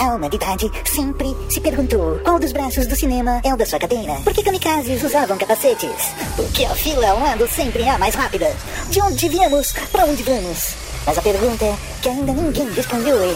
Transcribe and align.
A 0.00 0.14
humanidade 0.14 0.70
sempre 0.86 1.36
se 1.50 1.60
perguntou 1.60 2.18
qual 2.24 2.38
dos 2.38 2.52
braços 2.52 2.86
do 2.86 2.96
cinema 2.96 3.38
é 3.44 3.52
o 3.52 3.56
da 3.58 3.66
sua 3.66 3.78
cadeira. 3.78 4.14
Por 4.24 4.32
que 4.32 4.42
kamikazes 4.42 5.02
usavam 5.02 5.36
capacetes? 5.36 6.14
Por 6.34 6.46
que 6.52 6.64
a 6.64 6.70
fila 6.70 7.06
ao 7.06 7.20
lado 7.20 7.46
sempre 7.46 7.82
é 7.82 7.90
a 7.90 7.98
mais 7.98 8.14
rápida? 8.14 8.50
De 8.88 8.98
onde 9.02 9.28
viemos? 9.28 9.74
Para 9.92 10.06
onde 10.06 10.22
vamos? 10.22 10.74
Mas 11.04 11.18
a 11.18 11.20
pergunta 11.20 11.66
é 11.66 11.74
que 12.00 12.08
ainda 12.08 12.32
ninguém 12.32 12.70
respondeu 12.70 13.14
é... 13.14 13.34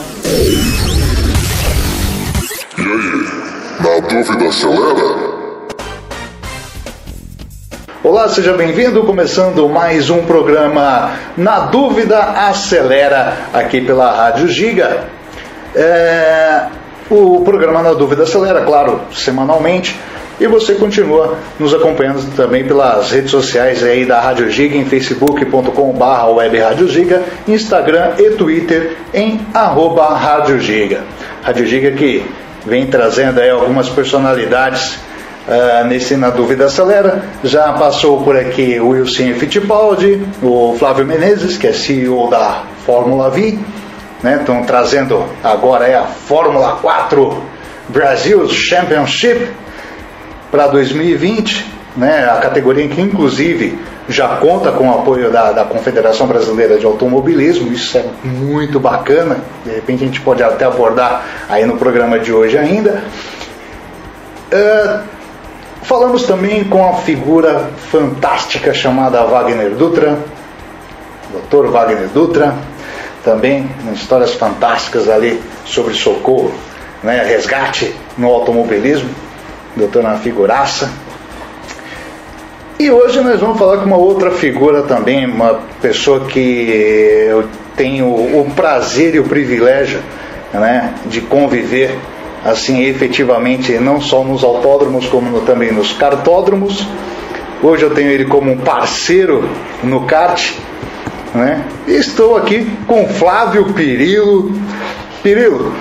E 2.78 2.80
aí, 2.80 3.28
na 3.80 4.08
dúvida 4.08 4.48
acelera? 4.48 5.34
Olá, 8.02 8.26
seja 8.30 8.54
bem-vindo. 8.54 9.04
Começando 9.04 9.68
mais 9.68 10.08
um 10.08 10.24
programa 10.24 11.12
Na 11.36 11.60
Dúvida 11.66 12.20
Acelera, 12.20 13.36
aqui 13.52 13.82
pela 13.82 14.10
Rádio 14.10 14.48
Giga. 14.48 15.13
É, 15.74 16.66
o 17.10 17.40
programa 17.44 17.82
Na 17.82 17.92
Dúvida 17.92 18.22
Acelera, 18.22 18.62
claro, 18.62 19.00
semanalmente. 19.12 19.98
E 20.40 20.48
você 20.48 20.74
continua 20.74 21.38
nos 21.60 21.72
acompanhando 21.72 22.34
também 22.34 22.64
pelas 22.64 23.12
redes 23.12 23.30
sociais 23.30 23.84
aí 23.84 24.04
da 24.04 24.20
Rádio 24.20 24.50
Giga, 24.50 24.76
em 24.76 24.84
facebook.com.br 24.84 26.30
web 26.34 26.58
Rádio 26.58 26.88
Giga, 26.88 27.22
Instagram 27.46 28.12
e 28.18 28.30
Twitter 28.30 28.96
em 29.12 29.40
arroba 29.54 30.08
Rádio 30.14 30.58
Giga. 30.58 31.02
Rádio 31.42 31.66
Giga 31.66 31.92
que 31.92 32.24
vem 32.66 32.86
trazendo 32.86 33.40
aí 33.40 33.50
algumas 33.50 33.88
personalidades 33.88 34.98
Uh, 35.46 35.86
nesse 35.86 36.16
Na 36.16 36.30
Dúvida 36.30 36.64
Acelera. 36.64 37.22
Já 37.44 37.74
passou 37.74 38.22
por 38.22 38.34
aqui 38.34 38.80
o 38.80 38.88
Wilson 38.88 39.34
Fittipaldi, 39.34 40.26
o 40.42 40.74
Flávio 40.78 41.04
Menezes, 41.04 41.58
que 41.58 41.66
é 41.66 41.72
CEO 41.74 42.30
da 42.30 42.62
Fórmula 42.86 43.28
V. 43.28 43.58
Né? 44.24 44.38
Estão 44.40 44.64
trazendo 44.64 45.26
agora 45.44 45.86
é 45.86 45.94
a 45.94 46.04
Fórmula 46.04 46.78
4 46.80 47.42
Brasil 47.90 48.48
Championship 48.48 49.50
para 50.50 50.66
2020. 50.66 51.74
Né? 51.94 52.28
A 52.28 52.38
categoria 52.38 52.88
que 52.88 53.00
inclusive 53.00 53.78
já 54.08 54.28
conta 54.36 54.72
com 54.72 54.88
o 54.88 54.98
apoio 54.98 55.30
da, 55.30 55.52
da 55.52 55.64
Confederação 55.64 56.26
Brasileira 56.26 56.78
de 56.78 56.86
Automobilismo, 56.86 57.70
isso 57.70 57.96
é 57.96 58.04
muito 58.24 58.80
bacana, 58.80 59.38
de 59.64 59.70
repente 59.70 60.02
a 60.02 60.06
gente 60.06 60.20
pode 60.20 60.42
até 60.42 60.64
abordar 60.64 61.24
aí 61.48 61.64
no 61.64 61.76
programa 61.76 62.18
de 62.18 62.32
hoje 62.32 62.58
ainda. 62.58 63.04
Uh, 64.52 65.14
Falamos 65.84 66.22
também 66.22 66.64
com 66.64 66.88
a 66.88 66.94
figura 66.94 67.68
fantástica 67.90 68.72
chamada 68.72 69.22
Wagner 69.24 69.72
Dutra, 69.72 70.18
Dr. 71.30 71.66
Wagner 71.66 72.08
Dutra, 72.08 72.54
também 73.24 73.68
histórias 73.92 74.34
fantásticas 74.34 75.08
ali 75.08 75.40
sobre 75.64 75.94
socorro, 75.94 76.52
né, 77.02 77.24
resgate 77.24 77.94
no 78.16 78.28
automobilismo, 78.28 79.08
doutor 79.74 80.02
na 80.02 80.18
figuraça. 80.18 80.90
E 82.78 82.90
hoje 82.90 83.20
nós 83.20 83.40
vamos 83.40 83.58
falar 83.58 83.78
com 83.78 83.86
uma 83.86 83.96
outra 83.96 84.30
figura 84.30 84.82
também, 84.82 85.26
uma 85.26 85.60
pessoa 85.80 86.26
que 86.26 86.40
eu 87.28 87.48
tenho 87.76 88.06
o 88.06 88.52
prazer 88.54 89.14
e 89.14 89.20
o 89.20 89.24
privilégio 89.24 90.00
né, 90.52 90.92
de 91.06 91.20
conviver 91.20 91.96
assim 92.44 92.82
efetivamente 92.82 93.72
não 93.78 94.00
só 94.00 94.22
nos 94.22 94.44
autódromos 94.44 95.06
como 95.06 95.40
também 95.40 95.72
nos 95.72 95.92
cartódromos. 95.92 96.86
Hoje 97.62 97.84
eu 97.84 97.94
tenho 97.94 98.10
ele 98.10 98.26
como 98.26 98.52
um 98.52 98.58
parceiro 98.58 99.48
no 99.82 100.02
kart, 100.02 100.52
né? 101.34 101.64
Estou 101.86 102.36
aqui 102.36 102.66
com 102.86 103.06
Flávio 103.08 103.72
Pirilo. 103.72 104.52
Pirilo, 105.22 105.74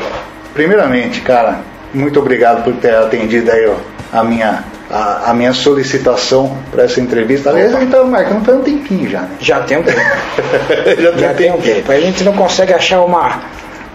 primeiramente, 0.54 1.22
cara, 1.22 1.60
muito 1.94 2.20
obrigado 2.20 2.64
por 2.64 2.74
ter 2.76 2.96
atendido 2.96 3.52
aí 3.52 3.68
ó, 3.68 3.76
a 4.12 4.24
minha 4.24 4.64
a, 4.90 5.32
a, 5.32 5.34
minha 5.34 5.54
solicitação 5.54 6.58
para 6.72 6.84
essa 6.84 7.02
entrevista. 7.02 7.50
Aliás, 7.50 7.74
a 7.74 7.80
gente 7.80 7.88
estava 7.88 8.06
marcando 8.06 8.46
faz 8.46 8.58
um 8.58 8.62
tempinho 8.62 9.10
já, 9.10 9.22
né? 9.22 9.38
Já 9.40 9.62
tem 9.62 9.78
um 9.78 9.84
tempo. 9.84 10.00
já 11.02 11.12
tem, 11.12 11.20
já 11.20 11.34
tem 11.34 11.52
um 11.52 11.58
tempo. 11.58 11.92
A 11.92 12.00
gente 12.00 12.24
não 12.24 12.34
consegue 12.34 12.74
achar 12.74 13.02
uma, 13.02 13.42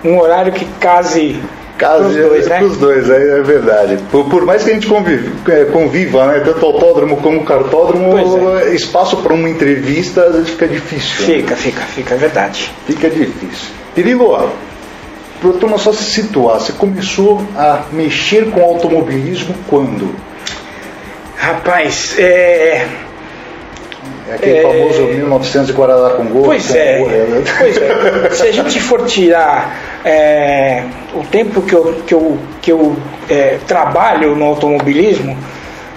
um 0.04 0.18
horário 0.18 0.52
que 0.52 0.64
case 0.80 1.40
Caso 1.78 2.08
os 2.08 2.16
dois, 2.16 2.46
né? 2.48 2.60
Dois, 2.78 3.08
é, 3.08 3.38
é 3.38 3.42
verdade. 3.42 3.98
Por, 4.10 4.28
por, 4.28 4.44
mais 4.44 4.64
que 4.64 4.70
a 4.70 4.74
gente 4.74 4.88
convive, 4.88 5.32
é, 5.48 5.64
conviva, 5.66 6.26
né? 6.26 6.40
Tanto 6.40 6.66
autódromo 6.66 7.18
como 7.18 7.44
cartódromo, 7.44 8.58
é. 8.58 8.74
espaço 8.74 9.18
para 9.18 9.32
uma 9.32 9.48
entrevista 9.48 10.24
às 10.24 10.32
vezes 10.34 10.50
fica 10.50 10.66
difícil. 10.66 11.24
Fica, 11.24 11.50
né? 11.50 11.56
fica, 11.56 11.80
fica, 11.82 12.14
é 12.14 12.18
verdade. 12.18 12.72
Fica 12.84 13.08
difícil. 13.08 13.68
Pirilo, 13.94 14.50
para 15.40 15.52
turma 15.52 15.78
só 15.78 15.92
se 15.92 16.02
situar, 16.02 16.58
você 16.58 16.72
começou 16.72 17.40
a 17.56 17.84
mexer 17.92 18.50
com 18.50 18.60
automobilismo 18.60 19.54
quando? 19.68 20.12
Rapaz, 21.36 22.16
é 22.18 22.88
é 24.28 24.34
aquele 24.34 24.58
é... 24.58 24.62
famoso 24.62 25.02
1900 25.02 25.70
Guarará 25.70 26.10
com 26.10 26.24
gol. 26.26 26.44
Pois 26.44 26.74
é, 26.74 27.00
né? 27.00 27.44
pois 27.58 27.76
é. 27.76 28.30
Se 28.30 28.42
a 28.48 28.52
gente 28.52 28.80
for 28.80 29.06
tirar 29.06 30.00
é, 30.04 30.84
o 31.14 31.24
tempo 31.24 31.62
que 31.62 31.74
eu, 31.74 32.02
que 32.06 32.14
eu, 32.14 32.38
que 32.60 32.72
eu 32.72 32.96
é, 33.28 33.58
trabalho 33.66 34.36
no 34.36 34.44
automobilismo, 34.44 35.36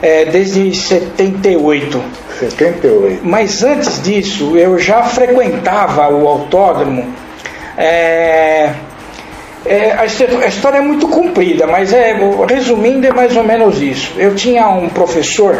é, 0.01 0.25
desde 0.25 0.73
78. 0.73 2.01
78. 2.39 3.19
Mas 3.23 3.63
antes 3.63 4.01
disso, 4.01 4.57
eu 4.57 4.79
já 4.79 5.03
frequentava 5.03 6.09
o 6.09 6.27
autódromo. 6.27 7.13
É, 7.77 8.71
é, 9.65 9.91
a 9.91 10.05
história 10.05 10.77
é 10.77 10.81
muito 10.81 11.07
comprida, 11.07 11.67
mas 11.67 11.93
é, 11.93 12.15
resumindo, 12.49 13.05
é 13.05 13.11
mais 13.11 13.35
ou 13.35 13.43
menos 13.43 13.79
isso. 13.81 14.13
Eu 14.17 14.35
tinha 14.35 14.67
um 14.69 14.89
professor, 14.89 15.55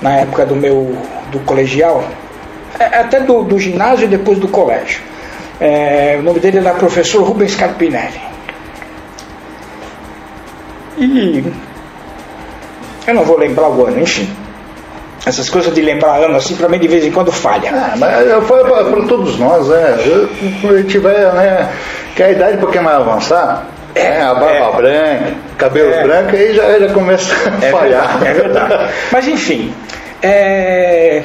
na 0.00 0.18
época 0.18 0.46
do 0.46 0.54
meu 0.54 0.96
do 1.30 1.38
colegial, 1.40 2.04
é, 2.78 2.84
até 2.84 3.20
do, 3.20 3.42
do 3.42 3.58
ginásio 3.58 4.04
e 4.04 4.08
depois 4.08 4.38
do 4.38 4.48
colégio. 4.48 5.00
É, 5.60 6.16
o 6.18 6.22
nome 6.22 6.38
dele 6.40 6.58
era 6.58 6.72
professor 6.74 7.22
Rubens 7.22 7.54
Carpinelli. 7.54 8.20
E 10.98 11.44
eu 13.06 13.14
não 13.14 13.24
vou 13.24 13.38
lembrar 13.38 13.68
o 13.68 13.86
ano, 13.86 14.00
enfim. 14.00 14.28
Essas 15.26 15.50
coisas 15.50 15.74
de 15.74 15.82
lembrar 15.82 16.16
ano 16.18 16.36
assim, 16.36 16.54
para 16.54 16.68
mim 16.68 16.78
de 16.78 16.88
vez 16.88 17.04
em 17.04 17.10
quando 17.10 17.32
falha. 17.32 17.70
Ah, 17.72 17.94
mas 17.96 18.44
foi 18.46 18.64
para 18.64 19.06
todos 19.06 19.38
nós, 19.38 19.68
né? 19.68 19.98
Quando 20.60 20.74
a 20.74 20.82
gente 20.82 20.98
vai, 20.98 21.14
né? 21.14 21.68
Que 22.14 22.22
a 22.22 22.30
idade 22.30 22.56
um 22.56 22.60
pouquinho 22.60 22.84
mais 22.84 22.96
avançar, 22.96 23.66
é, 23.94 24.00
é, 24.00 24.22
a 24.22 24.34
barba 24.34 24.54
é, 24.54 24.76
branca, 24.76 25.34
cabelo 25.56 25.92
é, 25.92 26.02
branco, 26.02 26.36
aí 26.36 26.54
já, 26.54 26.78
já 26.78 26.92
começa 26.92 27.34
a 27.34 27.64
é 27.64 27.70
falhar. 27.70 28.18
Verdade, 28.18 28.26
é 28.26 28.34
verdade. 28.34 28.92
Mas 29.10 29.28
enfim, 29.28 29.74
é, 30.22 31.22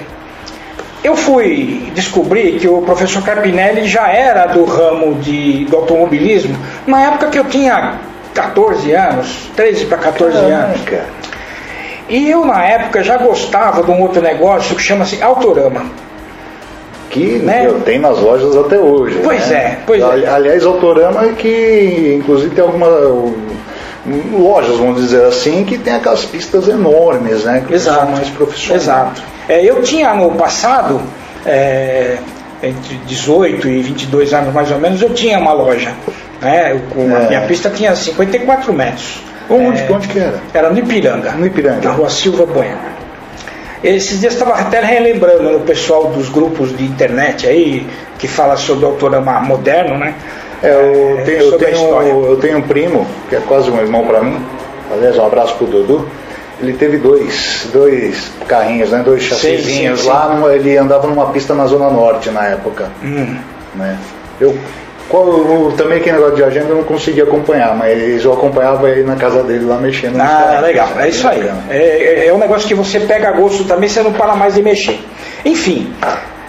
eu 1.04 1.16
fui 1.16 1.92
descobrir 1.94 2.60
que 2.60 2.68
o 2.68 2.82
professor 2.82 3.24
Carpinelli 3.24 3.88
já 3.88 4.08
era 4.08 4.46
do 4.48 4.64
ramo 4.64 5.16
de, 5.16 5.66
do 5.66 5.78
automobilismo 5.78 6.58
na 6.88 7.02
época 7.02 7.28
que 7.28 7.40
eu 7.40 7.46
tinha 7.46 8.00
14 8.34 8.92
anos, 8.94 9.50
13 9.56 9.86
para 9.86 9.98
14 9.98 10.34
Caraca. 10.34 10.56
anos. 10.56 10.82
E 12.10 12.30
eu, 12.30 12.46
na 12.46 12.64
época, 12.66 13.04
já 13.04 13.18
gostava 13.18 13.84
de 13.84 13.92
um 13.92 14.02
outro 14.02 14.22
negócio 14.22 14.76
que 14.76 14.82
chama-se 14.82 15.22
Autorama. 15.22 15.86
Que 17.10 17.38
né? 17.40 17.72
tem 17.86 18.00
nas 18.00 18.20
lojas 18.20 18.56
até 18.56 18.78
hoje. 18.78 19.20
Pois 19.24 19.48
né? 19.50 19.56
é, 19.56 19.78
pois 19.86 20.02
é. 20.02 20.28
Aliás, 20.28 20.66
Autorama 20.66 21.26
é 21.26 21.34
que, 21.34 22.18
inclusive, 22.20 22.54
tem 22.56 22.64
alguma 22.64 22.88
lojas, 24.06 24.78
vamos 24.78 25.02
dizer 25.02 25.24
assim, 25.26 25.64
que 25.64 25.78
tem 25.78 25.94
aquelas 25.94 26.26
pistas 26.26 26.68
enormes, 26.68 27.46
né? 27.46 27.64
Que 27.66 27.74
Exato. 27.74 28.12
mais 28.12 28.30
profissionais. 28.30 28.84
Exato. 28.84 29.22
É, 29.48 29.64
eu 29.64 29.82
tinha 29.82 30.14
no 30.14 30.32
passado, 30.32 31.02
é, 31.46 32.18
entre 32.62 32.96
18 33.06 33.68
e 33.68 33.82
22 33.82 34.34
anos 34.34 34.54
mais 34.54 34.72
ou 34.72 34.80
menos, 34.80 35.02
eu 35.02 35.14
tinha 35.14 35.40
uma 35.40 35.54
loja. 35.54 35.94
Né? 36.42 36.72
Eu, 36.96 37.12
é. 37.12 37.26
A 37.26 37.28
minha 37.30 37.42
pista 37.42 37.70
tinha 37.70 37.96
54 37.96 38.74
metros. 38.74 39.20
Onde, 39.50 39.82
é, 39.82 39.92
onde 39.92 40.08
que 40.08 40.20
era? 40.20 40.40
Era 40.54 40.70
no 40.70 40.80
Ipiranga. 40.80 41.32
No 41.32 41.46
Ipiranga. 41.46 41.88
Na 41.88 41.96
rua 41.96 42.10
Silva 42.10 42.46
Bueno. 42.46 42.94
Esses 43.84 44.22
dias 44.22 44.34
estava 44.34 44.54
até 44.54 44.80
relembrando 44.80 45.44
no 45.44 45.60
pessoal 45.62 46.08
dos 46.08 46.30
grupos 46.30 46.76
de 46.76 46.86
internet 46.86 47.46
aí, 47.46 47.86
que 48.18 48.30
fala 48.30 48.56
sobre 48.56 48.86
o 48.86 48.88
autorama 48.90 49.42
moderno, 49.42 49.98
né? 49.98 50.16
É, 50.64 50.72
eu, 50.72 51.26
tenho, 51.26 51.42
eu, 51.42 51.58
tenho, 51.58 52.26
eu 52.26 52.38
tenho 52.38 52.58
um 52.60 52.62
primo, 52.62 53.06
que 53.28 53.36
é 53.36 53.42
quase 53.42 53.70
um 53.70 53.78
irmão 53.80 54.06
para 54.06 54.22
mim, 54.22 54.44
aliás, 54.92 55.18
um 55.18 55.26
abraço 55.26 55.56
pro 55.56 55.68
Dudu. 55.68 56.08
Ele 56.62 56.72
teve 56.74 56.98
dois, 56.98 57.68
dois 57.74 58.32
carrinhos, 58.48 58.92
né? 58.92 59.02
dois 59.04 59.22
chassizinhos 59.24 60.06
lá, 60.06 60.40
ele 60.54 60.78
andava 60.78 61.08
numa 61.08 61.26
pista 61.32 61.54
na 61.54 61.66
Zona 61.66 61.90
Norte 61.90 62.30
na 62.30 62.48
época. 62.48 62.90
Hum. 63.04 63.38
Né? 63.76 64.00
Eu, 64.40 64.58
qual, 65.10 65.28
eu, 65.28 65.74
também 65.76 66.00
que 66.00 66.12
negócio 66.12 66.36
de 66.36 66.44
agenda 66.44 66.70
eu 66.70 66.78
não 66.78 66.84
conseguia 66.84 67.24
acompanhar, 67.24 67.76
mas 67.76 68.24
eu 68.24 68.32
acompanhava 68.32 68.90
ele 68.90 69.04
na 69.04 69.16
casa 69.16 69.44
dele 69.44 69.66
lá 69.66 69.78
mexendo. 69.78 70.20
Ah, 70.20 70.60
legal, 70.62 70.90
é 70.98 71.10
isso 71.10 71.28
aí. 71.28 71.42
É, 71.70 71.78
é, 71.78 72.28
é, 72.28 72.34
um 72.34 72.38
negócio 72.38 72.68
que 72.68 72.76
você 72.76 73.02
pega 73.02 73.32
gosto 73.32 73.66
também, 73.66 73.90
você 73.90 74.02
não 74.02 74.14
para 74.14 74.36
mais 74.36 74.56
de 74.56 74.62
mexer. 74.62 75.00
Enfim, 75.44 75.94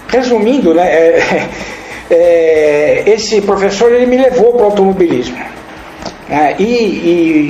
resumindo, 0.08 0.72
né? 0.72 0.86
É, 0.86 1.48
é, 2.10 3.02
esse 3.06 3.40
professor 3.40 3.92
ele 3.92 4.06
me 4.06 4.16
levou 4.16 4.52
para 4.52 4.62
o 4.62 4.64
automobilismo. 4.66 5.36
né? 6.28 6.56
e, 6.58 6.64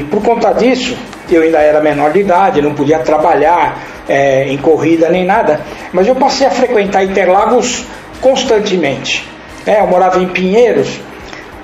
e 0.01 0.07
por 0.11 0.23
conta 0.23 0.53
disso, 0.53 0.97
eu 1.31 1.43
ainda 1.43 1.59
era 1.59 1.81
menor 1.81 2.13
de 2.13 2.21
idade, 2.21 2.61
não 2.61 2.75
podia 2.75 2.99
trabalhar 2.99 3.79
é, 4.09 4.49
em 4.49 4.59
corrida 4.59 5.09
nem 5.09 5.25
nada, 5.25 5.61
mas 5.93 6.07
eu 6.07 6.15
passei 6.15 6.47
a 6.47 6.51
frequentar 6.51 7.03
Interlagos 7.05 7.85
constantemente. 8.21 9.27
É, 9.67 9.81
eu 9.81 9.87
morava 9.87 10.23
em 10.23 10.29
Pinheiros, 10.29 11.01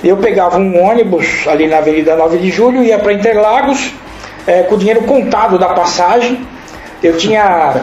eu 0.02 0.16
pegava 0.16 0.56
um 0.56 0.82
ônibus 0.82 1.46
ali 1.46 1.66
na 1.66 1.78
Avenida 1.78 2.16
9 2.16 2.38
de 2.38 2.50
Julho, 2.50 2.82
ia 2.82 2.98
para 2.98 3.12
Interlagos, 3.12 3.92
é, 4.46 4.62
com 4.62 4.74
o 4.74 4.78
dinheiro 4.78 5.02
contado 5.02 5.58
da 5.58 5.68
passagem. 5.68 6.46
Eu 7.02 7.16
tinha 7.16 7.82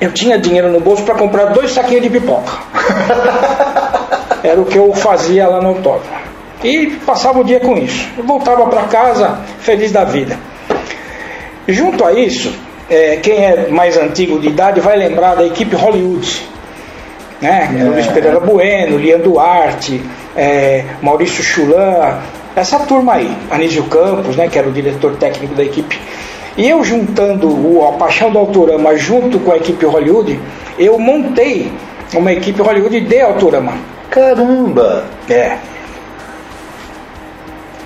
eu 0.00 0.12
tinha 0.12 0.38
dinheiro 0.38 0.70
no 0.70 0.80
bolso 0.80 1.02
para 1.02 1.14
comprar 1.14 1.46
dois 1.46 1.72
saquinhos 1.72 2.02
de 2.02 2.10
pipoca. 2.10 2.52
Era 4.42 4.60
o 4.60 4.64
que 4.64 4.78
eu 4.78 4.92
fazia 4.94 5.46
lá 5.46 5.60
no 5.60 5.68
autódromo. 5.68 6.18
E 6.64 6.86
passava 7.06 7.40
o 7.40 7.44
dia 7.44 7.60
com 7.60 7.76
isso. 7.76 8.08
Eu 8.16 8.24
voltava 8.24 8.66
para 8.66 8.82
casa 8.84 9.40
feliz 9.60 9.92
da 9.92 10.04
vida. 10.04 10.38
Junto 11.68 12.04
a 12.04 12.12
isso, 12.12 12.52
é, 12.88 13.16
quem 13.16 13.44
é 13.44 13.68
mais 13.68 13.96
antigo 13.96 14.38
de 14.38 14.48
idade 14.48 14.80
vai 14.80 14.96
lembrar 14.96 15.36
da 15.36 15.44
equipe 15.44 15.76
Hollywood. 15.76 16.48
Né? 17.40 17.70
É. 17.78 17.84
Luiz 17.84 18.06
Pereira 18.06 18.40
Bueno, 18.40 18.98
Lian 18.98 19.18
Duarte, 19.18 20.02
é, 20.36 20.84
Maurício 21.00 21.42
Chulan, 21.42 22.18
essa 22.54 22.78
turma 22.80 23.14
aí, 23.14 23.34
Anísio 23.50 23.84
Campos, 23.84 24.36
né, 24.36 24.48
que 24.48 24.58
era 24.58 24.68
o 24.68 24.72
diretor 24.72 25.16
técnico 25.16 25.54
da 25.54 25.62
equipe. 25.62 25.98
E 26.60 26.68
eu 26.68 26.84
juntando 26.84 27.48
o, 27.48 27.88
a 27.88 27.92
Paixão 27.92 28.30
do 28.30 28.38
Autorama 28.38 28.94
junto 28.94 29.40
com 29.40 29.50
a 29.50 29.56
equipe 29.56 29.86
Hollywood, 29.86 30.38
eu 30.78 30.98
montei 30.98 31.72
uma 32.12 32.30
equipe 32.34 32.60
Hollywood 32.60 33.00
de 33.00 33.18
Autorama. 33.18 33.72
Caramba! 34.10 35.06
É. 35.26 35.56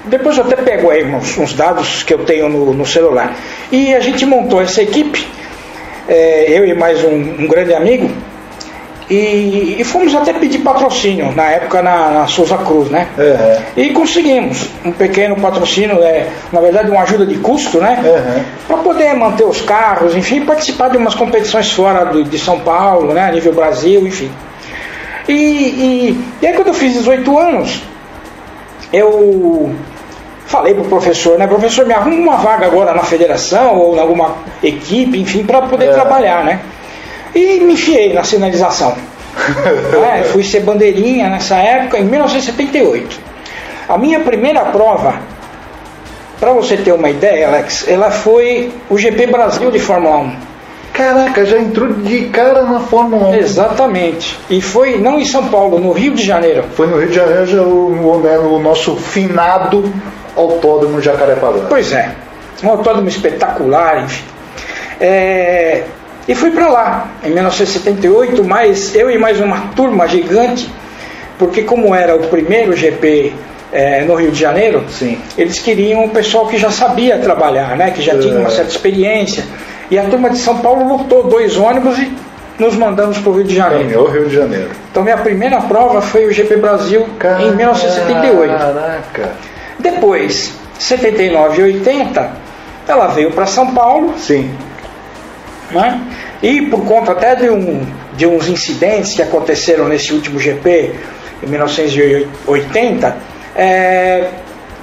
Depois 0.07 0.37
eu 0.37 0.43
até 0.43 0.57
pego 0.57 0.91
aí 0.91 1.05
uns, 1.05 1.39
uns 1.39 1.53
dados 1.53 2.03
que 2.03 2.15
eu 2.15 2.25
tenho 2.25 2.49
no, 2.49 2.75
no, 2.75 2.85
celular. 2.85 3.37
E 3.71 3.95
a 3.95 4.01
gente 4.01 4.27
montou 4.27 4.61
essa 4.61 4.83
equipe, 4.83 5.25
é, 6.09 6.47
eu 6.49 6.67
e 6.67 6.75
mais 6.75 7.05
um, 7.05 7.15
um 7.15 7.47
grande 7.47 7.75
amigo, 7.75 8.11
e, 9.09 9.77
e, 9.79 9.85
fomos 9.85 10.15
até 10.15 10.33
pedir 10.33 10.61
patrocínio, 10.61 11.31
na 11.33 11.45
época 11.51 11.83
na, 11.83 12.11
na 12.11 12.27
Souza 12.27 12.57
Cruz, 12.59 12.89
né? 12.89 13.07
Uhum. 13.19 13.63
E 13.77 13.91
conseguimos 13.91 14.69
um 14.85 14.93
pequeno 14.93 15.37
patrocínio, 15.37 16.03
é, 16.03 16.27
na 16.51 16.61
verdade 16.61 16.91
uma 16.91 17.03
ajuda 17.03 17.27
de 17.27 17.37
custo, 17.37 17.79
né? 17.79 18.01
Uhum. 18.03 18.43
Para 18.67 18.77
poder 18.79 19.15
manter 19.15 19.45
os 19.45 19.61
carros, 19.61 20.17
enfim, 20.17 20.47
participar 20.47 20.89
de 20.89 20.97
umas 20.97 21.15
competições 21.15 21.71
fora 21.71 22.07
do, 22.07 22.25
de 22.25 22.39
São 22.39 22.61
Paulo, 22.61 23.13
né? 23.13 23.29
A 23.29 23.33
nível 23.33 23.53
Brasil, 23.53 24.07
enfim. 24.07 24.31
E, 25.29 25.33
e, 25.33 26.25
e 26.41 26.47
aí 26.47 26.55
quando 26.55 26.69
eu 26.69 26.75
fiz 26.75 26.95
18 26.95 27.39
anos, 27.39 27.83
eu 28.91 29.75
falei 30.47 30.73
pro 30.73 30.85
professor, 30.85 31.39
né? 31.39 31.47
Professor, 31.47 31.85
me 31.85 31.93
arruma 31.93 32.17
uma 32.17 32.37
vaga 32.37 32.67
agora 32.67 32.95
na 32.95 33.03
federação 33.03 33.79
ou 33.79 33.97
em 33.97 33.99
alguma 33.99 34.37
equipe, 34.63 35.21
enfim, 35.21 35.45
para 35.45 35.63
poder 35.63 35.87
é. 35.87 35.93
trabalhar, 35.93 36.43
né? 36.43 36.61
E 37.35 37.61
me 37.61 37.75
enfiei 37.75 38.13
na 38.13 38.23
sinalização. 38.23 38.95
é, 40.15 40.23
fui 40.25 40.45
ser 40.45 40.61
bandeirinha 40.61 41.29
nessa 41.29 41.57
época, 41.57 41.99
em 41.99 42.05
1978. 42.05 43.21
A 43.89 43.99
minha 43.99 44.21
primeira 44.21 44.65
prova, 44.67 45.21
para 46.39 46.53
você 46.53 46.77
ter 46.77 46.93
uma 46.93 47.11
ideia, 47.11 47.49
Alex, 47.49 47.87
ela 47.89 48.11
foi 48.11 48.73
o 48.89 48.97
GP 48.97 49.27
Brasil 49.27 49.71
de 49.71 49.79
Fórmula 49.79 50.19
1. 50.19 50.37
Caraca, 50.95 51.45
já 51.45 51.59
entrou 51.59 51.93
de 51.93 52.27
cara 52.27 52.63
na 52.63 52.79
Fórmula 52.79 53.31
1. 53.31 53.35
Exatamente. 53.35 54.39
E 54.49 54.63
foi 54.63 54.97
não 54.97 55.19
em 55.19 55.25
São 55.25 55.49
Paulo, 55.49 55.81
no 55.81 55.91
Rio 55.93 56.15
de 56.15 56.25
Janeiro. 56.25 56.65
Foi 56.75 56.87
no 56.87 56.99
Rio 56.99 57.09
de 57.09 57.15
Janeiro, 57.17 57.47
já 57.47 57.63
o, 57.63 57.93
o, 57.93 58.55
o 58.55 58.59
nosso 58.61 58.95
finado 58.95 59.93
autódromo 60.37 61.03
Jacarepaguá. 61.03 61.67
Pois 61.69 61.93
é. 61.93 62.15
Um 62.63 62.71
autódromo 62.71 63.09
espetacular, 63.09 64.05
enfim. 64.05 64.25
É, 65.01 65.83
e 66.27 66.35
fui 66.35 66.51
para 66.51 66.69
lá, 66.69 67.09
em 67.23 67.31
1978, 67.31 68.43
mas 68.45 68.95
eu 68.95 69.11
e 69.11 69.19
mais 69.19 69.41
uma 69.41 69.69
turma 69.77 70.09
gigante, 70.09 70.71
porque 71.39 71.63
como 71.63 71.95
era 71.95 72.17
o 72.17 72.29
primeiro 72.29 72.75
GP 72.75 73.35
é, 73.71 74.05
no 74.05 74.15
Rio 74.15 74.31
de 74.31 74.41
Janeiro, 74.41 74.85
Sim. 74.89 75.19
eles 75.37 75.59
queriam 75.59 76.05
um 76.05 76.09
pessoal 76.09 76.47
que 76.47 76.57
já 76.57 76.71
sabia 76.71 77.19
trabalhar, 77.19 77.77
né, 77.77 77.91
que 77.91 78.01
já 78.01 78.19
tinha 78.19 78.39
uma 78.39 78.49
é. 78.49 78.53
certa 78.53 78.71
experiência. 78.71 79.45
E 79.91 79.99
a 79.99 80.05
turma 80.05 80.31
de 80.31 80.39
São 80.39 80.59
Paulo 80.59 80.89
lotou 80.89 81.25
dois 81.25 81.59
ônibus 81.59 81.99
e 81.99 82.11
nos 82.59 82.75
mandamos 82.75 83.19
para 83.19 83.31
o 83.31 83.35
Rio 83.35 83.45
de 83.45 83.55
Janeiro. 83.55 83.85
Caminhou 83.85 84.09
Rio 84.09 84.27
de 84.27 84.35
Janeiro. 84.35 84.71
Então 84.91 85.03
minha 85.03 85.19
primeira 85.19 85.61
prova 85.61 86.01
foi 86.01 86.25
o 86.27 86.33
GP 86.33 86.57
Brasil 86.57 87.07
Caraca. 87.19 87.43
em 87.43 87.55
1978. 87.55 88.51
Caraca. 88.51 89.33
Depois, 89.79 90.55
79 90.79 91.61
e 91.61 91.65
80, 91.65 92.31
ela 92.89 93.09
veio 93.09 93.31
para 93.33 93.45
São 93.45 93.75
Paulo. 93.75 94.15
Sim 94.17 94.51
né? 95.71 96.01
E 96.43 96.63
por 96.63 96.85
conta 96.85 97.13
até 97.13 97.35
de, 97.35 97.51
um, 97.51 97.87
de 98.17 98.27
uns 98.27 98.49
incidentes 98.49 99.15
que 99.15 99.23
aconteceram 99.23 99.89
nesse 99.89 100.13
último 100.13 100.39
GP, 100.39 100.95
em 101.43 101.47
1980, 101.47 103.17
é, 103.57 104.29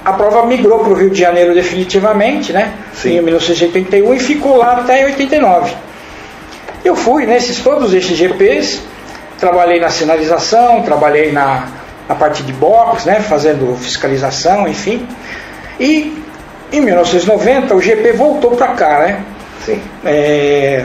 a 0.04 0.12
prova 0.12 0.46
migrou 0.46 0.80
para 0.80 0.90
o 0.90 0.94
Rio 0.94 1.10
de 1.10 1.20
Janeiro 1.20 1.54
definitivamente, 1.54 2.52
né? 2.52 2.72
Sim. 2.94 3.18
Em 3.18 3.22
1981 3.22 4.14
e 4.14 4.18
ficou 4.18 4.56
lá 4.56 4.78
até 4.78 5.04
89. 5.04 5.72
Eu 6.84 6.96
fui 6.96 7.26
nesses 7.26 7.60
todos 7.60 7.94
esses 7.94 8.16
GPs, 8.16 8.82
trabalhei 9.38 9.78
na 9.78 9.90
sinalização, 9.90 10.82
trabalhei 10.82 11.30
na, 11.30 11.68
na 12.08 12.14
parte 12.14 12.42
de 12.42 12.52
box, 12.52 13.06
né? 13.06 13.20
Fazendo 13.20 13.76
fiscalização, 13.76 14.66
enfim. 14.66 15.06
E 15.78 16.22
em 16.72 16.80
1990 16.80 17.74
o 17.74 17.80
GP 17.80 18.12
voltou 18.12 18.52
para 18.52 18.68
cá, 18.68 18.98
né? 19.00 19.20
Sim. 19.64 19.80
É, 20.04 20.84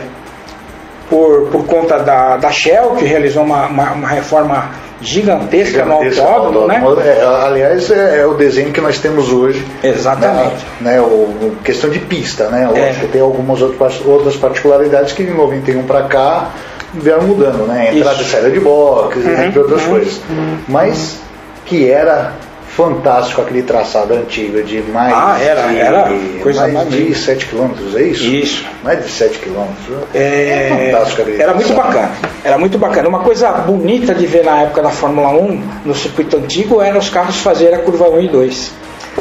por, 1.10 1.48
por 1.50 1.66
conta 1.66 2.00
da, 2.00 2.38
da 2.38 2.52
Shell, 2.52 2.96
que 2.98 3.06
realizou 3.06 3.44
uma, 3.44 3.68
uma, 3.68 3.92
uma 3.94 4.08
reforma 4.08 4.70
gigantesca, 5.02 5.80
gigantesca 5.84 6.22
no 6.24 6.28
autódromo, 6.28 6.68
né? 6.68 6.82
É, 7.06 7.24
aliás, 7.24 7.92
é, 7.92 8.22
é, 8.22 8.26
o 8.26 8.34
desenho 8.34 8.72
que 8.72 8.82
nós 8.82 9.00
temos 9.00 9.32
hoje. 9.32 9.66
Exatamente. 9.84 10.66
Né, 10.82 10.94
né 10.94 11.02
o, 11.02 11.56
questão 11.64 11.90
de 11.90 12.00
pista, 12.00 12.50
né? 12.50 12.68
Lógico 12.68 12.86
é. 12.86 12.94
que 12.94 13.08
tem 13.08 13.22
algumas 13.22 13.62
outras 13.62 14.36
particularidades 14.36 15.14
que 15.14 15.24
de 15.24 15.32
91 15.32 15.84
para 15.84 16.04
cá 16.04 16.52
vieram 16.94 17.24
mudando, 17.24 17.68
né? 17.68 17.96
Entrada 17.96 18.22
Isso. 18.22 18.30
e 18.30 18.32
saída 18.32 18.52
de 18.52 18.60
box, 18.60 19.18
uhum, 19.18 19.44
entre 19.44 19.60
outras 19.60 19.84
uhum, 19.84 19.90
coisas. 19.90 20.22
Uhum. 20.30 20.58
Mas 20.68 21.20
que 21.66 21.90
era 21.90 22.34
fantástico 22.78 23.42
aquele 23.42 23.64
traçado 23.64 24.14
antigo 24.14 24.62
de 24.62 24.84
mais 24.84 25.12
ah, 25.12 25.36
era, 25.42 25.64
de, 25.64 25.80
era 25.80 26.10
coisa 26.44 26.68
mais 26.68 26.88
de 26.88 27.16
7 27.16 27.48
km, 27.48 27.72
é 27.96 28.04
isso? 28.04 28.24
Isso. 28.26 28.66
Mais 28.84 29.04
de 29.04 29.10
7 29.10 29.40
km. 29.40 29.66
É, 30.14 30.20
é 30.20 30.92
fantástico 30.92 31.24
aquele 31.24 31.42
Era 31.42 31.56
muito 31.56 31.74
bacana. 31.74 32.12
Era 32.44 32.58
muito 32.60 32.78
bacana. 32.78 33.10
Uma 33.10 33.22
coisa 33.22 33.52
bonita 33.52 34.14
de 34.14 34.28
ver 34.28 34.46
na 34.46 34.62
época 34.62 34.84
da 34.84 34.92
Fórmula 34.92 35.30
1, 35.30 35.64
no 35.86 35.96
circuito 35.96 36.38
antigo, 36.38 36.80
era 36.80 36.96
os 36.96 37.10
carros 37.10 37.38
fazerem 37.38 37.74
a 37.74 37.80
curva 37.80 38.08
1 38.10 38.22
e 38.22 38.28
2. 38.28 38.72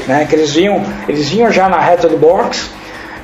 Né? 0.07 0.27
Que 0.29 0.37
eles 0.37 0.53
vinham, 0.53 0.85
eles 1.09 1.31
vinham 1.31 1.51
já 1.51 1.67
na 1.67 1.81
reta 1.81 2.09
do 2.09 2.19
box 2.19 2.71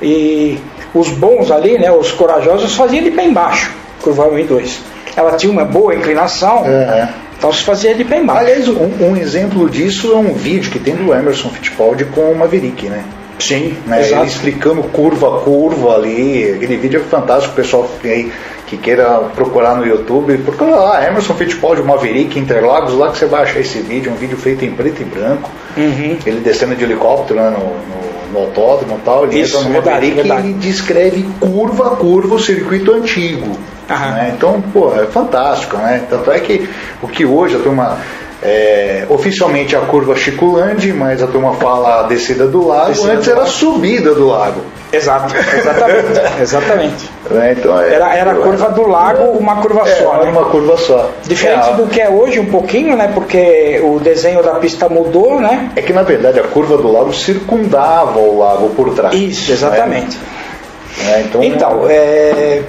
e 0.01 0.59
os 0.95 1.11
bons 1.11 1.51
ali, 1.51 1.79
né, 1.79 1.93
os 1.93 2.11
corajosos, 2.11 2.75
faziam 2.75 3.05
de 3.05 3.11
pé 3.11 3.27
embaixo, 3.27 3.71
curva 4.01 4.27
1 4.29 4.39
e 4.39 4.45
2. 4.45 4.81
Ela 5.15 5.37
tinha 5.37 5.53
uma 5.53 5.67
boa 5.67 5.95
inclinação. 5.95 6.63
Uhum 6.63 7.23
então 7.43 7.53
se 7.53 7.65
fazia 7.65 7.93
de 7.93 8.05
pé 8.05 8.21
embaixo. 8.21 8.41
Aliás, 8.41 8.69
um, 8.69 9.11
um, 9.11 9.17
exemplo 9.17 9.69
disso 9.69 10.13
é 10.13 10.17
um 10.17 10.33
vídeo 10.33 10.71
que 10.71 10.79
tem 10.79 10.95
do 10.95 11.13
Emerson 11.13 11.49
Fittipaldi 11.49 12.05
com 12.05 12.31
o 12.31 12.39
Maverick, 12.39 12.89
né? 12.89 13.03
Sim, 13.37 13.77
né? 13.85 14.09
Ele 14.09 14.27
explicando 14.29 14.81
curva 14.85 15.39
a 15.39 15.41
curva 15.41 15.97
ali. 15.97 16.53
Aquele 16.53 16.77
vídeo 16.77 17.01
é 17.01 17.03
fantástico, 17.03 17.53
o 17.53 17.57
pessoal 17.57 17.91
que, 18.01 18.31
que 18.73 18.79
queira 18.79 19.19
procurar 19.35 19.77
no 19.77 19.87
YouTube. 19.87 20.39
Procura 20.39 20.77
lá, 20.77 21.07
Emerson 21.07 21.35
Fittipaldi, 21.35 21.83
Maverick, 21.83 22.39
Interlagos, 22.39 22.95
lá 22.95 23.11
que 23.11 23.19
você 23.19 23.27
vai 23.27 23.43
achar 23.43 23.61
esse 23.61 23.79
vídeo. 23.81 24.11
Um 24.11 24.17
vídeo 24.17 24.37
feito 24.37 24.65
em 24.65 24.71
preto 24.73 25.03
e 25.03 25.05
branco. 25.05 25.51
Uhum. 25.77 26.17
Ele 26.25 26.41
descendo 26.41 26.75
de 26.75 26.83
helicóptero 26.83 27.39
né, 27.39 27.51
no, 27.51 27.59
no, 27.59 28.33
no 28.33 28.39
autódromo 28.47 28.97
e 28.97 29.05
tal. 29.05 29.25
Ele 29.27 29.41
Isso, 29.41 29.59
entra 29.59 29.69
no 29.69 29.75
verdade, 29.75 29.95
Maverick 29.97 30.17
verdade. 30.17 30.47
e 30.47 30.51
ele 30.51 30.59
descreve 30.59 31.29
curva 31.39 31.89
a 31.89 31.97
curva 31.97 32.37
o 32.37 32.41
circuito 32.41 32.93
antigo. 32.93 33.59
Né? 33.89 34.33
Então, 34.35 34.63
pô, 34.73 34.95
é 34.95 35.05
fantástico, 35.05 35.77
né? 35.77 36.07
Tanto 36.09 36.31
é 36.33 36.41
que 36.41 36.67
o 37.03 37.09
que 37.09 37.27
hoje 37.27 37.57
a 37.57 37.59
turma. 37.59 37.99
É, 38.45 39.07
oficialmente 39.09 39.77
a 39.77 39.81
curva 39.83 40.17
Chiculande, 40.17 40.93
mas 40.93 41.23
a 41.23 41.29
turma 41.29 41.55
fala 41.55 42.01
a 42.01 42.03
descida 42.05 42.47
do 42.49 42.67
lago, 42.67 42.89
descida 42.89 43.13
antes 43.13 43.25
do 43.27 43.31
era 43.31 43.41
lago. 43.41 43.53
subida 43.53 44.15
do 44.15 44.27
lago. 44.27 44.61
Exato, 44.93 45.35
exatamente. 45.57 46.21
exatamente. 46.43 47.11
É, 47.31 47.53
então, 47.53 47.81
é, 47.81 47.95
era 47.95 48.15
era 48.17 48.33
a 48.33 48.35
curva 48.35 48.69
do 48.71 48.87
lago, 48.87 49.25
uma 49.39 49.57
curva 49.63 49.89
é, 49.89 49.95
só. 49.95 50.25
Né? 50.25 50.31
Uma 50.31 50.45
curva 50.47 50.77
só. 50.77 51.11
Diferente 51.23 51.73
do 51.75 51.87
que 51.87 52.01
é 52.01 52.11
hoje 52.11 52.41
um 52.41 52.47
pouquinho, 52.47 52.97
né? 52.97 53.11
Porque 53.15 53.81
o 53.83 54.01
desenho 54.01 54.43
da 54.43 54.57
pista 54.57 54.89
mudou, 54.89 55.41
né? 55.41 55.71
É 55.77 55.81
que 55.81 55.93
na 55.93 56.03
verdade 56.03 56.41
a 56.41 56.45
curva 56.45 56.77
do 56.77 56.91
lago 56.91 57.15
circundava 57.15 58.19
o 58.19 58.39
lago 58.39 58.71
por 58.71 58.93
trás. 58.93 59.15
Isso, 59.15 59.53
exatamente. 59.53 60.19
Né? 60.19 61.25
então, 61.27 61.43
então 61.43 61.87
é, 61.89 62.63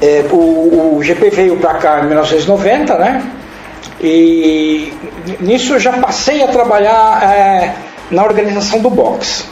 é, 0.00 0.24
o, 0.30 0.96
o, 0.96 1.02
GP 1.02 1.30
veio 1.30 1.56
para 1.56 1.74
cá 1.74 2.00
em 2.00 2.06
1990, 2.06 2.98
né? 2.98 3.22
E 4.02 4.92
nisso 5.38 5.74
eu 5.74 5.80
já 5.80 5.92
passei 5.92 6.42
a 6.42 6.48
trabalhar 6.48 7.22
é, 7.22 7.74
na 8.10 8.24
organização 8.24 8.80
do 8.80 8.90
box. 8.90 9.46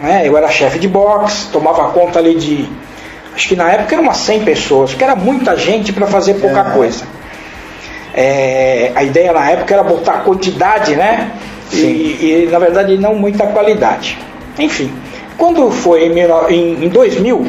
Né? 0.00 0.22
Eu 0.26 0.36
era 0.36 0.48
chefe 0.48 0.78
de 0.78 0.88
box, 0.88 1.48
tomava 1.52 1.90
conta 1.90 2.18
ali 2.18 2.34
de. 2.34 2.68
Acho 3.34 3.48
que 3.48 3.56
na 3.56 3.70
época 3.70 3.94
eram 3.94 4.04
umas 4.04 4.18
100 4.18 4.44
pessoas, 4.44 4.92
que 4.92 5.02
era 5.02 5.16
muita 5.16 5.56
gente 5.56 5.92
para 5.92 6.06
fazer 6.06 6.34
pouca 6.34 6.60
é. 6.60 6.64
coisa. 6.74 7.04
É, 8.14 8.92
a 8.94 9.02
ideia 9.02 9.32
na 9.32 9.50
época 9.50 9.72
era 9.72 9.82
botar 9.82 10.18
quantidade, 10.18 10.94
né? 10.94 11.30
E, 11.72 12.44
e, 12.46 12.48
na 12.50 12.58
verdade 12.58 12.98
não 12.98 13.14
muita 13.14 13.46
qualidade. 13.46 14.18
Enfim, 14.58 14.92
quando 15.38 15.70
foi 15.70 16.04
em, 16.04 16.18
em, 16.50 16.84
em 16.84 16.88
2000, 16.90 17.46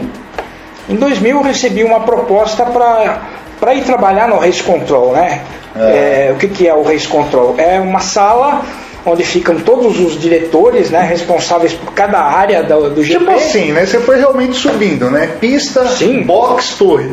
em 0.87 0.95
2000 0.95 1.35
eu 1.35 1.43
recebi 1.43 1.83
uma 1.83 1.99
proposta 1.99 2.65
para 2.65 3.75
ir 3.75 3.83
trabalhar 3.83 4.29
no 4.29 4.37
Race 4.37 4.63
Control, 4.63 5.11
né? 5.11 5.41
É. 5.75 6.27
É, 6.27 6.31
o 6.31 6.35
que, 6.35 6.47
que 6.47 6.67
é 6.67 6.73
o 6.73 6.83
Race 6.83 7.07
Control? 7.07 7.55
É 7.57 7.79
uma 7.79 7.99
sala 7.99 8.63
onde 9.05 9.23
ficam 9.23 9.55
todos 9.55 9.99
os 9.99 10.19
diretores, 10.19 10.89
né, 10.89 11.01
responsáveis 11.01 11.73
por 11.73 11.93
cada 11.93 12.19
área 12.19 12.63
do, 12.63 12.89
do 12.89 13.03
GP. 13.03 13.19
Tipo 13.19 13.31
assim, 13.31 13.71
né? 13.73 13.85
Você 13.85 13.99
foi 13.99 14.17
realmente 14.17 14.55
subindo, 14.55 15.09
né? 15.09 15.27
Pista, 15.41 15.85
Sim. 15.87 16.21
box, 16.21 16.75
torre. 16.77 17.09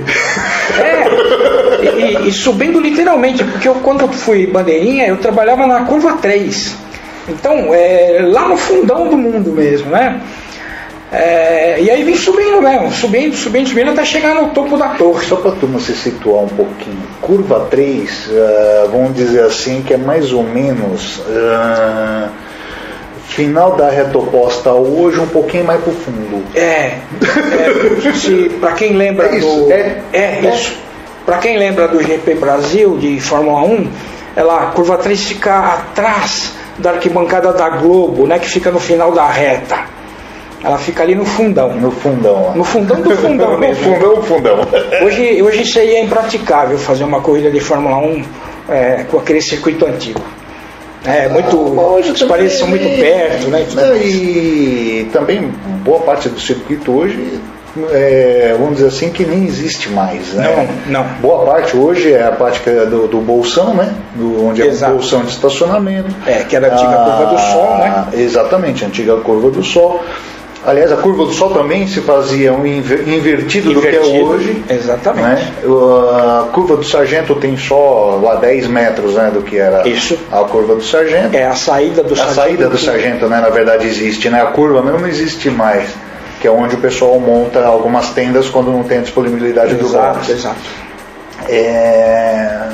É, 0.78 2.22
e, 2.24 2.28
e, 2.28 2.32
subindo 2.32 2.80
literalmente, 2.80 3.42
porque 3.42 3.68
eu, 3.68 3.74
quando 3.76 4.02
eu 4.02 4.08
fui 4.08 4.46
bandeirinha, 4.46 5.06
eu 5.06 5.16
trabalhava 5.16 5.66
na 5.66 5.84
curva 5.84 6.12
3. 6.12 6.76
Então, 7.28 7.74
é, 7.74 8.20
lá 8.22 8.48
no 8.48 8.56
fundão 8.56 9.08
do 9.08 9.16
mundo 9.16 9.50
mesmo, 9.50 9.90
né? 9.90 10.20
É, 11.12 11.80
e 11.80 11.90
aí 11.90 12.04
vem 12.04 12.14
subindo 12.14 12.62
mesmo, 12.62 12.92
subindo, 12.92 13.34
subindo, 13.34 13.68
subindo 13.68 13.90
até 13.90 14.04
chegar 14.04 14.34
no 14.34 14.50
topo 14.50 14.76
da 14.76 14.90
torre. 14.90 15.26
Só 15.26 15.36
para 15.36 15.50
a 15.50 15.54
turma 15.54 15.80
se 15.80 15.92
situar 15.92 16.44
um 16.44 16.48
pouquinho, 16.48 17.02
curva 17.20 17.66
3, 17.68 18.10
uh, 18.10 18.30
ah, 18.30 18.88
vamos 18.92 19.16
dizer 19.16 19.42
assim, 19.42 19.82
que 19.82 19.94
é 19.94 19.96
mais 19.96 20.32
ou 20.32 20.44
menos 20.44 21.18
uh, 21.18 22.30
final 23.26 23.74
da 23.74 23.90
reta 23.90 24.18
oposta 24.18 24.72
hoje, 24.72 25.18
um 25.18 25.26
pouquinho 25.26 25.64
mais 25.64 25.80
para 25.80 25.92
o 25.92 25.96
fundo. 25.96 26.44
É, 26.54 26.60
é 26.60 26.98
para 28.60 28.72
quem 28.72 28.92
lembra 28.92 29.28
é 29.28 29.38
isso, 29.38 29.64
do. 29.64 29.72
É, 29.72 30.02
é 30.12 30.40
isso. 30.54 30.76
Para 31.26 31.38
quem 31.38 31.58
lembra 31.58 31.88
do 31.88 32.00
GP 32.02 32.34
Brasil 32.34 32.96
de 32.98 33.20
Fórmula 33.20 33.62
1, 33.62 33.90
ela, 34.36 34.62
a 34.62 34.66
curva 34.66 34.96
3 34.96 35.20
fica 35.20 35.74
atrás 35.74 36.52
da 36.78 36.92
arquibancada 36.92 37.52
da 37.52 37.68
Globo, 37.68 38.26
né, 38.26 38.38
que 38.38 38.48
fica 38.48 38.70
no 38.70 38.78
final 38.78 39.12
da 39.12 39.26
reta. 39.26 39.99
Ela 40.62 40.78
fica 40.78 41.02
ali 41.02 41.14
no 41.14 41.24
fundão. 41.24 41.74
No 41.74 41.90
fundão. 41.90 42.52
No 42.54 42.64
fundão 42.64 43.00
do 43.00 43.10
fundão 43.16 43.56
mesmo. 43.58 43.90
no 43.90 44.22
fundão, 44.22 44.22
fundão. 44.22 44.58
Hoje, 45.02 45.42
hoje 45.42 45.62
isso 45.62 45.78
aí 45.78 45.96
é 45.96 46.04
impraticável 46.04 46.78
fazer 46.78 47.04
uma 47.04 47.20
corrida 47.20 47.50
de 47.50 47.60
Fórmula 47.60 47.96
1 47.98 48.24
é, 48.68 49.04
com 49.04 49.18
aquele 49.18 49.40
circuito 49.40 49.86
antigo. 49.86 50.20
É 51.04 51.28
muito. 51.28 51.56
Ah, 51.56 51.86
hoje 51.86 52.12
os 52.12 52.22
paredes 52.24 52.58
são 52.58 52.68
muito 52.68 52.84
perto, 53.00 53.48
né? 53.48 53.66
E, 54.04 55.00
e 55.00 55.10
também 55.10 55.50
boa 55.82 56.00
parte 56.00 56.28
do 56.28 56.38
circuito 56.38 56.92
hoje 56.92 57.40
é, 57.92 58.54
vamos 58.58 58.76
dizer 58.76 58.88
assim, 58.88 59.10
que 59.10 59.24
nem 59.24 59.44
existe 59.44 59.88
mais. 59.90 60.32
Né? 60.32 60.68
Não, 60.88 61.02
não. 61.02 61.10
Boa 61.20 61.44
parte 61.46 61.76
hoje 61.76 62.12
é 62.12 62.24
a 62.24 62.32
parte 62.32 62.68
é 62.68 62.84
do, 62.86 63.06
do 63.06 63.20
bolsão, 63.20 63.74
né? 63.74 63.94
Do, 64.14 64.46
onde 64.46 64.62
Exato. 64.62 64.92
é 64.92 64.94
o 64.94 64.98
bolsão 64.98 65.22
de 65.22 65.30
estacionamento. 65.30 66.14
É, 66.26 66.42
que 66.42 66.56
era 66.56 66.68
a 66.68 66.72
antiga 66.72 66.90
ah, 66.90 67.04
curva 67.04 67.32
do 67.32 67.38
sol, 67.38 67.78
né? 67.78 68.04
Exatamente, 68.14 68.84
a 68.84 68.88
antiga 68.88 69.16
curva 69.18 69.50
do 69.50 69.62
sol. 69.62 70.02
Aliás, 70.64 70.92
a 70.92 70.96
curva 70.96 71.24
do 71.24 71.32
Sol 71.32 71.50
também 71.54 71.86
se 71.86 72.02
fazia 72.02 72.52
um 72.52 72.66
invertido, 72.66 73.10
invertido, 73.10 73.74
do 73.74 73.80
que 73.80 73.88
é 73.88 74.00
hoje. 74.00 74.62
Exatamente. 74.68 75.24
Né? 75.24 75.42
A 75.64 76.48
curva 76.52 76.76
do 76.76 76.84
Sargento 76.84 77.34
tem 77.36 77.56
só 77.56 78.20
lá 78.22 78.34
10 78.34 78.66
metros 78.66 79.14
né, 79.14 79.30
do 79.32 79.40
que 79.40 79.56
era 79.56 79.88
Isso. 79.88 80.18
a 80.30 80.44
curva 80.44 80.74
do 80.74 80.82
Sargento. 80.82 81.34
É 81.34 81.46
a 81.46 81.54
saída 81.54 82.02
do 82.02 82.12
a 82.12 82.16
Sargento. 82.16 82.40
A 82.40 82.42
saída 82.42 82.68
do 82.68 82.78
Sargento, 82.78 83.26
né, 83.26 83.40
na 83.40 83.48
verdade, 83.48 83.86
existe. 83.86 84.28
Né? 84.28 84.42
A 84.42 84.46
curva 84.46 84.82
mesmo 84.82 85.00
não 85.00 85.08
existe 85.08 85.48
mais. 85.48 85.88
Que 86.40 86.46
é 86.46 86.50
onde 86.50 86.74
o 86.74 86.78
pessoal 86.78 87.18
monta 87.18 87.64
algumas 87.64 88.10
tendas 88.10 88.48
quando 88.48 88.70
não 88.70 88.82
tem 88.82 88.98
a 88.98 89.02
disponibilidade 89.02 89.74
exato, 89.74 89.84
do 89.84 90.14
box. 90.14 90.30
Exato. 90.30 90.56
É... 91.48 92.68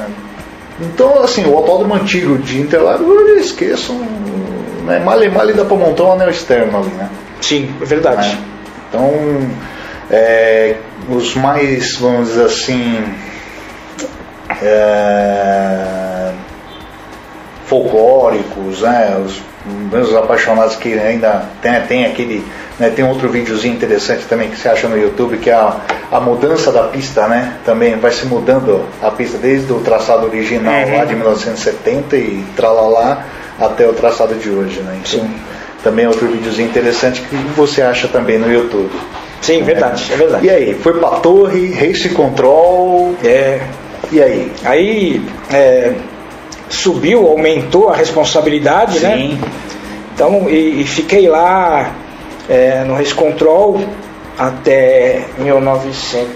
Então, 0.81 1.23
assim, 1.23 1.45
o 1.47 1.57
autódromo 1.57 1.95
antigo 1.95 2.37
de 2.39 2.61
Interlagos, 2.61 3.07
esqueçam. 3.39 3.97
Né? 4.85 5.01
Mal 5.05 5.23
e 5.23 5.29
mal 5.29 5.47
dá 5.53 5.65
para 5.65 5.77
montar 5.77 6.05
um 6.05 6.13
anel 6.13 6.31
externo 6.31 6.79
ali, 6.79 6.91
né? 6.91 7.09
Sim, 7.41 7.75
é 7.81 7.85
verdade. 7.85 8.29
Né? 8.29 8.39
Então, 8.89 9.11
é, 10.11 10.77
os 11.09 11.35
mais, 11.35 11.97
vamos 11.97 12.29
dizer 12.29 12.45
assim, 12.45 13.05
é, 14.63 16.33
folclóricos, 17.67 18.83
né, 18.83 19.21
os 19.25 19.41
meus 19.91 20.15
apaixonados 20.15 20.77
que 20.77 20.97
ainda 20.99 21.45
tem, 21.61 21.81
tem 21.83 22.07
aquele, 22.07 22.45
né, 22.79 22.91
tem 22.91 23.05
outro 23.05 23.29
videozinho 23.29 23.75
interessante 23.75 24.25
também 24.27 24.49
que 24.49 24.57
você 24.57 24.69
acha 24.69 24.87
no 24.87 24.97
YouTube 24.97 25.39
que 25.39 25.51
é 25.51 25.55
a, 25.55 25.77
a 26.13 26.21
mudança 26.21 26.71
da 26.71 26.85
pista, 26.85 27.27
né, 27.27 27.57
também 27.65 27.97
vai 27.97 28.13
se 28.13 28.27
mudando 28.27 28.87
a 29.03 29.11
pista 29.11 29.39
desde 29.39 29.73
o 29.73 29.81
traçado 29.81 30.27
original 30.27 30.73
uhum. 30.73 30.97
lá 30.99 31.05
de 31.05 31.15
1970 31.15 32.17
e 32.17 32.45
tralalá 32.55 33.25
até 33.61 33.89
o 33.89 33.93
traçado 33.93 34.35
de 34.37 34.51
hoje, 34.51 34.81
né, 34.81 35.01
então, 35.05 35.21
Sim 35.21 35.56
também 35.87 36.05
é 36.05 36.09
outro 36.09 36.27
videozinho 36.27 36.69
interessante 36.69 37.23
que 37.23 37.37
você 37.55 37.81
acha 37.81 38.09
também 38.09 38.39
no 38.39 38.53
YouTube. 38.53 38.91
Sim, 39.41 39.63
verdade, 39.63 40.05
é 40.13 40.17
verdade. 40.17 40.47
E 40.47 40.51
aí, 40.51 40.75
foi 40.75 40.95
pra 40.95 41.11
torre, 41.11 41.73
Race 41.73 42.09
Control. 42.09 43.15
É. 43.23 43.61
E 44.11 44.21
aí? 44.21 44.53
Aí 44.65 45.23
é, 45.49 45.93
subiu, 46.69 47.25
aumentou 47.29 47.89
a 47.89 47.95
responsabilidade, 47.95 48.99
né? 48.99 49.17
Sim. 49.17 49.29
né? 49.35 49.49
Então, 50.13 50.51
e, 50.51 50.81
e 50.81 50.85
fiquei 50.85 51.29
lá 51.29 51.93
é, 52.49 52.83
no 52.85 52.95
Race 52.95 53.15
Control 53.15 53.81
até 54.37 55.25
1900 55.39 56.27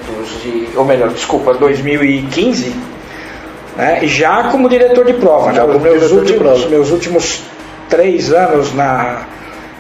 e, 0.45 0.69
ou 0.76 0.85
melhor, 0.85 1.09
desculpa, 1.09 1.54
2015, 1.54 2.73
né? 3.76 4.00
já 4.04 4.45
como 4.45 4.69
diretor 4.69 5.04
de 5.04 5.14
prova. 5.14 5.52
Já 5.52 5.66
né? 5.66 5.76
meus, 5.78 6.12
últimos, 6.12 6.38
prova. 6.38 6.69
meus 6.69 6.90
últimos 6.92 7.42
três 7.88 8.33
anos 8.33 8.73
na, 8.73 9.26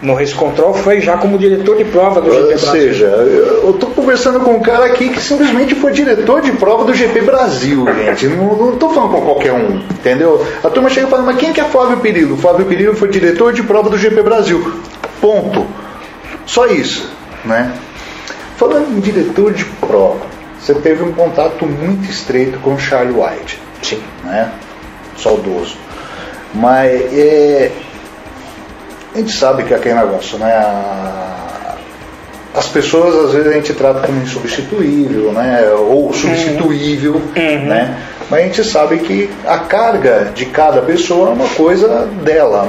no 0.02 0.14
Race 0.14 0.34
Control 0.34 0.72
foi 0.72 1.00
já 1.00 1.16
como 1.18 1.36
diretor 1.36 1.76
de 1.76 1.84
prova 1.84 2.20
do 2.20 2.30
GP 2.30 2.52
Ou 2.52 2.58
seja, 2.58 3.06
eu 3.06 3.70
estou 3.70 3.90
conversando 3.90 4.40
com 4.40 4.52
um 4.52 4.60
cara 4.60 4.86
aqui 4.86 5.10
que 5.10 5.20
simplesmente 5.20 5.74
foi 5.74 5.92
diretor 5.92 6.40
de 6.40 6.52
prova 6.52 6.84
do 6.84 6.94
GP 6.94 7.20
Brasil, 7.20 7.86
gente. 7.86 8.26
Não 8.28 8.72
estou 8.72 8.92
falando 8.94 9.12
com 9.12 9.20
qualquer 9.22 9.52
um, 9.52 9.76
entendeu? 9.90 10.44
A 10.64 10.70
turma 10.70 10.88
chega 10.88 11.06
e 11.06 11.10
fala, 11.10 11.22
mas 11.22 11.36
quem 11.36 11.52
que 11.52 11.60
é 11.60 11.64
Flávio 11.64 11.98
Perillo? 11.98 12.36
Flávio 12.36 12.64
Perillo 12.64 12.94
foi 12.94 13.08
diretor 13.08 13.52
de 13.52 13.62
prova 13.62 13.90
do 13.90 13.98
GP 13.98 14.22
Brasil. 14.22 14.80
Ponto. 15.20 15.66
Só 16.46 16.66
isso, 16.66 17.10
né? 17.44 17.72
Falando 18.56 18.96
em 18.96 19.00
diretor 19.00 19.52
de 19.52 19.64
prova, 19.64 20.20
você 20.58 20.74
teve 20.74 21.02
um 21.02 21.12
contato 21.12 21.66
muito 21.66 22.10
estreito 22.10 22.58
com 22.60 22.74
o 22.74 22.78
Charlie 22.78 23.14
White. 23.14 23.60
Sim. 23.82 24.02
Né? 24.24 24.50
Saudoso. 25.16 25.76
Mas 26.54 26.90
é, 27.12 27.70
a 29.14 29.18
gente 29.18 29.32
sabe 29.32 29.64
que 29.64 29.74
é 29.74 29.76
aquele 29.76 29.94
negócio, 29.94 30.38
né? 30.38 30.52
as 32.54 32.66
pessoas 32.66 33.14
às 33.26 33.32
vezes 33.32 33.48
a 33.48 33.52
gente 33.52 33.72
trata 33.74 34.06
como 34.06 34.20
insubstituível, 34.22 35.32
né? 35.32 35.70
Ou 35.72 36.12
substituível, 36.12 37.14
uhum. 37.14 37.64
né? 37.66 37.96
Mas 38.28 38.40
a 38.40 38.42
gente 38.44 38.64
sabe 38.64 38.98
que 38.98 39.30
a 39.46 39.58
carga 39.58 40.30
de 40.34 40.46
cada 40.46 40.82
pessoa 40.82 41.30
é 41.30 41.32
uma 41.32 41.48
coisa 41.48 42.06
dela. 42.22 42.68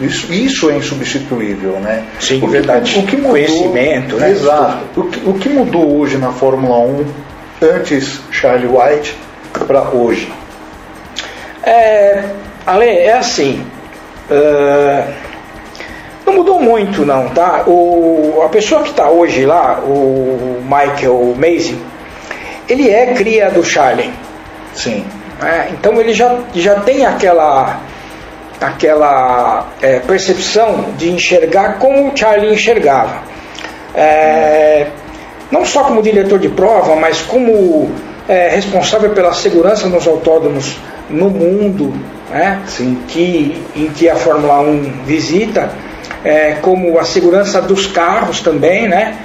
Isso, 0.00 0.32
isso 0.32 0.70
é 0.70 0.76
insubstituível, 0.76 1.72
né? 1.80 2.04
Sim, 2.20 2.38
o 2.38 2.40
que, 2.40 2.46
verdade. 2.48 2.98
O 2.98 3.06
que 3.06 3.16
mudou, 3.16 3.30
Conhecimento, 3.30 4.16
né? 4.16 4.30
Exato. 4.30 5.00
O 5.00 5.04
que, 5.04 5.28
o 5.28 5.34
que 5.34 5.48
mudou 5.48 5.98
hoje 5.98 6.18
na 6.18 6.32
Fórmula 6.32 6.78
1, 6.78 7.06
antes 7.62 8.20
Charlie 8.30 8.68
White, 8.68 9.16
para 9.66 9.82
hoje? 9.90 10.32
É, 11.64 12.24
Ale, 12.66 12.86
é 12.86 13.16
assim. 13.16 13.64
Uh 14.30 15.31
não 16.24 16.34
mudou 16.34 16.60
muito 16.60 17.04
não, 17.04 17.28
tá? 17.30 17.64
O, 17.66 18.42
a 18.44 18.48
pessoa 18.48 18.82
que 18.82 18.90
está 18.90 19.08
hoje 19.08 19.44
lá, 19.44 19.80
o 19.80 20.62
Michael 20.62 21.34
Mason, 21.36 21.80
ele 22.68 22.90
é 22.90 23.14
cria 23.14 23.50
do 23.50 23.64
Charlie. 23.64 24.12
Sim. 24.74 25.04
É, 25.42 25.70
então 25.72 26.00
ele 26.00 26.12
já, 26.12 26.38
já 26.54 26.76
tem 26.80 27.04
aquela 27.04 27.80
aquela 28.60 29.66
é, 29.80 29.98
percepção 29.98 30.92
de 30.96 31.10
enxergar 31.10 31.78
como 31.78 32.08
o 32.08 32.16
Charlie 32.16 32.54
enxergava. 32.54 33.22
É, 33.94 34.86
não 35.50 35.64
só 35.66 35.84
como 35.84 36.00
diretor 36.00 36.38
de 36.38 36.48
prova, 36.48 36.94
mas 36.96 37.20
como 37.22 37.90
é, 38.28 38.48
responsável 38.48 39.10
pela 39.10 39.32
segurança 39.34 39.88
nos 39.88 40.06
autódromos 40.06 40.76
no 41.10 41.28
mundo, 41.28 41.92
né? 42.30 42.62
Sim. 42.66 43.02
Que, 43.08 43.60
em 43.74 43.88
que 43.88 44.08
a 44.08 44.16
Fórmula 44.16 44.60
1 44.60 45.04
visita 45.04 45.70
é, 46.24 46.56
como 46.60 46.98
a 46.98 47.04
segurança 47.04 47.60
dos 47.60 47.86
carros 47.86 48.40
também, 48.40 48.88
né? 48.88 49.16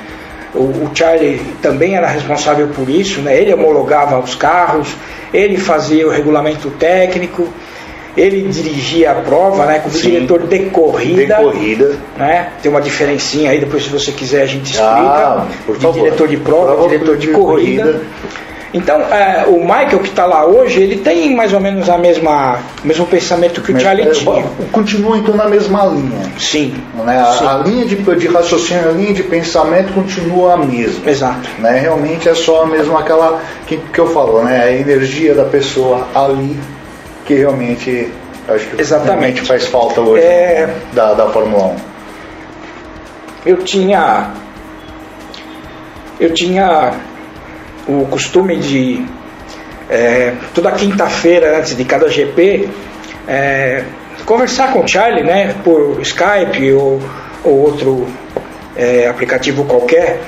O, 0.54 0.60
o, 0.60 0.92
Charlie 0.94 1.40
também 1.62 1.96
era 1.96 2.08
responsável 2.08 2.68
por 2.70 2.90
isso, 2.90 3.22
né? 3.22 3.40
Ele 3.40 3.54
homologava 3.54 4.18
os 4.20 4.34
carros, 4.34 4.96
ele 5.34 5.58
fazia 5.58 6.08
o 6.08 6.10
regulamento 6.10 6.70
técnico, 6.72 7.48
ele 8.16 8.48
dirigia 8.50 9.12
a 9.12 9.16
prova, 9.16 9.66
né, 9.68 9.80
como 9.80 9.94
Sim. 9.94 10.10
diretor 10.10 10.48
de 10.48 10.60
corrida. 10.72 11.36
De 11.36 11.44
corrida. 11.44 11.96
Né? 12.18 12.50
Tem 12.64 12.72
uma 12.72 12.82
diferencinha 12.82 13.52
aí, 13.52 13.60
depois 13.60 13.84
se 13.84 13.90
você 13.90 14.12
quiser 14.12 14.42
a 14.42 14.48
gente 14.48 14.72
explica. 14.72 14.90
Ah, 14.90 15.48
por 15.66 15.76
de 15.76 15.82
favor. 15.84 16.04
diretor 16.04 16.28
de 16.28 16.38
prova, 16.38 16.74
Prova 16.74 16.90
diretor 16.90 17.18
de, 17.18 17.28
de 17.28 17.34
corrida. 17.34 17.84
corrida. 17.84 18.02
Então, 18.74 19.00
é, 19.02 19.46
o 19.48 19.62
Michael 19.62 20.00
que 20.00 20.10
está 20.10 20.26
lá 20.26 20.46
hoje, 20.46 20.82
ele 20.82 20.98
tem 20.98 21.36
mais 21.36 21.54
ou 21.54 21.60
menos 21.60 21.90
a 21.90 21.98
mesma, 21.98 22.60
o 22.84 22.88
mesmo 22.88 23.06
pensamento 23.06 23.62
que 23.62 23.72
o 23.72 23.74
Mas, 23.74 23.84
Charlie 23.84 24.08
é, 24.08 24.12
tinha. 24.12 24.44
Continua 24.72 25.18
então 25.18 25.36
na 25.36 25.48
mesma 25.48 25.86
linha. 25.86 26.32
Sim. 26.38 26.76
Né? 27.06 27.20
A, 27.20 27.34
Sim. 27.34 27.48
a 27.48 27.58
linha 27.60 27.86
de, 27.86 27.96
de 27.96 28.28
raciocínio, 28.28 28.90
a 28.90 28.92
linha 28.92 29.14
de 29.14 29.24
pensamento 29.24 29.94
continua 29.94 30.56
a 30.56 30.58
mesma. 30.58 31.10
Exato. 31.10 31.50
Né? 31.60 31.80
Realmente 31.80 32.28
é 32.28 32.36
só 32.36 32.66
mesmo 32.66 32.98
aquela 32.98 33.42
que, 33.66 33.78
que 33.78 34.00
eu 34.00 34.08
falo, 34.08 34.44
né? 34.44 34.64
a 34.64 34.72
energia 34.72 35.34
da 35.34 35.46
pessoa 35.46 36.06
ali 36.14 36.60
que 37.26 37.36
realmente 37.36 38.12
acho 38.48 38.66
que 38.68 38.82
Exatamente. 38.82 39.42
faz 39.42 39.66
falta 39.68 40.00
hoje 40.02 40.24
É. 40.24 40.70
da, 40.94 41.14
da 41.14 41.30
Fórmula 41.30 41.66
1. 41.66 41.76
Eu 43.46 43.58
tinha. 43.58 44.32
Eu 46.20 46.34
tinha 46.34 46.94
o 47.88 48.06
costume 48.10 48.58
de. 48.58 49.06
é, 49.90 50.34
toda 50.54 50.72
quinta-feira, 50.72 51.58
antes 51.58 51.76
de 51.76 51.86
cada 51.86 52.10
GP, 52.10 52.70
é, 53.28 53.84
conversar 54.26 54.74
com 54.74 54.80
o 54.82 54.88
Charlie, 54.88 55.24
né? 55.24 55.56
Por 55.64 56.02
Skype 56.02 56.74
ou, 56.74 57.02
ou 57.44 57.54
outro 57.54 58.08
é, 58.76 59.08
aplicativo 59.08 59.64
qualquer. 59.66 60.22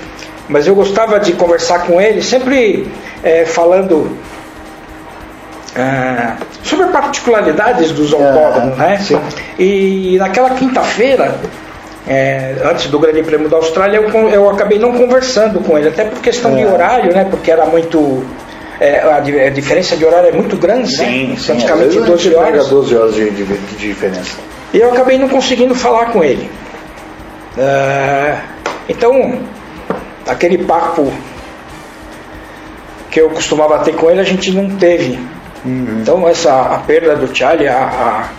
Mas 0.47 0.65
eu 0.65 0.73
gostava 0.73 1.19
de 1.19 1.33
conversar 1.33 1.85
com 1.85 2.01
ele, 2.01 2.23
sempre 2.23 2.91
é, 3.23 3.45
falando 3.45 4.17
é, 5.75 6.33
sobre 6.63 6.87
particularidades 6.87 7.91
dos 7.91 8.13
autódromos, 8.13 8.77
né? 8.77 8.97
sim. 8.97 9.19
E 9.59 10.17
naquela 10.17 10.51
quinta-feira, 10.51 11.35
é, 12.09 12.55
antes 12.65 12.87
do 12.87 12.97
Grande 12.99 13.21
Prêmio 13.23 13.47
da 13.47 13.57
Austrália, 13.57 13.97
eu, 13.97 14.09
eu 14.29 14.49
acabei 14.49 14.79
não 14.79 14.91
conversando 14.93 15.59
com 15.61 15.77
ele, 15.77 15.87
até 15.89 16.03
por 16.05 16.19
questão 16.21 16.53
de 16.55 16.63
É. 16.63 16.67
horário, 16.67 17.13
né? 17.13 17.25
Porque 17.29 17.51
era 17.51 17.65
muito. 17.67 18.25
é, 18.79 18.99
a, 19.01 19.17
a 19.17 19.49
diferença 19.51 19.95
de 19.95 20.03
horário 20.03 20.29
é 20.29 20.31
muito 20.31 20.57
grande, 20.57 20.97
né? 20.97 21.33
às 21.37 21.45
praticamente 21.45 21.85
vezes 21.89 22.03
a 22.03 22.05
12 22.07 22.23
gente 22.23 22.33
pega 22.35 22.47
horas. 22.47 22.67
12 22.69 22.97
horas 22.97 23.13
de, 23.15 23.29
de, 23.29 23.43
de 23.45 23.75
diferença. 23.87 24.37
E 24.73 24.79
eu 24.79 24.91
acabei 24.91 25.17
não 25.19 25.29
conseguindo 25.29 25.75
falar 25.75 26.07
com 26.07 26.23
ele. 26.23 26.49
É, 27.57 28.37
então, 28.87 29.39
aquele 30.27 30.59
papo 30.59 31.11
que 33.11 33.19
eu 33.21 33.29
costumava 33.29 33.79
ter 33.79 33.93
com 33.95 34.09
ele, 34.09 34.19
a 34.19 34.23
gente 34.23 34.51
não 34.51 34.69
teve. 34.77 35.19
Então, 35.65 36.27
essa, 36.27 36.53
a 36.53 36.77
perda 36.79 37.15
do 37.15 37.35
Charlie, 37.35 37.67
a, 37.67 37.75
a- 37.77 38.29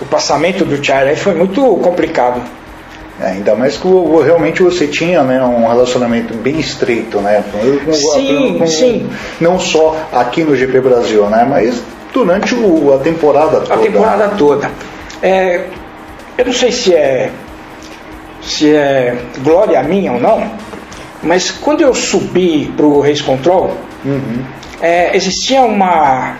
o 0.00 0.04
passamento 0.06 0.64
do 0.64 0.82
Charlie 0.84 1.10
aí 1.10 1.16
foi 1.16 1.34
muito 1.34 1.60
complicado. 1.78 2.40
É, 3.20 3.26
ainda 3.28 3.54
mais 3.54 3.76
que 3.76 3.86
realmente 4.24 4.60
você 4.62 4.88
tinha 4.88 5.22
né, 5.22 5.40
um 5.42 5.68
relacionamento 5.68 6.34
bem 6.34 6.58
estreito, 6.58 7.20
né? 7.20 7.44
com- 7.52 7.92
Sim, 7.92 8.56
com- 8.58 8.66
sim. 8.66 9.08
Não 9.40 9.58
só 9.60 9.96
aqui 10.12 10.42
no 10.42 10.56
GP 10.56 10.80
Brasil, 10.80 11.24
né? 11.28 11.46
Mas 11.48 11.80
durante 12.12 12.54
o- 12.56 12.92
a 12.92 12.98
temporada 12.98 13.60
toda. 13.60 13.74
A 13.74 13.78
temporada 13.78 14.28
toda. 14.36 14.70
É, 15.22 15.66
eu 16.36 16.44
não 16.46 16.52
sei 16.52 16.72
se 16.72 16.92
é 16.92 17.30
se 18.42 18.74
é 18.74 19.16
glória 19.42 19.80
minha 19.84 20.12
ou 20.12 20.20
não, 20.20 20.50
mas 21.22 21.50
quando 21.50 21.80
eu 21.82 21.94
subi 21.94 22.70
para 22.76 22.84
o 22.84 23.00
Race 23.00 23.22
Control, 23.22 23.74
Uhum. 24.04 24.44
é, 24.82 25.16
existia 25.16 25.62
uma, 25.62 26.36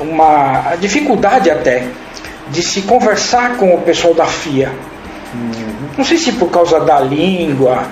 uma 0.00 0.76
dificuldade 0.80 1.50
até 1.50 1.82
de 2.48 2.62
se 2.62 2.82
conversar 2.82 3.56
com 3.58 3.74
o 3.74 3.80
pessoal 3.82 4.14
da 4.14 4.24
FIA. 4.24 4.70
Não 5.96 6.04
sei 6.04 6.18
se 6.18 6.32
por 6.32 6.50
causa 6.50 6.80
da 6.80 7.00
língua. 7.00 7.82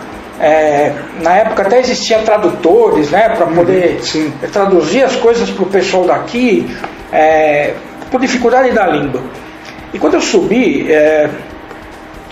é, 0.40 0.92
na 1.20 1.34
época 1.36 1.62
até 1.62 1.80
existiam 1.80 2.22
tradutores, 2.22 3.10
né, 3.10 3.28
para 3.30 3.46
poder 3.46 3.98
sim. 4.02 4.32
traduzir 4.52 5.02
as 5.02 5.16
coisas 5.16 5.50
para 5.50 5.62
o 5.64 5.66
pessoal 5.66 6.04
daqui, 6.04 6.74
é, 7.12 7.74
por 8.10 8.20
dificuldade 8.20 8.70
da 8.70 8.86
língua. 8.86 9.20
E 9.92 9.98
quando 9.98 10.14
eu 10.14 10.20
subi, 10.20 10.92
é, 10.92 11.28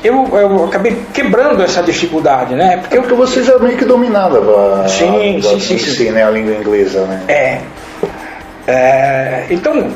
eu, 0.05 0.25
eu 0.33 0.65
acabei 0.67 0.97
quebrando 1.13 1.63
essa 1.65 1.83
dificuldade, 1.83 2.55
né? 2.55 2.77
Porque 2.77 2.97
É 2.97 3.01
porque 3.01 3.15
você 3.15 3.43
já 3.43 3.59
meio 3.59 3.77
que 3.77 3.85
dominava 3.85 4.83
a, 4.85 4.89
Sim, 4.89 5.39
a, 5.39 5.43
sim, 5.43 5.57
a- 5.57 5.61
sim, 5.61 5.75
em 5.75 5.79
sim. 5.79 5.79
si, 5.79 6.11
né, 6.11 6.23
a 6.23 6.31
língua 6.31 6.55
inglesa, 6.55 7.05
né? 7.07 7.23
É. 7.27 7.61
É, 8.69 9.47
então, 9.51 9.89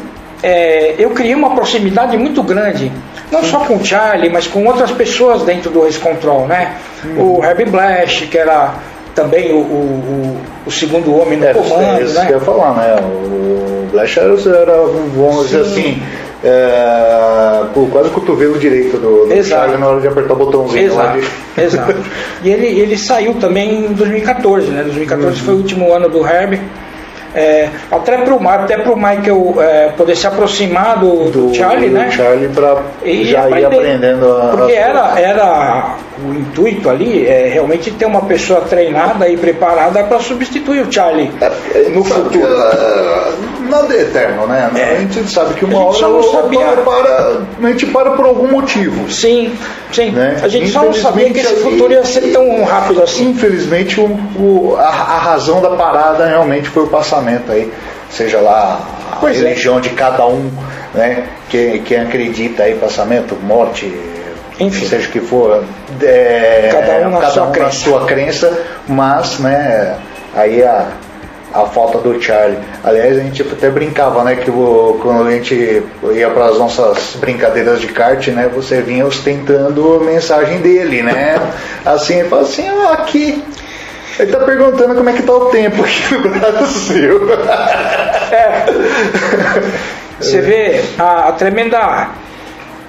é, 0.42 0.94
eu 0.98 1.10
criei 1.10 1.34
uma 1.34 1.54
proximidade 1.54 2.16
muito 2.16 2.42
grande, 2.42 2.90
não 3.30 3.42
só 3.44 3.60
com 3.60 3.76
o 3.76 3.84
Charlie, 3.84 4.30
mas 4.30 4.46
com 4.46 4.64
outras 4.66 4.90
pessoas 4.90 5.42
dentro 5.42 5.70
do 5.70 5.82
Race 5.82 5.98
Control, 5.98 6.46
né? 6.46 6.76
O 7.18 7.42
Herbie 7.44 7.66
Blash, 7.66 8.26
que 8.30 8.36
era 8.38 8.74
também 9.14 9.52
o, 9.52 9.56
o, 9.58 10.40
o- 10.66 10.70
segundo 10.70 11.14
homem 11.20 11.38
no 11.38 11.44
Era 11.44 11.54
comando, 11.54 12.02
isso 12.02 12.12
que 12.14 12.18
eu 12.20 12.24
né? 12.24 12.30
ia 12.30 12.40
falar, 12.40 12.74
né? 12.76 12.96
O 13.02 13.88
Blash 13.92 14.16
era, 14.16 14.32
era 14.32 14.76
vamos 15.14 15.48
dizer 15.48 15.64
Sim. 15.64 15.70
assim, 15.70 16.02
é, 16.42 17.64
pô, 17.74 17.86
quase 17.86 18.08
o 18.08 18.12
cotovelo 18.12 18.58
direito 18.58 18.96
do, 18.96 19.26
do. 19.26 19.44
Charlie 19.44 19.78
na 19.78 19.88
hora 19.88 20.00
de 20.00 20.08
apertar 20.08 20.32
o 20.34 20.36
botãozinho 20.36 20.94
lá 20.94 21.16
Exato, 21.16 21.30
de... 21.56 21.60
exato. 21.62 21.96
E 22.42 22.50
ele, 22.50 22.66
ele 22.80 22.96
saiu 22.96 23.34
também 23.34 23.86
em 23.86 23.92
2014, 23.92 24.68
né? 24.70 24.82
2014 24.84 25.40
foi 25.40 25.54
o 25.54 25.56
último 25.58 25.92
ano 25.92 26.08
do 26.08 26.26
Herbie. 26.26 26.60
É, 27.34 27.68
até 27.90 28.18
para 28.18 28.34
o 28.34 28.48
até 28.48 28.78
pro 28.78 28.96
Michael 28.96 29.54
é, 29.58 29.88
poder 29.96 30.16
se 30.16 30.26
aproximar 30.26 30.98
do, 30.98 31.30
do 31.30 31.54
Charlie, 31.54 31.88
do 31.88 31.94
né? 31.94 32.10
Charlie 32.10 32.48
pra 32.48 32.82
E 33.04 33.24
já 33.24 33.48
ir 33.50 33.64
aprendendo 33.64 34.36
a, 34.36 34.48
Porque 34.48 34.72
era, 34.72 35.20
era 35.20 35.96
o 36.24 36.34
intuito 36.34 36.90
ali 36.90 37.26
é 37.26 37.48
realmente 37.48 37.90
ter 37.92 38.06
uma 38.06 38.22
pessoa 38.22 38.62
treinada 38.62 39.28
e 39.28 39.36
preparada 39.36 40.02
para 40.04 40.18
substituir 40.18 40.86
o 40.86 40.92
Charlie 40.92 41.30
no 41.94 42.04
Sabe 42.04 42.28
que, 42.30 42.38
futuro. 42.38 42.54
Nada 43.70 43.94
é 43.94 44.00
eterno, 44.02 44.46
né? 44.46 44.70
É. 44.76 44.96
A 44.96 44.98
gente 45.00 45.30
sabe 45.30 45.54
que 45.54 45.64
uma 45.64 45.84
hora 45.84 45.98
para, 46.48 46.82
para, 46.82 47.38
a 47.62 47.66
gente 47.68 47.86
para 47.86 48.10
por 48.10 48.26
algum 48.26 48.48
motivo. 48.48 49.10
Sim, 49.10 49.56
sim. 49.92 50.10
Né? 50.10 50.36
A 50.42 50.48
gente 50.48 50.68
só 50.70 50.82
não 50.84 50.92
sabia 50.92 51.30
que 51.32 51.38
esse 51.40 51.54
futuro 51.56 51.92
ia 51.92 52.04
ser 52.04 52.32
tão 52.32 52.62
rápido 52.64 53.02
assim. 53.02 53.30
Infelizmente, 53.30 54.00
o, 54.00 54.04
o- 54.38 54.76
a, 54.78 54.82
a 54.88 55.18
razão 55.18 55.60
da 55.62 55.70
parada 55.70 56.26
realmente 56.26 56.68
foi 56.68 56.82
o 56.84 56.88
passamento 56.88 57.50
aí. 57.52 57.72
Seja 58.10 58.40
lá 58.40 58.80
a 59.12 59.16
Pois 59.16 59.36
é. 59.36 59.44
religião 59.48 59.80
de 59.80 59.90
cada 59.90 60.26
um, 60.26 60.50
né? 60.92 61.24
Quem, 61.48 61.80
quem 61.82 62.00
acredita 62.00 62.64
aí, 62.64 62.74
passamento, 62.74 63.36
morte, 63.42 63.86
Enfim. 64.58 64.86
seja 64.86 65.08
o 65.08 65.10
que 65.12 65.20
for, 65.20 65.62
é, 66.02 66.68
Cada 66.72 67.06
um 67.08 67.10
na 67.20 67.30
sua 67.30 67.46
na 67.46 67.52
crença. 67.52 67.70
sua 67.78 68.04
crença, 68.06 68.58
mas, 68.88 69.38
né, 69.38 69.96
aí 70.34 70.62
a, 70.62 70.88
a 71.52 71.66
falta 71.66 71.98
do 71.98 72.20
Charlie. 72.22 72.58
Aliás, 72.84 73.18
a 73.18 73.22
gente 73.22 73.42
até 73.42 73.68
brincava, 73.70 74.22
né, 74.24 74.36
que 74.36 74.50
o- 74.50 74.98
quando 75.02 75.26
a 75.26 75.30
gente 75.32 75.82
ia 76.14 76.30
para 76.30 76.46
as 76.46 76.58
nossas 76.58 77.16
brincadeiras 77.20 77.80
de 77.80 77.88
kart, 77.88 78.24
né, 78.28 78.48
você 78.54 78.80
vinha 78.80 79.04
ostentando 79.06 79.96
a 79.96 80.04
mensagem 80.04 80.58
dele, 80.60 81.02
né? 81.02 81.36
Assim, 81.84 82.20
ele 82.20 82.28
fala 82.28 82.42
assim, 82.42 82.64
ó, 82.70 82.92
aqui. 82.92 83.42
Ele 84.18 84.30
tá 84.32 84.38
perguntando 84.40 84.94
como 84.94 85.08
é 85.08 85.12
que 85.14 85.22
tá 85.22 85.32
o 85.32 85.46
tempo 85.46 85.82
aqui 85.82 86.14
no 86.14 86.28
Brasil. 86.28 87.20
Você 90.20 90.40
vê 90.40 90.80
a, 90.98 91.28
a 91.28 91.32
tremenda 91.32 92.08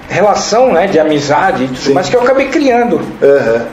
relação 0.08 0.72
né, 0.72 0.86
de 0.86 0.98
amizade 0.98 1.68
mais 1.94 2.08
que 2.08 2.16
eu 2.16 2.22
acabei 2.22 2.48
criando. 2.48 3.00
Aham. 3.22 3.66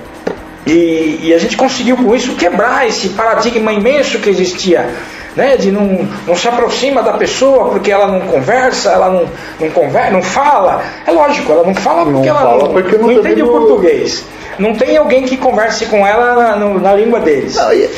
E, 0.67 1.19
e 1.23 1.33
a 1.33 1.37
gente 1.37 1.55
conseguiu 1.57 1.97
com 1.97 2.13
isso 2.15 2.35
quebrar 2.35 2.87
esse 2.87 3.09
paradigma 3.09 3.71
imenso 3.73 4.19
que 4.19 4.29
existia, 4.29 4.89
né? 5.35 5.57
De 5.57 5.71
não, 5.71 6.07
não 6.27 6.35
se 6.35 6.47
aproxima 6.47 7.01
da 7.01 7.13
pessoa 7.13 7.69
porque 7.69 7.91
ela 7.91 8.07
não 8.07 8.21
conversa, 8.21 8.89
ela 8.91 9.09
não, 9.09 9.25
não 9.59 9.69
conversa, 9.71 10.11
não 10.11 10.21
fala. 10.21 10.83
É 11.07 11.11
lógico, 11.11 11.51
ela 11.51 11.63
não 11.63 11.73
fala 11.73 12.05
porque 12.11 12.27
ela 12.27 12.41
fala 12.41 12.63
não, 12.63 12.71
porque 12.73 12.97
não 12.97 13.07
não 13.07 13.11
entende 13.13 13.41
o 13.41 13.47
português. 13.47 14.23
Não 14.59 14.75
tem 14.75 14.97
alguém 14.97 15.23
que 15.23 15.37
converse 15.37 15.85
com 15.85 16.05
ela 16.05 16.35
na, 16.35 16.55
no- 16.57 16.79
na 16.79 16.93
língua 16.93 17.21
deles. 17.21 17.55
Não, 17.55 17.71
e, 17.73 17.89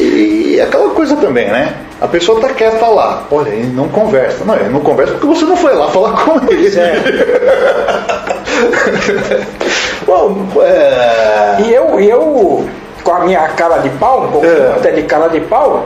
e- 0.55 0.61
aquela 0.61 0.89
coisa 0.91 1.15
também, 1.15 1.47
né? 1.49 1.73
A 1.99 2.07
pessoa 2.07 2.39
tá 2.39 2.49
quieta 2.49 2.85
lá. 2.85 3.23
Olha, 3.31 3.49
ele 3.49 3.67
não 3.73 3.87
conversa. 3.89 4.45
Não, 4.45 4.55
ele 4.55 4.69
não 4.69 4.79
conversa 4.81 5.13
porque 5.13 5.25
você 5.27 5.45
não 5.45 5.55
foi 5.57 5.73
lá 5.73 5.87
falar 5.89 6.11
com 6.23 6.39
ele. 6.51 6.67
É. 6.77 8.21
Bom, 10.05 10.47
é... 10.61 11.61
E 11.61 11.73
eu, 11.73 11.99
eu, 11.99 12.69
com 13.03 13.11
a 13.11 13.19
minha 13.21 13.47
cara 13.49 13.77
de 13.77 13.89
pau, 13.91 14.25
um 14.25 14.31
pouquinho 14.31 14.63
É. 14.63 14.73
até 14.75 14.91
de 14.91 15.03
cara 15.03 15.27
de 15.27 15.41
pau, 15.41 15.85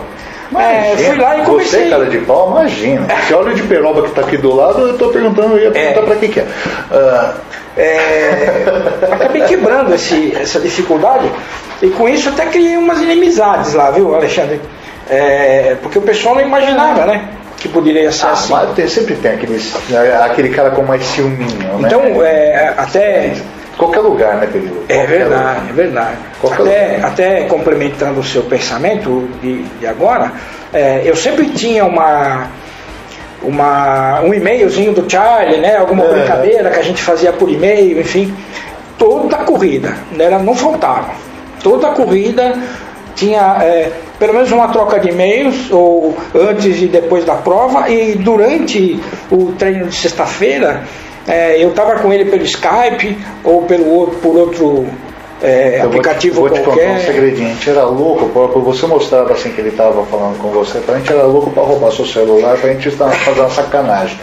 é, 0.58 0.96
fui 0.96 1.18
lá 1.18 1.38
e 1.38 1.42
comecei. 1.44 1.84
Você, 1.86 1.90
cara 1.90 2.06
de 2.06 2.18
pau, 2.20 2.52
imagina. 2.52 3.08
Se 3.28 3.34
olha 3.34 3.52
o 3.52 3.54
de 3.56 3.64
peroba 3.64 4.04
que 4.04 4.12
tá 4.12 4.22
aqui 4.22 4.38
do 4.38 4.56
lado, 4.56 4.80
eu 4.88 4.98
tô 4.98 5.10
perguntando, 5.10 5.58
eu 5.58 5.64
ia 5.64 5.72
perguntar 5.72 6.02
pra 6.04 6.16
que 6.16 6.28
que 6.30 6.40
é. 6.40 6.48
É, 7.78 9.04
acabei 9.12 9.42
quebrando 9.44 9.94
esse, 9.94 10.34
essa 10.40 10.60
dificuldade 10.60 11.30
e 11.82 11.90
com 11.90 12.08
isso 12.08 12.30
até 12.30 12.46
criei 12.46 12.78
umas 12.78 13.02
inimizades 13.02 13.74
lá, 13.74 13.92
viu, 13.92 14.16
Alexandre? 14.16 14.62
É, 15.10 15.76
porque 15.82 16.00
o 16.00 16.02
pessoal 16.02 16.36
não 16.36 16.42
imaginava, 16.42 17.06
né? 17.06 17.28
Que 17.58 17.68
poderia 17.70 18.12
ser 18.12 18.26
Ah, 18.28 18.32
assim. 18.32 18.54
tem- 18.76 18.88
sempre 18.88 19.16
tem 19.16 19.32
aqueles, 19.34 19.74
aquele 20.24 20.50
cara 20.50 20.70
com 20.72 20.84
mais 20.84 21.04
ciúminho, 21.04 21.80
né? 21.80 21.88
Então, 21.88 22.24
é, 22.24 22.74
até 22.78 23.34
Qualquer 23.78 24.00
lugar, 24.00 24.36
né, 24.38 24.48
Pedro? 24.50 24.86
É 24.88 24.96
Qualquer 24.96 25.18
verdade, 25.18 25.34
lugar. 25.44 25.66
é 25.70 25.74
verdade. 25.74 26.18
Qualquer 26.40 26.62
Até, 26.62 26.94
lugar. 26.96 27.10
até 27.12 27.42
complementando 27.44 28.20
o 28.22 28.24
seu 28.24 28.44
pensamento 28.44 29.28
de, 29.42 29.64
de 29.64 29.86
agora, 29.86 30.32
é, 30.72 31.02
eu 31.04 31.14
sempre 31.14 31.50
tinha 31.50 31.84
uma, 31.84 32.48
uma, 33.44 34.22
um 34.22 34.34
e-mailzinho 34.34 34.94
do 34.94 35.10
Charlie, 35.12 35.58
né? 35.60 35.76
Alguma 35.76 36.06
É. 36.06 36.08
brincadeira 36.08 36.70
que 36.70 36.80
a 36.80 36.84
gente 36.84 37.04
fazia 37.04 37.34
por 37.34 37.50
e-mail, 37.50 38.00
enfim. 38.00 38.34
Toda 38.98 39.36
a 39.36 39.44
corrida, 39.44 39.94
né, 40.14 40.24
ela 40.26 40.40
não 40.40 40.56
faltava. 40.56 41.10
Toda 41.62 41.88
a 41.90 41.92
corrida 41.92 42.54
tinha 43.16 43.58
é, 43.62 43.92
pelo 44.20 44.34
menos 44.34 44.52
uma 44.52 44.68
troca 44.68 45.00
de 45.00 45.10
e-mails, 45.10 45.72
ou 45.72 46.16
antes 46.36 46.82
e 46.82 46.88
depois 46.88 47.24
da 47.26 47.36
prova, 47.36 47.90
e 47.90 48.16
durante 48.16 49.00
o 49.32 49.54
treino 49.58 49.88
de 49.88 49.96
sexta-feira, 49.96 50.84
é, 51.28 51.64
eu 51.64 51.70
estava 51.70 51.96
com 52.00 52.12
ele 52.14 52.26
pelo 52.30 52.44
Skype 52.44 53.18
ou 53.44 53.64
pelo 53.64 53.90
outro, 53.90 54.18
por 54.20 54.36
outro 54.38 54.86
é, 55.42 55.78
Eu 55.78 55.80
vou 55.80 55.80
te- 55.80 55.86
aplicativo 55.98 56.36
vou 56.42 56.50
te, 56.50 56.60
contar 56.60 56.72
um 56.72 56.76
qualquer. 56.76 57.00
segredinho. 57.00 57.48
A 57.50 57.54
gente 57.54 57.70
era 57.70 57.84
louco, 57.84 58.30
por- 58.30 58.50
por 58.50 58.62
você 58.62 58.86
mostrava 58.88 59.34
assim 59.34 59.50
que 59.52 59.60
ele 59.60 59.70
estava 59.70 60.06
falando 60.06 60.38
com 60.40 60.50
você, 60.50 60.80
a 60.88 60.98
gente 60.98 61.12
era 61.12 61.24
louco 61.24 61.50
para 61.52 61.64
roubar 61.64 61.92
seu 61.92 62.06
celular, 62.06 62.58
pra 62.58 62.72
gente 62.72 62.88
estar- 62.88 63.10
fazer 63.12 63.40
uma 63.42 63.50
sacanagem. 63.50 64.18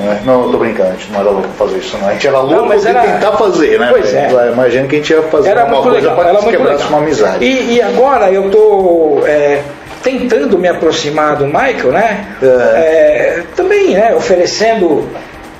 Né? 0.00 0.20
Não, 0.24 0.44
eu 0.44 0.50
tô 0.52 0.58
brincando, 0.58 0.88
a 0.90 0.92
gente 0.92 1.10
não 1.12 1.20
era 1.20 1.30
louco 1.30 1.48
pra 1.48 1.66
fazer 1.66 1.78
isso, 1.78 1.96
não. 1.98 2.08
A 2.08 2.12
gente 2.12 2.26
era 2.26 2.40
louco 2.40 2.78
de 2.78 2.86
era- 2.88 3.00
tentar 3.02 3.32
fazer, 3.32 3.78
né? 3.78 3.88
Pois 3.90 4.12
é. 4.14 4.30
Imagina 4.52 4.88
que 4.88 4.94
a 4.96 4.98
gente 4.98 5.12
ia 5.12 5.22
fazer 5.22 5.48
Era 5.50 5.64
uma 5.64 5.82
coisa 5.82 5.98
legal, 5.98 6.16
para 6.16 6.28
era 6.30 6.38
que 6.38 6.44
muito 6.44 6.56
quebrasse 6.56 6.82
legal. 6.84 6.98
uma 6.98 7.06
amizade. 7.06 7.44
E, 7.44 7.74
e 7.74 7.82
agora 7.82 8.30
eu 8.30 8.46
estou 8.46 9.22
tentando 10.02 10.58
me 10.58 10.66
aproximar 10.68 11.36
do 11.36 11.44
Michael, 11.46 11.92
né? 11.92 12.26
É. 12.42 12.46
É, 12.46 13.42
também, 13.54 13.94
né? 13.94 14.14
Oferecendo 14.14 15.06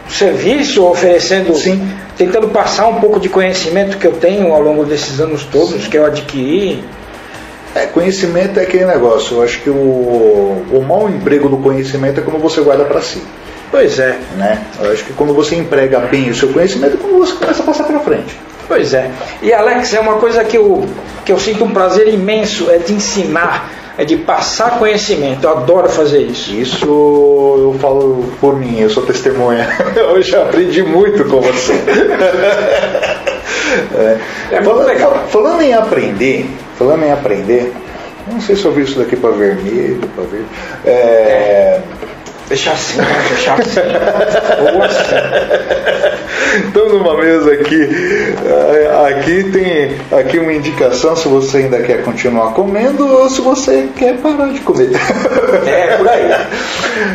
serviço, 0.09 0.85
oferecendo, 0.85 1.55
Sim. 1.55 1.89
tentando 2.17 2.49
passar 2.49 2.89
um 2.89 2.95
pouco 3.01 3.21
de 3.21 3.29
conhecimento 3.29 3.97
que 3.99 4.07
eu 4.07 4.13
tenho 4.13 4.53
ao 4.53 4.61
longo 4.61 4.85
desses 4.85 5.21
anos 5.21 5.45
todos 5.45 5.87
que 5.87 5.97
eu 5.97 6.05
adquiri. 6.05 6.83
É, 7.75 7.87
conhecimento 7.87 8.59
é 8.59 8.65
aquele 8.65 8.85
negócio. 8.87 9.37
Eu 9.37 9.43
acho 9.45 9.61
que 9.61 9.71
o, 9.71 9.75
o 10.73 10.85
mau 10.87 11.09
emprego 11.09 11.49
do 11.49 11.59
conhecimento 11.59 12.19
é 12.19 12.23
quando 12.23 12.41
você 12.41 12.61
guarda 12.63 12.85
para 12.85 13.01
si. 13.01 13.23
Pois 13.71 13.99
é, 13.99 14.19
Né? 14.37 14.61
Eu 14.81 14.93
acho 14.93 15.05
que 15.05 15.13
quando 15.13 15.33
você 15.33 15.55
emprega 15.57 15.99
bem 16.01 16.29
o 16.31 16.35
seu 16.35 16.49
conhecimento 16.49 16.95
é 16.95 16.97
quando 17.01 17.19
você 17.19 17.35
começa 17.35 17.63
a 17.63 17.67
passar 17.67 17.85
para 17.85 18.01
frente. 18.01 18.37
pois 18.67 18.93
é. 18.95 19.11
E 19.43 19.53
Alex, 19.53 19.95
é 19.95 20.01
uma 20.01 20.15
coisa 20.15 20.43
que 20.45 20.57
eu, 20.57 20.85
que 21.25 21.31
eu 21.33 21.39
sinto 21.39 21.65
um 21.65 21.71
prazer 21.71 22.09
imenso, 22.09 22.69
é 22.71 22.79
de 22.79 22.93
ensinar, 22.93 23.71
é 23.97 24.05
de 24.05 24.17
passar 24.17 24.79
conhecimento. 24.79 25.45
Eu 25.45 25.51
adoro 25.51 25.89
fazer 25.89 26.21
isso. 26.23 26.53
Isso 26.53 26.85
eu 26.87 27.77
falo 27.81 28.33
por 28.41 28.57
mim, 28.57 28.81
eu 28.81 28.91
sou 28.91 29.05
testemunha. 29.05 29.69
Eu 29.95 30.21
já 30.23 30.43
aprendi 30.43 30.83
muito 30.83 31.25
com 31.27 31.41
você. 31.41 31.73
É. 33.95 34.19
É 34.57 34.63
falando, 34.63 34.87
legal. 34.87 35.13
fal- 35.13 35.27
falando 35.29 35.63
em 35.63 35.73
aprender, 35.75 36.51
falando 36.77 37.05
em 37.05 37.13
aprender, 37.13 37.73
não 38.31 38.41
sei 38.41 38.57
se 38.57 38.65
eu 38.65 38.73
vi 38.73 38.83
isso 38.83 38.99
daqui 38.99 39.15
para 39.17 39.31
vermelho, 39.31 40.01
para 40.15 40.25
verde. 40.25 40.47
É, 40.85 41.81
Deixar 42.51 42.73
assim, 42.73 42.99
deixar 43.29 43.59
assim. 43.61 43.81
Ou 44.75 44.83
assim. 44.83 46.67
Estamos 46.67 46.93
numa 46.95 47.17
mesa 47.17 47.53
aqui. 47.53 47.89
eh, 48.45 48.91
Aqui 49.09 49.45
tem 49.53 49.97
aqui 50.19 50.39
uma 50.41 50.53
indicação 50.53 51.15
se 51.15 51.29
você 51.29 51.59
ainda 51.59 51.81
quer 51.81 52.03
continuar 52.03 52.53
comendo 52.53 53.07
ou 53.07 53.31
se 53.31 53.41
você 53.41 53.89
quer 53.97 54.17
parar 54.19 54.49
de 54.53 54.59
comer. 54.61 54.91
É, 55.67 55.97
por 55.97 56.09
aí. 56.09 56.29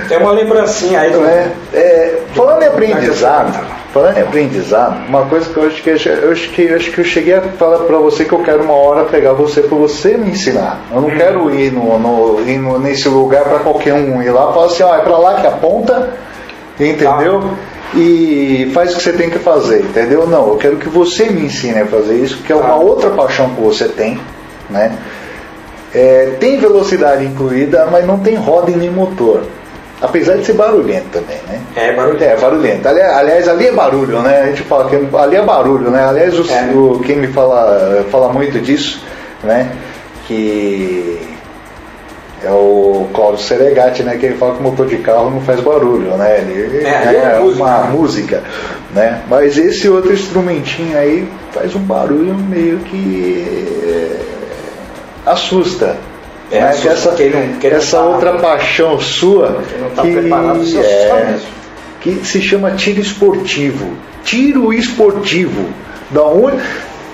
Tem 0.07 0.17
uma 0.19 0.31
lembrancinha 0.31 1.01
aí 1.01 1.11
do. 1.11 1.25
É, 1.25 1.51
é, 1.73 2.19
falando 2.33 2.63
em 2.63 2.67
aprendizado, 2.67 3.59
falando 3.95 4.17
em 4.17 4.21
aprendizado, 4.23 5.07
uma 5.07 5.25
coisa 5.25 5.49
que 5.49 5.55
eu 5.57 5.67
acho 5.67 5.81
que 5.81 5.89
eu, 5.89 6.31
acho 6.33 6.49
que 6.51 6.61
eu 6.63 6.75
acho 6.75 6.91
que 6.91 6.97
eu 6.99 7.05
cheguei 7.05 7.33
a 7.33 7.41
falar 7.41 7.77
para 7.85 7.97
você 7.97 8.25
que 8.25 8.33
eu 8.33 8.39
quero 8.43 8.61
uma 8.63 8.73
hora 8.73 9.05
pegar 9.05 9.31
você 9.31 9.61
para 9.61 9.77
você 9.77 10.17
me 10.17 10.31
ensinar. 10.31 10.81
Eu 10.93 10.99
não 10.99 11.09
quero 11.09 11.49
ir 11.55 11.71
no, 11.71 11.97
no- 11.97 12.41
ir 12.45 12.57
no- 12.57 12.77
nesse 12.77 13.07
lugar 13.07 13.45
para 13.45 13.59
qualquer 13.59 13.93
um 13.93 14.21
ir 14.21 14.31
lá 14.31 14.49
e 14.49 14.53
falar 14.53 14.65
assim, 14.65 14.83
ó, 14.83 14.93
é 14.95 14.99
para 14.99 15.17
lá 15.17 15.35
que 15.35 15.47
aponta, 15.47 16.09
entendeu? 16.77 17.51
E 17.95 18.69
faz 18.73 18.91
o 18.93 18.97
que 18.97 19.03
você 19.03 19.13
tem 19.13 19.29
que 19.29 19.39
fazer, 19.39 19.79
entendeu? 19.79 20.27
Não, 20.27 20.49
eu 20.49 20.57
quero 20.57 20.75
que 20.75 20.89
você 20.89 21.27
me 21.29 21.45
ensine 21.45 21.79
a 21.79 21.85
fazer 21.85 22.15
isso, 22.15 22.39
que 22.43 22.51
é 22.51 22.55
uma 22.55 22.65
Tá. 22.69 22.75
outra 22.75 23.11
paixão 23.11 23.49
que 23.55 23.61
você 23.61 23.87
tem, 23.87 24.19
né? 24.69 24.91
É, 25.93 26.35
tem 26.37 26.57
velocidade 26.59 27.23
incluída, 27.23 27.87
mas 27.89 28.05
não 28.05 28.19
tem 28.19 28.35
roda 28.35 28.69
e 28.71 28.75
nem 28.75 28.89
motor. 28.91 29.43
Apesar 30.01 30.35
de 30.37 30.45
ser 30.45 30.53
barulhento 30.53 31.05
também, 31.11 31.37
né? 31.47 31.61
É, 31.75 31.93
barulhento. 31.93 32.23
É, 32.23 32.35
barulhento. 32.35 32.87
Ali- 32.87 33.01
Aliás, 33.01 33.47
ali 33.47 33.67
é 33.67 33.71
barulho, 33.71 34.19
né? 34.21 34.41
A 34.43 34.45
gente 34.47 34.61
fala 34.63 34.89
que 34.89 34.95
ali 35.17 35.35
é 35.37 35.41
barulho, 35.41 35.89
né? 35.89 36.03
Aliás, 36.05 36.37
o, 36.37 36.51
É. 36.51 36.69
o- 36.75 36.99
quem 36.99 37.15
me 37.15 37.27
fala, 37.27 38.05
fala 38.11 38.31
muito 38.33 38.59
disso, 38.59 39.01
né? 39.43 39.71
Que 40.27 41.17
é 42.43 42.49
o 42.51 43.07
Cláudio 43.13 43.39
Seregatti, 43.41 44.03
né? 44.03 44.17
Que 44.17 44.25
ele 44.27 44.35
fala 44.35 44.53
que 44.55 44.59
o 44.59 44.63
motor 44.63 44.85
de 44.85 44.97
carro 44.97 45.29
não 45.31 45.39
faz 45.41 45.61
barulho, 45.61 46.15
né? 46.17 46.39
Ele 46.39 46.85
É, 46.85 46.97
ali 46.97 47.15
é 47.15 47.39
música, 47.39 47.63
uma 47.63 47.77
música, 47.85 48.43
né? 48.93 49.21
Mas 49.29 49.57
esse 49.57 49.87
outro 49.87 50.11
instrumentinho 50.11 50.97
aí 50.97 51.27
faz 51.53 51.73
um 51.73 51.79
barulho 51.79 52.35
meio 52.35 52.79
que 52.79 53.71
é, 53.87 54.19
assusta. 55.31 55.95
É, 56.51 56.61
assusta 56.61 56.87
Que 56.87 56.93
essa, 56.93 57.11
quem 57.15 57.29
não- 57.31 57.59
quem 57.59 57.71
essa 57.71 57.97
tá- 57.97 58.03
outra 58.03 58.33
paixão 58.33 58.99
sua 58.99 59.61
tá 59.95 60.01
que, 60.03 60.77
é, 60.77 61.35
que 62.01 62.25
se 62.25 62.41
chama 62.41 62.71
tiro 62.71 63.01
esportivo. 63.01 63.93
Tiro 64.23 64.71
esportivo. 64.73 65.69
Da 66.11 66.23
onde? 66.23 66.57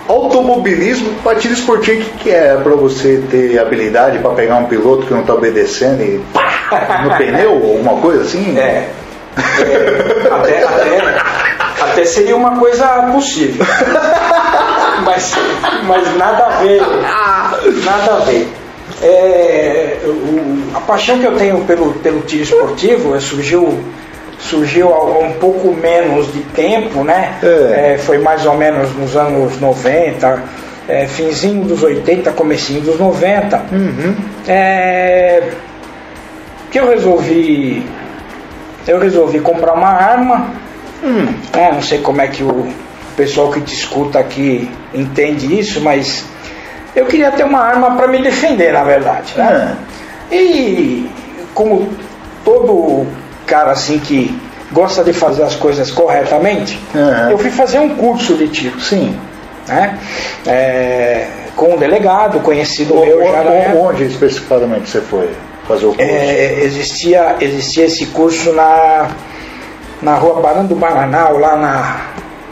Automobilismo 0.08 1.14
para 1.24 1.38
tiro 1.40 1.54
esportivo, 1.54 2.02
o 2.02 2.04
que, 2.04 2.24
que 2.24 2.30
é 2.32 2.58
para 2.58 2.76
você 2.76 3.24
ter 3.32 3.58
habilidade 3.60 4.20
para 4.20 4.32
pegar 4.32 4.58
um 4.58 4.66
piloto 4.66 5.06
que 5.08 5.14
não 5.14 5.22
está 5.22 5.34
obedecendo 5.34 6.02
e 6.02 6.20
pá, 6.34 7.02
no 7.06 7.16
pneu, 7.18 7.52
alguma 7.54 8.02
coisa 8.02 8.24
assim? 8.24 8.58
É. 8.58 8.90
É, 9.38 10.28
até, 10.30 10.64
até, 10.64 11.22
até 11.82 12.06
seria 12.06 12.36
uma 12.36 12.58
coisa 12.60 12.86
possível. 13.14 13.66
Mas, 15.06 15.34
mas 15.88 16.16
nada 16.16 16.46
a 16.46 16.50
ver. 16.62 16.80
Nada 17.84 18.14
a 18.14 18.20
ver. 18.20 18.48
É, 19.02 19.98
o- 20.06 20.76
a 20.76 20.80
paixão 20.82 21.20
que 21.20 21.26
eu 21.26 21.36
tenho 21.36 21.60
pelo, 21.66 21.94
pelo 21.96 22.22
tiro 22.22 22.44
esportivo 22.44 23.16
é, 23.16 23.20
surgiu, 23.20 23.80
surgiu 24.40 24.94
há 24.94 25.20
um 25.20 25.34
pouco 25.34 25.74
menos 25.74 26.32
de 26.32 26.42
tempo, 26.42 27.04
né? 27.04 27.38
É. 27.44 27.94
É, 27.94 27.98
foi 27.98 28.18
mais 28.20 28.46
ou 28.46 28.56
menos 28.56 28.96
nos 28.96 29.16
anos 29.16 29.60
90, 29.60 30.44
é, 30.88 31.08
finzinho 31.08 31.66
dos 31.66 31.82
80, 31.84 32.32
comecinho 32.32 32.82
dos 32.82 33.00
90. 33.00 33.66
Uhum. 33.72 34.16
É, 34.48 35.44
que 36.70 36.80
eu 36.80 36.88
resolvi 36.90 37.86
eu 38.88 38.98
resolvi 39.00 39.40
comprar 39.40 39.74
uma 39.74 39.90
arma 39.90 40.50
Hum. 41.04 41.26
né, 41.56 41.72
não 41.74 41.82
sei 41.82 41.98
como 42.00 42.22
é 42.22 42.28
que 42.28 42.44
o 42.44 42.68
pessoal 43.18 43.50
que 43.52 43.60
te 43.62 43.74
escuta 43.74 44.20
aqui 44.20 44.70
entende 44.94 45.60
isso 45.60 45.82
mas 45.82 46.24
eu 46.96 47.06
queria 47.06 47.32
ter 47.32 47.44
uma 47.44 47.60
arma 47.60 47.96
para 47.96 48.08
me 48.08 48.22
defender 48.22 48.72
na 48.74 48.84
verdade 48.84 49.34
né? 49.38 49.78
É. 50.32 50.36
e 50.36 51.10
como 51.54 51.90
todo 52.44 53.06
cara 53.46 53.72
assim 53.72 54.00
que 54.00 54.36
gosta 54.72 55.04
de 55.04 55.14
fazer 55.14 55.44
as 55.44 55.56
coisas 55.56 55.92
corretamente 55.92 56.80
Aham. 56.96 57.32
eu 57.32 57.38
fui 57.38 57.50
fazer 57.52 57.80
um 57.80 57.96
curso 57.96 58.36
de 58.36 58.48
tiro 58.48 58.80
Sim. 58.80 59.18
né? 59.68 59.98
É, 60.48 61.28
com 61.56 61.74
um 61.74 61.78
delegado 61.78 62.40
conhecido 62.40 62.96
O- 62.96 63.06
meu 63.06 63.20
o- 63.20 63.32
já 63.32 63.38
época. 63.44 63.78
onde 63.80 64.04
especificadamente 64.06 64.90
você 64.90 65.02
foi 65.02 65.30
fazer 65.68 65.86
o 65.86 65.90
curso? 65.94 66.02
É, 66.02 66.64
existia, 66.64 67.36
existia 67.42 67.86
esse 67.86 68.06
curso 68.08 68.54
na, 68.54 69.10
na 70.02 70.16
rua 70.16 70.42
Barão 70.42 70.66
do 70.66 70.76
Bananal, 70.76 71.38
lá 71.38 71.56
na, 71.58 72.02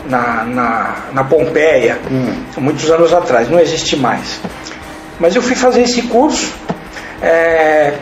na, 0.10 0.44
na, 0.44 0.96
na 1.14 1.24
Pompeia, 1.24 1.98
Hum. 2.12 2.34
muitos 2.58 2.90
anos 2.92 3.14
atrás, 3.14 3.50
não 3.50 3.60
existe 3.60 3.96
mais. 3.96 4.40
Mas 5.20 5.36
eu 5.36 5.42
fui 5.42 5.56
fazer 5.56 5.84
esse 5.84 6.02
curso, 6.04 6.54
é, 7.22 7.94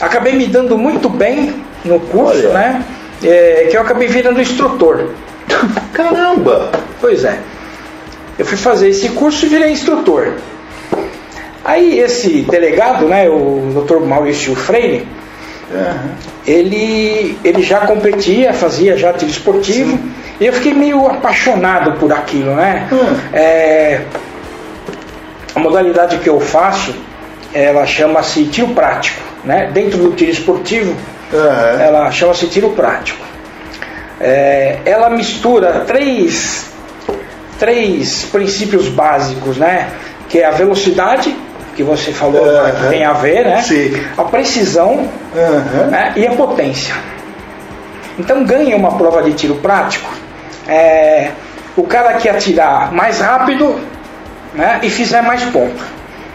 acabei 0.00 0.34
me 0.34 0.46
dando 0.46 0.76
muito 0.76 1.08
bem 1.08 1.62
no 1.84 2.00
curso, 2.00 2.38
Olha. 2.48 2.52
né? 2.52 2.84
É, 3.22 3.68
que 3.70 3.76
eu 3.76 3.80
acabei 3.80 4.08
virando 4.08 4.40
instrutor. 4.40 5.10
Caramba! 5.92 6.70
Pois 7.00 7.24
é. 7.24 7.38
Eu 8.38 8.44
fui 8.44 8.56
fazer 8.56 8.88
esse 8.88 9.10
curso 9.10 9.46
e 9.46 9.48
virei 9.48 9.70
instrutor. 9.70 10.32
Aí 11.64 11.98
esse 12.00 12.42
delegado, 12.42 13.06
né, 13.06 13.28
o 13.28 13.84
Dr. 13.86 14.00
Maurício 14.00 14.54
Freire, 14.54 15.06
Aham. 15.72 16.10
ele, 16.46 17.38
ele 17.42 17.62
já 17.62 17.80
competia, 17.86 18.52
fazia 18.52 18.96
já 18.98 19.12
tiro 19.14 19.30
esportivo, 19.30 19.98
e 20.40 20.46
eu 20.46 20.52
fiquei 20.52 20.74
meio 20.74 21.06
apaixonado 21.06 21.92
por 21.92 22.12
aquilo, 22.12 22.54
né? 22.54 22.88
Hum. 22.92 23.16
É, 23.32 24.02
a 25.54 25.60
modalidade 25.60 26.18
que 26.18 26.28
eu 26.28 26.40
faço, 26.40 26.94
ela 27.52 27.86
chama-se 27.86 28.44
tiro 28.46 28.68
prático, 28.68 29.20
né? 29.44 29.70
Dentro 29.72 29.98
do 29.98 30.12
tiro 30.12 30.30
esportivo, 30.32 30.94
Aham. 31.32 31.80
Ela 31.80 32.10
chama-se 32.10 32.46
tiro 32.46 32.70
prático. 32.70 33.24
É, 34.20 34.78
ela 34.84 35.10
mistura 35.10 35.84
três, 35.86 36.70
três 37.58 38.24
princípios 38.24 38.88
básicos, 38.88 39.56
né? 39.56 39.90
Que 40.28 40.38
é 40.38 40.46
a 40.46 40.50
velocidade, 40.50 41.34
que 41.74 41.82
você 41.82 42.12
falou 42.12 42.44
Aham. 42.44 42.70
que 42.70 42.88
tem 42.88 43.04
a 43.04 43.12
ver, 43.12 43.44
né? 43.44 43.62
Sim. 43.62 44.00
A 44.16 44.24
precisão 44.24 45.08
Aham. 45.36 45.86
né? 45.90 46.12
e 46.16 46.26
a 46.26 46.32
potência. 46.32 46.94
Então 48.18 48.44
ganha 48.44 48.76
uma 48.76 48.96
prova 48.96 49.22
de 49.22 49.32
tiro 49.32 49.56
prático 49.56 50.08
é, 50.68 51.30
o 51.76 51.82
cara 51.84 52.14
que 52.14 52.28
atirar 52.28 52.92
mais 52.92 53.20
rápido 53.20 53.78
né, 54.54 54.80
e 54.82 54.90
fizer 54.90 55.22
mais 55.22 55.42
ponto. 55.44 55.82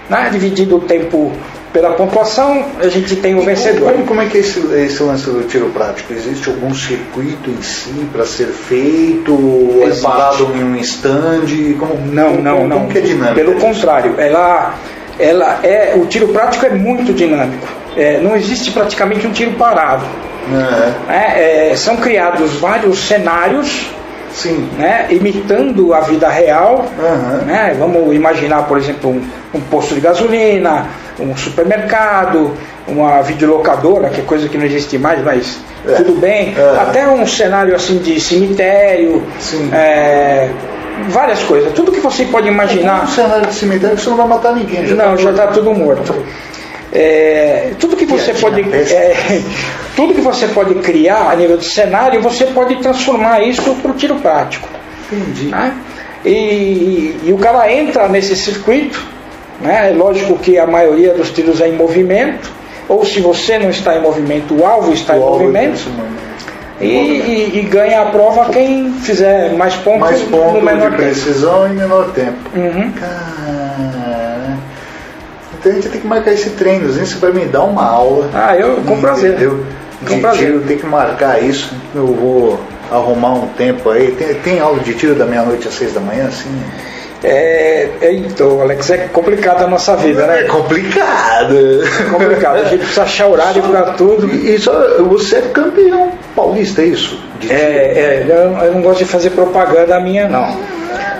Né? 0.09 0.29
Dividido 0.31 0.77
o 0.77 0.81
tempo 0.81 1.31
pela 1.71 1.91
pontuação, 1.91 2.65
a 2.79 2.87
gente 2.87 3.15
tem 3.17 3.35
o 3.35 3.41
vencedor. 3.41 3.91
Como, 3.91 4.05
como 4.05 4.21
é 4.21 4.25
que 4.25 4.37
é 4.37 4.41
esse, 4.41 4.59
esse 4.73 5.03
lance 5.03 5.29
do 5.29 5.43
tiro 5.47 5.69
prático? 5.69 6.11
Existe 6.13 6.49
algum 6.49 6.73
circuito 6.73 7.49
em 7.49 7.61
si 7.61 8.07
para 8.11 8.25
ser 8.25 8.47
feito? 8.47 9.79
É 9.81 9.85
Existe. 9.85 10.01
parado 10.03 10.51
em 10.55 10.63
um 10.63 10.75
stand? 10.77 11.45
Como, 11.79 11.95
Não, 12.07 12.29
como, 12.31 12.41
não, 12.41 12.57
como, 12.57 12.67
não. 12.67 12.79
Como 12.87 13.25
é? 13.25 13.33
Pelo 13.33 13.53
disso? 13.53 13.65
contrário, 13.65 14.15
ela, 14.17 14.73
ela 15.19 15.59
é, 15.63 15.93
o 15.95 16.07
tiro 16.07 16.29
prático 16.29 16.65
é 16.65 16.69
muito 16.71 17.13
dinâmico. 17.13 17.67
É, 17.95 18.19
não 18.19 18.35
existe 18.35 18.71
praticamente 18.71 19.27
um 19.27 19.31
tiro 19.31 19.51
parado. 19.51 20.05
Aham. 20.51 20.95
né? 21.07 21.69
É, 21.71 21.75
são 21.75 21.97
criados 21.97 22.53
vários 22.55 22.97
cenários 23.07 23.87
Sim. 24.31 24.69
né, 24.77 25.07
imitando 25.09 25.93
a 25.93 26.01
vida 26.01 26.27
real. 26.29 26.85
Aham. 26.99 27.37
né? 27.45 27.75
Vamos 27.77 28.13
imaginar, 28.15 28.63
por 28.67 28.77
exemplo, 28.77 29.09
um, 29.11 29.21
um 29.53 29.61
posto 29.61 29.93
de 29.95 30.01
gasolina, 30.01 30.87
um 31.19 31.35
supermercado, 31.35 32.51
uma 32.87 33.21
videolocadora, 33.21 34.09
que 34.09 34.21
é 34.21 34.23
coisa 34.23 34.47
que 34.47 34.57
não 34.57 34.65
existe 34.65 34.97
mais, 34.97 35.23
mas 35.23 35.57
É. 35.87 35.93
tudo 35.93 36.19
bem. 36.19 36.53
É. 36.57 36.81
Até 36.81 37.07
um 37.07 37.25
cenário 37.25 37.75
assim 37.75 37.97
de 37.99 38.19
cemitério, 38.19 39.23
Sim. 39.39 39.69
é, 39.73 40.49
várias 41.09 41.41
coisas. 41.43 41.71
Tudo 41.73 41.91
que 41.91 41.99
você 41.99 42.25
pode 42.25 42.49
Um 42.49 42.53
imaginar. 42.53 43.07
cenário 43.07 43.45
de 43.47 43.53
cemitério 43.53 43.95
que 43.95 44.01
você 44.03 44.09
não 44.09 44.17
vai 44.17 44.27
matar 44.27 44.53
ninguém. 44.53 44.83
Não, 44.93 45.17
já 45.17 45.31
está 45.31 45.47
tudo 45.47 45.73
morto. 45.73 46.13
É, 46.91 47.71
tudo 47.79 47.95
que 47.95 48.05
você 48.05 48.33
pode 48.33 48.61
é, 48.61 49.13
tudo 49.95 50.13
que 50.15 50.21
você 50.21 50.47
pode 50.47 50.73
criar 50.75 51.29
a 51.31 51.35
nível 51.35 51.55
de 51.57 51.65
cenário 51.65 52.19
você 52.21 52.45
pode 52.47 52.77
transformar 52.77 53.41
isso 53.43 53.75
para 53.75 53.91
o 53.91 53.93
tiro 53.93 54.15
prático 54.15 54.67
Entendi. 55.11 55.49
né? 55.49 55.73
e, 56.25 56.29
e- 56.29 57.19
e 57.25 57.33
o 57.33 57.37
cara 57.37 57.71
entra 57.71 58.07
nesse 58.07 58.35
circuito 58.35 58.99
né? 59.61 59.89
é 59.91 59.93
lógico 59.93 60.35
que 60.39 60.57
a 60.57 60.65
maioria 60.65 61.13
dos 61.13 61.29
tiros 61.31 61.61
é 61.61 61.67
em 61.69 61.73
movimento 61.75 62.49
ou 62.87 63.05
se 63.05 63.19
você 63.21 63.59
não 63.59 63.69
está 63.69 63.95
em 63.95 64.01
movimento 64.01 64.55
o 64.59 64.65
alvo 64.65 64.91
está 64.91 65.15
em 65.15 65.19
O 65.19 65.23
alvo 65.23 65.35
é 65.35 65.45
movimento 65.45 65.79
e, 66.81 66.85
e- 66.87 67.59
e 67.59 67.61
ganha 67.69 68.01
a 68.01 68.05
prova 68.05 68.49
quem 68.51 68.93
fizer 68.93 69.53
mais 69.53 69.75
pontos 69.75 69.99
Mais 69.99 70.23
menor 70.63 70.89
de 70.91 70.97
tempo 70.97 71.09
precisão 71.09 71.67
em 71.67 71.73
menor 71.75 72.11
tempo. 72.13 72.37
Uhum. 72.55 72.91
Cara. 72.93 73.58
Então 75.59 75.71
a 75.71 75.75
gente 75.75 75.89
tem 75.89 76.01
que 76.01 76.07
marcar 76.07 76.31
esse 76.31 76.51
treinozinho, 76.51 77.05
você 77.05 77.15
vai 77.17 77.31
me 77.31 77.45
dar 77.45 77.63
uma 77.63 77.83
aula. 77.85 78.29
ah 78.33 78.55
eu 78.55 78.77
com 78.77 78.99
prazer 78.99 79.31
Entendeu? 79.33 79.63
Com 80.07 80.15
De 80.15 80.21
prazer. 80.21 80.45
tiro, 80.47 80.61
tem 80.61 80.77
que 80.77 80.85
marcar 80.85 81.43
isso. 81.43 81.73
Eu 81.93 82.07
vou 82.07 82.59
arrumar 82.91 83.33
um 83.33 83.47
tempo 83.49 83.89
aí. 83.89 84.11
Tem, 84.11 84.33
tem 84.35 84.59
aula 84.59 84.79
de 84.79 84.93
tiro 84.93 85.15
da 85.15 85.25
meia-noite 85.25 85.67
às 85.67 85.73
seis 85.73 85.93
da 85.93 85.99
manhã, 85.99 86.27
assim? 86.27 86.49
É, 87.21 87.89
é, 88.01 88.13
então, 88.13 88.61
Alex, 88.61 88.89
é 88.91 88.97
complicado 89.11 89.61
a 89.63 89.67
nossa 89.67 89.93
vida, 89.97 90.21
É 90.21 90.43
né? 90.43 90.47
complicado. 90.47 91.53
É 91.57 92.09
complicado, 92.09 92.55
a 92.59 92.63
gente 92.63 92.77
precisa 92.79 93.03
achar 93.03 93.27
horário 93.27 93.61
para 93.63 93.81
tudo. 93.93 94.29
Só, 94.59 95.03
você 95.03 95.35
é 95.35 95.41
campeão 95.41 96.13
paulista, 96.33 96.81
é 96.81 96.85
isso? 96.85 97.19
É, 97.49 97.53
é, 97.53 98.25
eu, 98.25 98.65
eu 98.67 98.73
não 98.73 98.81
gosto 98.81 98.99
de 98.99 99.05
fazer 99.05 99.31
propaganda 99.31 99.99
minha, 99.99 100.29
não. 100.29 100.57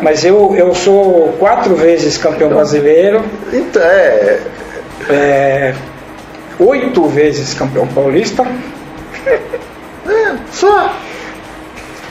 Mas 0.01 0.23
eu, 0.23 0.55
eu 0.55 0.73
sou 0.73 1.33
quatro 1.39 1.75
vezes 1.75 2.17
campeão 2.17 2.49
brasileiro, 2.49 3.23
Então, 3.51 3.81
é. 3.81 4.39
é, 5.09 5.73
oito 6.59 7.03
vezes 7.07 7.53
campeão 7.53 7.87
paulista. 7.87 8.43
é 10.07 10.35
só. 10.51 10.93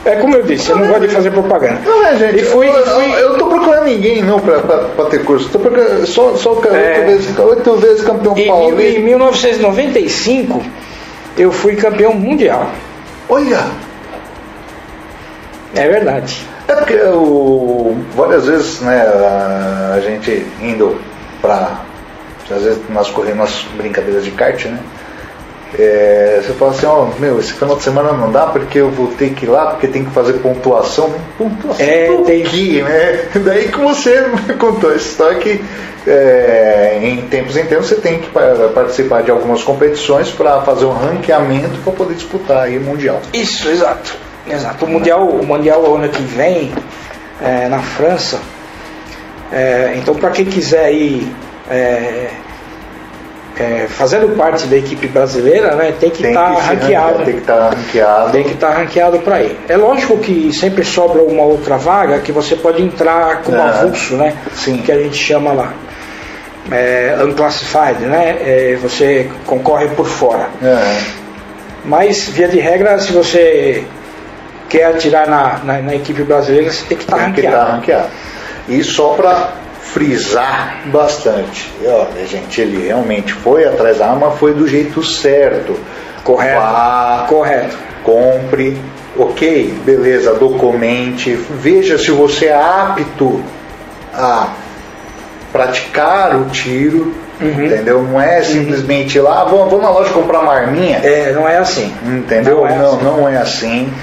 É 0.05 0.15
como 0.15 0.35
eu 0.35 0.43
disse, 0.43 0.69
eu 0.69 0.77
não 0.77 0.87
gosto 0.87 1.07
de 1.07 1.13
fazer 1.13 1.29
propaganda. 1.31 1.81
Não 1.85 2.05
é, 2.07 2.15
gente. 2.15 2.39
E 2.39 2.43
fui- 2.45 2.69
eu, 2.69 2.85
fui- 2.85 3.13
eu 3.21 3.37
tô 3.37 3.47
procurando 3.47 3.83
ninguém 3.85 4.23
não 4.23 4.39
pra, 4.39 4.59
pra, 4.59 4.77
pra 4.77 5.05
ter 5.05 5.23
curso. 5.25 5.49
Tô 5.49 5.59
procurando 5.59 6.05
só, 6.07 6.35
só 6.37 6.51
É. 6.65 6.99
oito, 6.99 7.05
vezes, 7.05 7.37
oito 7.39 7.75
vezes 7.75 8.01
campeão 8.03 8.33
E, 8.37 8.41
em- 8.41 8.45
em 8.45 8.47
paulista. 8.47 8.99
1995 9.01 10.63
eu 11.37 11.51
fui 11.51 11.75
campeão 11.75 12.13
mundial. 12.13 12.69
Olha! 13.27 13.59
É 15.75 15.87
verdade. 15.87 16.47
É 16.69 16.75
porque 16.75 16.95
o, 16.95 17.97
várias 18.15 18.45
vezes, 18.45 18.79
né, 18.81 19.01
a, 19.01 19.99
gente 20.01 20.45
indo 20.61 20.99
pra. 21.41 21.81
Às 22.49 22.63
vezes 22.63 22.79
nós 22.89 23.09
corremos 23.09 23.63
umas 23.63 23.75
brincadeiras 23.75 24.23
de 24.23 24.31
kart, 24.31 24.65
né? 24.65 24.79
É, 25.77 26.41
você 26.43 26.53
fala 26.53 26.71
assim, 26.71 26.85
ó, 26.87 27.07
meu, 27.19 27.39
esse 27.39 27.53
final 27.53 27.75
de 27.75 27.83
semana 27.83 28.11
não 28.13 28.31
dá 28.31 28.47
porque 28.47 28.79
eu 28.79 28.89
vou 28.89 29.07
ter 29.07 29.31
que 29.35 29.45
ir 29.45 29.49
lá, 29.49 29.67
porque 29.67 29.87
tem 29.87 30.03
que 30.03 30.11
fazer 30.11 30.33
pontuação. 30.33 31.13
Pontuação 31.37 31.85
É, 31.85 32.07
tem- 32.25 32.43
quê, 32.43 32.83
né? 32.83 33.25
Daí 33.45 33.67
que 33.67 33.77
você 33.79 34.21
me 34.47 34.53
contou 34.57 34.89
essa 34.91 35.05
história 35.05 35.37
que 35.39 35.63
é, 36.07 36.99
em 37.03 37.17
tempos 37.27 37.55
em 37.55 37.65
tempos 37.65 37.87
você 37.87 37.95
tem 37.95 38.19
que 38.19 38.29
pa- 38.29 38.71
participar 38.73 39.21
de 39.21 39.29
algumas 39.29 39.61
competições 39.63 40.29
para 40.31 40.61
fazer 40.61 40.85
um 40.85 40.93
ranqueamento 40.93 41.77
para 41.83 41.93
poder 41.93 42.15
disputar 42.15 42.63
aí 42.63 42.77
o 42.77 42.81
Mundial. 42.81 43.21
Isso, 43.31 43.69
exato. 43.69 44.15
Exato. 44.49 44.85
O 44.85 44.89
Mundial, 44.89 45.27
o 45.27 45.45
mundial 45.45 45.95
ano 45.95 46.09
que 46.09 46.21
vem, 46.23 46.71
é, 47.41 47.67
na 47.67 47.79
França. 47.79 48.39
É, 49.51 49.93
então, 49.97 50.15
para 50.15 50.29
quem 50.31 50.45
quiser 50.45 50.91
ir 50.93 51.27
é, 51.69 52.29
é, 53.59 53.87
fazendo 53.89 54.35
parte 54.37 54.65
da 54.67 54.77
equipe 54.77 55.07
brasileira, 55.07 55.75
né, 55.75 55.93
tem 55.99 56.09
que 56.09 56.25
estar 56.25 56.55
que 56.55 56.61
se 56.61 56.67
ranqueado. 56.67 57.17
ranquear, 57.17 57.25
tem 57.25 57.33
que 57.33 57.39
estar 57.41 57.69
ranqueado. 57.69 58.31
Tem 58.31 58.43
que 58.43 58.53
estar 58.53 58.69
ranqueado 58.71 59.19
para 59.19 59.43
ir. 59.43 59.57
É 59.67 59.75
lógico 59.75 60.17
que 60.17 60.51
sempre 60.53 60.83
sobra 60.83 61.21
uma 61.23 61.43
outra 61.43 61.77
vaga 61.77 62.19
que 62.19 62.31
você 62.31 62.55
pode 62.55 62.81
entrar 62.81 63.41
como 63.41 63.57
Ah, 63.57 63.69
avulso, 63.69 64.15
né? 64.15 64.35
sim. 64.55 64.77
Que 64.77 64.91
a 64.91 64.97
gente 64.97 65.17
chama 65.17 65.51
lá. 65.51 65.73
É, 66.71 67.17
unclassified, 67.23 67.99
né? 68.01 68.37
É, 68.41 68.77
você 68.81 69.27
concorre 69.47 69.87
por 69.89 70.07
fora. 70.07 70.47
É. 70.61 71.01
Mas, 71.83 72.29
via 72.29 72.47
de 72.47 72.59
regra, 72.59 72.99
se 72.99 73.11
você 73.11 73.83
quer 74.69 74.85
atirar 74.85 75.27
na, 75.27 75.57
na, 75.63 75.81
na 75.81 75.95
equipe 75.95 76.23
brasileira, 76.23 76.71
você 76.71 76.85
tem 76.85 76.97
que 76.97 77.03
estar 77.03 77.17
tem 77.17 77.33
que 77.33 77.41
ranqueado. 77.41 77.57
estar 77.63 77.75
ranqueado. 77.75 78.07
E 78.67 78.83
só 78.83 79.09
para 79.15 79.49
frisar 79.81 80.81
bastante, 80.85 81.73
olha, 81.83 82.25
gente, 82.27 82.61
ele 82.61 82.85
realmente 82.87 83.33
foi 83.33 83.65
atrás 83.65 83.97
da 83.97 84.07
arma, 84.11 84.31
foi 84.31 84.53
do 84.53 84.67
jeito 84.67 85.03
certo. 85.03 85.75
Correto. 86.23 86.59
Vá, 86.61 87.25
Correto. 87.27 87.75
compre, 88.03 88.77
ok, 89.17 89.73
beleza, 89.83 90.33
documente, 90.35 91.31
veja 91.33 91.97
se 91.97 92.11
você 92.11 92.45
é 92.47 92.53
apto 92.55 93.41
a 94.13 94.49
praticar 95.51 96.35
o 96.35 96.45
tiro, 96.45 97.13
Uhum. 97.41 97.65
entendeu? 97.65 98.01
Não 98.03 98.19
é 98.19 98.41
simplesmente 98.41 99.17
ir 99.17 99.21
lá, 99.21 99.45
vou, 99.45 99.69
vou 99.69 99.81
na 99.81 99.89
loja 99.89 100.11
comprar 100.11 100.41
uma 100.41 100.53
arminha. 100.53 100.97
É, 100.97 101.31
não 101.31 101.47
é 101.47 101.57
assim. 101.57 101.89
Entendeu? 102.05 102.57
Não 102.57 102.67
é 102.67 102.75
Não, 102.77 102.89
assim. 102.95 103.03
não 103.05 103.29
é 103.29 103.37
assim. 103.37 103.93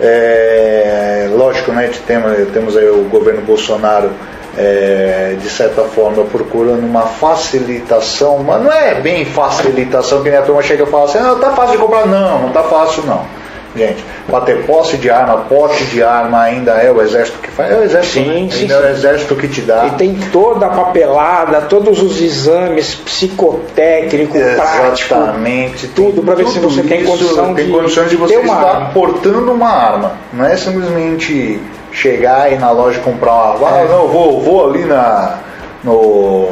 É, 0.00 1.28
lógico, 1.32 1.72
né, 1.72 1.90
temos, 2.06 2.52
temos 2.52 2.76
aí 2.76 2.88
o 2.88 3.04
governo 3.04 3.42
Bolsonaro, 3.42 4.10
é, 4.56 5.36
de 5.40 5.48
certa 5.48 5.82
forma, 5.82 6.24
procurando 6.24 6.84
uma 6.84 7.02
facilitação, 7.02 8.38
mas 8.38 8.62
não 8.62 8.72
é 8.72 8.94
bem 8.94 9.24
facilitação, 9.24 10.22
que 10.22 10.30
nem 10.30 10.38
a 10.38 10.42
turma 10.42 10.62
chega 10.62 10.84
e 10.84 10.86
fala 10.86 11.04
assim, 11.04 11.18
não, 11.18 11.38
tá 11.38 11.50
fácil 11.50 11.72
de 11.72 11.78
comprar. 11.78 12.06
Não, 12.06 12.42
não 12.42 12.48
tá 12.50 12.62
fácil 12.62 13.04
não. 13.04 13.39
Gente, 13.74 14.04
para 14.28 14.40
ter 14.40 14.66
posse 14.66 14.96
de 14.96 15.08
arma, 15.08 15.38
porte 15.48 15.84
de 15.84 16.02
arma 16.02 16.42
ainda 16.42 16.72
é 16.72 16.90
o 16.90 17.00
exército 17.00 17.38
que 17.38 17.48
faz, 17.50 17.70
é 17.72 17.76
o 17.76 17.82
exército, 17.84 18.14
Sim, 18.14 18.44
né? 18.44 18.50
sim, 18.50 18.60
ainda 18.62 18.74
é 18.74 18.78
o 18.78 18.82
sim. 18.82 18.90
exército 18.90 19.36
que 19.36 19.46
te 19.48 19.60
dá. 19.60 19.86
E 19.86 19.90
tem 19.92 20.14
toda 20.32 20.66
a 20.66 20.70
papelada, 20.70 21.60
todos 21.62 22.02
os 22.02 22.20
exames 22.20 22.96
psicotécnico, 22.96 24.32
prático, 24.32 25.14
Exatamente. 25.14 25.86
tudo 25.88 26.20
pra 26.22 26.34
ver 26.34 26.48
se 26.48 26.58
você 26.58 26.82
tem 26.82 27.04
condição 27.04 27.54
tem 27.54 27.66
de 27.66 27.72
condições 27.72 28.10
de 28.10 28.16
você 28.16 28.34
ter 28.34 28.40
uma 28.40 28.54
estar 28.54 28.68
arma. 28.74 28.90
portando 28.90 29.52
uma 29.52 29.68
arma. 29.70 30.12
Não 30.32 30.44
é 30.44 30.56
simplesmente 30.56 31.60
chegar 31.92 32.50
e 32.50 32.54
ir 32.54 32.58
na 32.58 32.72
loja 32.72 32.98
e 32.98 33.02
comprar 33.02 33.32
uma 33.56 33.68
arma. 33.68 33.78
É. 33.78 33.82
Ah, 33.82 33.88
não, 33.88 34.08
vou, 34.08 34.40
vou 34.40 34.68
ali 34.68 34.84
na, 34.84 35.36
no, 35.84 36.48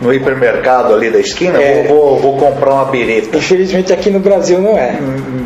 no 0.00 0.12
hipermercado 0.14 0.94
ali 0.94 1.10
da 1.10 1.18
esquina, 1.18 1.60
É. 1.60 1.84
vou, 1.88 2.18
vou, 2.18 2.18
vou 2.20 2.36
comprar 2.52 2.72
uma 2.72 2.84
bereta. 2.84 3.36
Infelizmente 3.36 3.92
aqui 3.92 4.10
no 4.10 4.20
Brasil 4.20 4.60
não 4.60 4.78
é. 4.78 4.96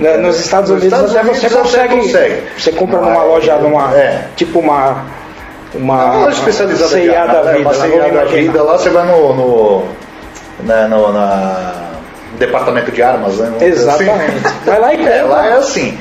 Na- 0.00 0.18
Nos 0.18 0.38
Estados 0.40 0.70
Nos 0.70 0.80
Unidos 0.82 0.98
Estados 0.98 1.16
até 1.16 1.22
Unidos 1.30 1.40
você 1.42 1.58
consegue, 1.58 1.96
consegue. 1.96 2.42
Você 2.58 2.72
compra 2.72 3.00
Mas- 3.00 3.08
numa 3.10 3.24
loja, 3.24 3.56
numa. 3.56 3.96
É. 3.96 4.24
Tipo 4.36 4.58
uma. 4.58 5.04
Uma, 5.74 6.16
Uma 6.18 6.30
especializada 6.30 6.96
arma, 7.18 7.32
da 7.32 7.42
né? 7.44 7.52
vida. 7.58 7.70
uma 7.70 7.72
né? 7.72 7.88
Vamos 7.98 8.14
da 8.14 8.24
vida, 8.26 8.62
lá 8.62 8.76
você 8.78 8.90
vai 8.90 9.06
no, 9.06 9.32
no, 9.34 9.82
né, 10.64 10.86
no- 10.86 11.12
na, 11.14 11.72
departamento 12.38 12.90
de 12.92 13.02
armas, 13.02 13.38
né? 13.38 13.52
Assim. 13.56 13.64
Exatamente. 13.64 14.42
Vai 14.66 14.78
lá 14.80 14.92
e 14.92 15.00
É, 15.06 15.08
pega. 15.08 15.24
lá 15.24 15.46
é 15.46 15.52
assim, 15.54 15.98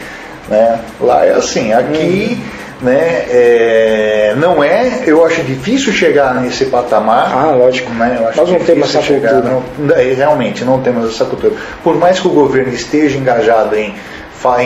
né? 0.50 0.80
Lá 1.00 1.26
é 1.26 1.32
assim. 1.32 1.72
Aqui, 1.72 2.38
né? 2.82 3.26
é, 3.30 4.34
não 4.38 4.64
é. 4.64 5.04
Eu 5.06 5.26
acho 5.26 5.42
difícil 5.44 5.92
chegar 5.94 6.36
nesse 6.36 6.66
patamar. 6.66 7.32
Ah, 7.34 7.52
lógico. 7.56 7.92
Né? 7.94 8.18
Eu 8.20 8.28
acho 8.28 8.38
Nós 8.40 8.50
não 8.52 8.60
temos 8.60 8.90
essa 8.90 9.02
chegar, 9.02 9.34
cultura. 9.42 9.62
não- 9.80 9.96
é, 9.96 10.14
realmente, 10.14 10.64
não 10.66 10.82
temos 10.82 11.10
essa 11.14 11.26
cultura. 11.26 11.54
Por 11.84 11.96
mais 11.98 12.20
que 12.20 12.28
o 12.28 12.32
governo 12.32 12.74
esteja 12.74 13.18
engajado 13.18 13.76
em, 13.76 13.94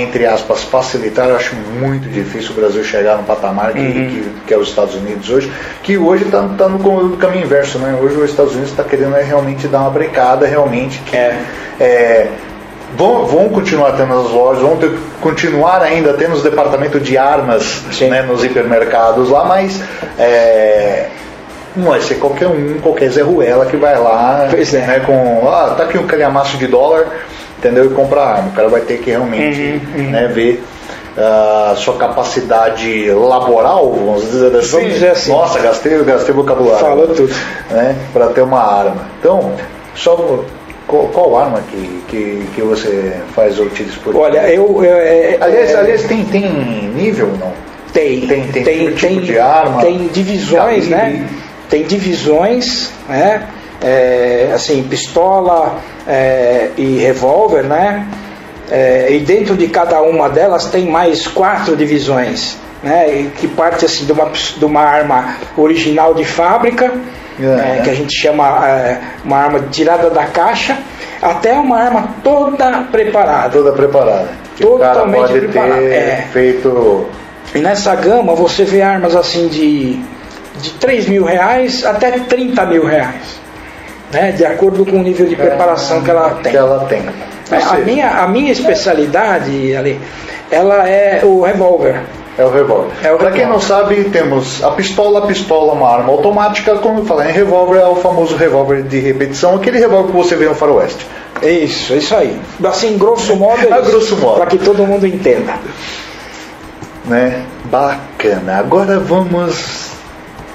entre 0.01 0.25
aspas, 0.25 0.63
facilitar, 0.63 1.27
eu 1.27 1.35
acho 1.35 1.53
muito 1.55 2.07
difícil 2.09 2.51
o 2.51 2.53
Brasil 2.53 2.83
chegar 2.83 3.17
no 3.17 3.23
patamar 3.23 3.73
que, 3.73 3.79
Uhum. 3.79 3.91
que, 3.93 4.31
que 4.47 4.53
é 4.53 4.57
os 4.57 4.69
Estados 4.69 4.95
Unidos 4.95 5.29
hoje, 5.29 5.51
que 5.83 5.97
hoje 5.97 6.23
está 6.23 6.41
no 6.41 6.79
com- 6.79 7.17
caminho 7.17 7.43
inverso. 7.43 7.77
Né? 7.79 7.97
Hoje 8.01 8.15
os 8.15 8.29
Estados 8.29 8.53
Unidos 8.53 8.71
está 8.71 8.83
querendo 8.83 9.15
é, 9.17 9.21
realmente 9.23 9.67
dar 9.67 9.79
uma 9.81 9.89
brecada, 9.89 10.45
realmente. 10.47 10.99
Que, 11.05 11.17
É. 11.17 11.37
é, 11.79 12.27
vão, 12.97 13.25
vão 13.25 13.49
continuar 13.49 13.93
tendo 13.93 14.13
as 14.13 14.31
lojas, 14.31 14.61
vão 14.61 14.77
ter, 14.77 14.91
continuar 15.21 15.81
ainda 15.81 16.13
tendo 16.13 16.33
os 16.33 16.43
departamentos 16.43 17.01
de 17.03 17.17
armas 17.17 17.83
Sim. 17.91 18.09
né, 18.09 18.21
nos 18.21 18.43
hipermercados 18.43 19.29
lá, 19.29 19.45
mas 19.45 19.81
é, 20.17 21.07
não 21.75 21.89
vai 21.89 22.01
ser 22.01 22.15
qualquer 22.15 22.47
um, 22.47 22.79
qualquer 22.81 23.09
Zé 23.09 23.21
Ruela 23.21 23.65
que 23.65 23.75
vai 23.75 23.99
lá 23.99 24.47
é. 24.51 24.77
né, 24.87 24.99
com. 25.05 25.47
Ah, 25.47 25.75
tá 25.77 25.83
aqui 25.83 25.97
um 25.97 26.07
calhamaço 26.07 26.57
de 26.57 26.67
dólar, 26.67 27.05
entendeu? 27.57 27.85
E 27.85 27.89
compra 27.89 28.21
arma. 28.21 28.49
O 28.49 28.51
cara 28.53 28.69
vai 28.69 28.81
ter 28.81 28.99
que 28.99 29.09
realmente 29.09 29.81
Uhum, 29.95 30.11
Né, 30.11 30.27
ver. 30.27 30.63
a 31.17 31.75
sua 31.75 31.95
capacidade 31.95 33.09
laboral, 33.11 33.91
vamos 33.91 34.23
dizer 34.23 34.55
assim. 34.55 34.71
Vamos 34.77 34.93
dizer 34.93 35.09
assim. 35.09 35.31
Nossa, 35.31 35.59
gastei, 35.59 36.03
gastei 36.03 36.33
vocabulário. 36.33 36.85
Falou 36.85 37.07
tudo. 37.07 37.33
Né, 37.69 37.95
para 38.13 38.27
ter 38.27 38.41
uma 38.41 38.59
arma. 38.59 39.07
Então, 39.19 39.53
só 39.95 40.43
qual, 40.87 41.07
qual 41.07 41.37
arma 41.37 41.61
que, 41.69 42.03
que, 42.07 42.47
que 42.53 42.61
você 42.61 43.17
faz 43.33 43.59
o 43.59 43.67
tiro 43.69 43.89
esportivo? 43.89 44.23
Olha, 44.23 44.47
eu. 44.53 44.83
eu- 44.83 44.95
é- 44.95 45.37
Aliás, 45.41 45.71
é- 45.71 45.75
aliás 45.77 46.03
tem, 46.03 46.23
tem 46.25 46.41
nível 46.95 47.27
não? 47.39 47.51
Tem, 47.91 48.27
Tem- 48.27 48.47
tem 48.47 48.63
tem, 48.63 48.85
tipo 48.93 49.07
tem, 49.07 49.19
de 49.21 49.39
arma, 49.39 49.81
tem 49.81 50.07
divisões, 50.07 50.87
né? 50.89 51.27
Tem 51.69 51.83
divisões, 51.83 52.91
né? 53.07 53.47
É, 53.81 54.51
assim, 54.53 54.83
pistola 54.83 55.77
é, 56.07 56.69
e 56.77 56.97
revólver, 56.97 57.63
né? 57.63 58.05
É, 58.69 59.07
e 59.11 59.19
dentro 59.19 59.55
de 59.55 59.67
cada 59.67 60.01
uma 60.01 60.29
delas 60.29 60.65
tem 60.65 60.85
mais 60.87 61.25
quatro 61.27 61.75
divisões, 61.75 62.57
né? 62.83 63.29
Que 63.37 63.47
parte 63.47 63.85
assim 63.85 64.05
de 64.05 64.11
uma, 64.11 64.29
de 64.29 64.65
uma 64.65 64.81
arma 64.81 65.35
original 65.57 66.13
de 66.13 66.25
fábrica, 66.25 66.91
É. 67.39 67.79
é, 67.79 67.81
que 67.83 67.89
a 67.89 67.93
gente 67.93 68.13
chama 68.13 68.67
é, 68.67 69.01
uma 69.23 69.37
arma 69.37 69.59
tirada 69.71 70.09
da 70.09 70.25
caixa, 70.25 70.77
até 71.21 71.53
uma 71.53 71.77
arma 71.77 72.09
toda 72.23 72.81
preparada. 72.91 73.49
Toda 73.49 73.71
preparada. 73.73 74.29
Totalmente 74.59 75.31
preparada, 75.31 75.81
é. 75.81 76.27
feito. 76.31 77.05
E 77.53 77.59
nessa 77.59 77.95
gama 77.95 78.33
você 78.35 78.63
vê 78.63 78.81
armas 78.81 79.15
assim 79.15 79.47
de, 79.47 79.99
de 80.61 80.71
3 80.79 81.07
mil 81.07 81.25
reais 81.25 81.85
até 81.85 82.11
30 82.11 82.65
mil 82.65 82.85
reais. 82.85 83.39
Né? 84.11 84.31
De 84.31 84.45
acordo 84.45 84.85
com 84.85 84.97
o 84.97 85.03
nível 85.03 85.25
de 85.25 85.35
preparação 85.35 86.01
que 86.01 86.09
ela 86.09 86.29
tem. 86.41 86.51
Que 86.51 86.57
ela 86.57 86.85
tem. 86.85 87.01
É, 87.51 87.57
a, 87.57 87.73
minha, 87.75 88.09
a 88.09 88.27
minha 88.27 88.51
especialidade 88.51 89.75
ali, 89.75 89.99
ela 90.49 90.87
é 90.89 91.21
o 91.23 91.41
revólver. 91.41 92.01
É 92.37 92.43
o 92.43 92.49
revólver. 92.49 92.91
É 93.01 93.13
o 93.13 93.17
Pra 93.17 93.31
quem 93.31 93.45
não 93.45 93.59
sabe, 93.59 94.03
temos 94.05 94.61
a 94.63 94.71
pistola. 94.71 95.19
A 95.19 95.27
pistola 95.27 95.71
é 95.71 95.75
uma 95.75 95.89
arma 95.89 96.11
automática. 96.11 96.75
Como 96.75 96.99
eu 96.99 97.05
falei, 97.05 97.29
em 97.29 97.33
revólver 97.33 97.79
é 97.79 97.85
o 97.85 97.95
famoso 97.95 98.35
revólver 98.35 98.83
de 98.83 98.99
repetição. 98.99 99.55
Aquele 99.55 99.79
revólver 99.79 100.11
que 100.11 100.17
você 100.17 100.35
vê 100.35 100.45
no 100.45 100.55
faroeste. 100.55 101.05
Isso, 101.41 101.93
é 101.93 101.97
isso 101.97 102.15
aí. 102.15 102.39
Assim, 102.63 102.97
grosso 102.97 103.35
modo 103.35 103.65
é 103.65 103.71
A 103.71 103.79
isso, 103.81 103.91
grosso 103.91 104.17
modo. 104.17 104.37
Para 104.37 104.47
que 104.47 104.57
todo 104.57 104.85
mundo 104.85 105.07
entenda. 105.07 105.53
Né? 107.05 107.45
Bacana. 107.65 108.57
Agora 108.57 108.99
vamos 108.99 109.91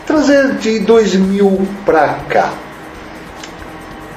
trazer 0.06 0.56
de 0.56 0.80
2000 0.80 1.66
pra 1.86 2.18
cá. 2.28 2.50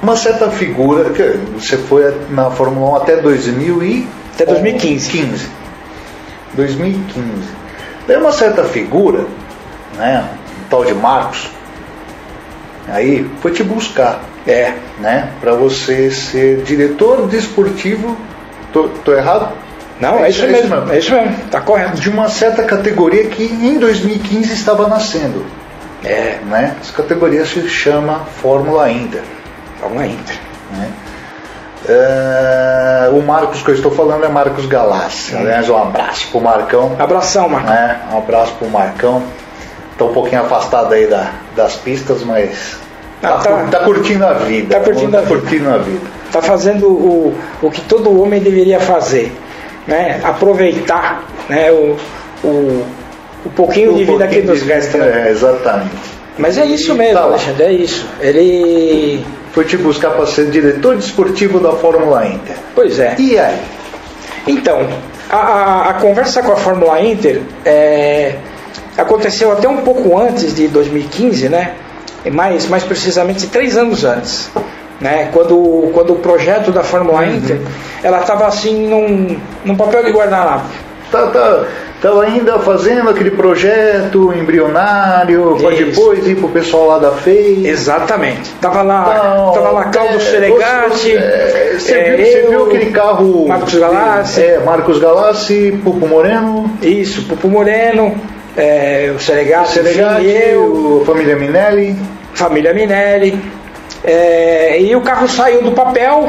Uma 0.02 0.16
certa 0.16 0.50
figura, 0.50 1.10
que 1.10 1.38
você 1.58 1.78
foi 1.78 2.14
na 2.28 2.50
Fórmula 2.50 2.90
1 2.90 2.96
até 2.96 3.16
2000 3.16 3.82
e 3.82 4.08
Até 4.34 4.44
2015. 4.44 5.10
15. 5.10 5.63
2015. 6.54 7.28
Daí 8.06 8.16
uma 8.16 8.32
certa 8.32 8.64
figura, 8.64 9.24
né, 9.96 10.28
um 10.60 10.68
tal 10.68 10.84
de 10.84 10.94
Marcos, 10.94 11.48
aí 12.88 13.28
foi 13.40 13.50
te 13.52 13.62
buscar, 13.62 14.20
É. 14.46 14.74
né, 15.00 15.30
para 15.40 15.52
você 15.54 16.10
ser 16.10 16.62
diretor 16.62 17.26
desportivo, 17.26 18.16
tô, 18.72 18.88
tô 18.88 19.12
errado? 19.14 19.52
Não, 20.00 20.18
é, 20.24 20.28
isso 20.28 20.46
mesmo. 20.46 20.92
É 20.92 20.98
isso 20.98 21.12
mesmo. 21.12 21.36
Tá 21.50 21.60
correto. 21.60 22.00
De 22.00 22.10
uma 22.10 22.28
certa 22.28 22.64
categoria 22.64 23.26
que 23.26 23.44
em 23.44 23.78
2015 23.78 24.52
estava 24.52 24.88
nascendo, 24.88 25.46
É. 26.02 26.38
né? 26.46 26.74
Essa 26.80 26.92
categoria 26.92 27.46
se 27.46 27.66
chama 27.68 28.24
Fórmula 28.42 28.90
Inter. 28.90 29.22
Lá, 29.80 30.06
Inter. 30.06 30.36
né? 30.72 30.90
É, 31.86 33.08
o 33.12 33.20
Marcos 33.22 33.62
que 33.62 33.70
eu 33.70 33.74
estou 33.74 33.90
falando 33.90 34.24
é 34.24 34.28
Marcos 34.28 34.66
Galassi. 34.66 35.36
Aliás, 35.36 35.68
um 35.68 35.76
abraço 35.76 36.28
pro 36.30 36.40
Marcão. 36.40 36.96
Abração, 36.98 37.48
Marco. 37.48 37.68
né? 37.68 38.00
Um 38.12 38.18
abraço 38.18 38.52
pro 38.58 38.68
Marcão. 38.68 39.22
Tá 39.98 40.04
um 40.06 40.12
pouquinho 40.12 40.40
afastado 40.42 40.92
aí 40.94 41.06
da- 41.06 41.30
das 41.54 41.76
pistas, 41.76 42.22
mas 42.24 42.76
tá, 43.20 43.34
Ah, 43.34 43.42
tá. 43.42 43.64
tá 43.70 43.84
curtindo 43.84 44.24
a 44.26 44.32
vida. 44.32 44.74
Tá 44.76 44.80
curtindo 44.84 45.12
tá 45.12 45.18
a 45.18 45.20
vida. 45.22 45.34
curtindo 45.40 45.70
a 45.70 45.78
vida. 45.78 46.06
Está 46.26 46.42
fazendo 46.42 46.88
o, 46.88 47.34
o 47.62 47.70
que 47.70 47.80
todo 47.82 48.20
homem 48.20 48.40
deveria 48.40 48.80
fazer, 48.80 49.32
né? 49.86 50.20
Aproveitar, 50.24 51.22
né? 51.48 51.70
O, 51.70 51.96
o, 52.42 52.84
o 53.46 53.50
pouquinho 53.54 53.94
de 53.94 54.02
Um 54.02 54.06
vida 54.06 54.26
que 54.26 54.34
pouquinho 54.40 54.46
nos 54.46 54.62
de- 54.62 54.68
resta. 54.68 54.98
É, 54.98 55.28
exatamente. 55.30 56.14
Mas 56.36 56.58
é 56.58 56.64
isso 56.64 56.92
mesmo, 56.96 57.14
tá. 57.14 57.22
Alexandre, 57.24 57.62
é 57.62 57.72
isso. 57.72 58.08
Ele, 58.20 59.24
Foi 59.54 59.64
te 59.64 59.76
buscar 59.76 60.10
para 60.10 60.26
ser 60.26 60.50
diretor 60.50 60.96
desportivo 60.96 61.60
da 61.60 61.72
Fórmula 61.72 62.26
Inter. 62.26 62.56
pois 62.74 62.98
é. 62.98 63.14
E 63.18 63.38
aí? 63.38 63.60
Então, 64.46 64.86
a, 65.30 65.36
a, 65.36 65.90
a 65.90 65.94
conversa 65.94 66.42
com 66.42 66.52
a 66.52 66.56
Fórmula 66.56 67.00
Inter 67.00 67.40
é, 67.64 68.36
aconteceu 68.98 69.52
até 69.52 69.68
um 69.68 69.78
pouco 69.78 70.18
antes 70.18 70.54
de 70.54 70.68
2015, 70.68 71.48
né? 71.48 71.74
Mais, 72.32 72.66
mais 72.66 72.82
precisamente 72.82 73.46
três 73.46 73.76
anos 73.76 74.04
antes. 74.04 74.50
Né? 75.00 75.28
Quando, 75.32 75.90
quando 75.92 76.14
o 76.14 76.16
projeto 76.16 76.72
da 76.72 76.82
Fórmula 76.82 77.26
Inter 77.26 77.60
ela 78.02 78.20
estava 78.20 78.46
assim 78.46 78.86
num, 78.88 79.38
num 79.64 79.76
papel 79.76 80.04
de 80.04 80.10
guardanapo. 80.10 80.66
Tá, 81.14 81.26
tá, 81.28 81.64
tava 82.02 82.24
ainda 82.24 82.58
fazendo 82.58 83.08
aquele 83.10 83.30
projeto 83.30 84.32
embrionário 84.34 85.56
para 85.60 85.70
depois 85.70 86.26
ir 86.26 86.36
pro 86.36 86.48
pessoal 86.48 86.86
lá 86.88 86.98
da 86.98 87.12
FEI. 87.12 87.66
Exatamente. 87.66 88.50
Tava 88.60 88.82
lá, 88.82 89.50
tava 89.54 89.70
lá 89.70 89.84
Caldo 89.84 90.16
é, 90.16 90.20
Seregati. 90.20 90.90
você- 90.90 91.12
é, 91.14 91.76
Você 91.78 91.92
é, 91.94 92.16
viu, 92.16 92.26
você 92.26 92.38
eu, 92.44 92.50
viu 92.50 92.66
aquele 92.66 92.90
carro. 92.90 93.48
Marcos 93.48 93.74
Galassi. 93.74 94.42
É, 94.42 94.58
Marcos 94.64 94.98
Galassi, 94.98 95.80
Pupo 95.84 96.06
Moreno, 96.06 96.70
Isso, 96.82 97.22
Pupo 97.28 97.48
Moreno, 97.48 98.14
é, 98.56 99.12
o 99.14 99.20
Seregati, 99.20 99.72
Seregati, 99.72 100.26
eu, 100.26 100.62
o 101.00 101.04
Família 101.06 101.36
Minelli. 101.36 101.96
família 102.34 102.74
Minelli. 102.74 103.38
É, 104.02 104.80
e 104.80 104.94
o 104.94 105.00
carro 105.00 105.28
saiu 105.28 105.62
do 105.62 105.72
papel, 105.72 106.28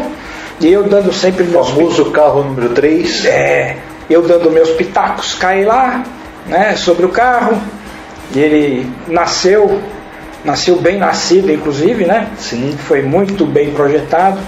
e 0.61 0.71
eu 0.71 0.83
dando 0.83 1.11
sempre 1.11 1.43
O 1.43 1.47
meus 1.47 1.67
famoso 1.69 2.05
carro 2.11 2.43
número 2.43 2.69
3. 2.69 3.25
É, 3.25 3.75
eu 4.09 4.21
dando 4.21 4.51
meus 4.51 4.69
pitacos, 4.71 5.33
caí 5.35 5.65
lá, 5.65 6.03
né, 6.45 6.75
sobre 6.75 7.05
o 7.05 7.09
carro, 7.09 7.59
e 8.33 8.39
ele 8.39 8.91
nasceu, 9.07 9.81
nasceu 10.43 10.75
bem 10.77 10.97
nascido, 10.97 11.51
inclusive, 11.51 12.05
né? 12.05 12.27
Sim. 12.37 12.75
Foi 12.87 13.01
muito 13.01 13.45
bem 13.45 13.71
projetado. 13.71 14.39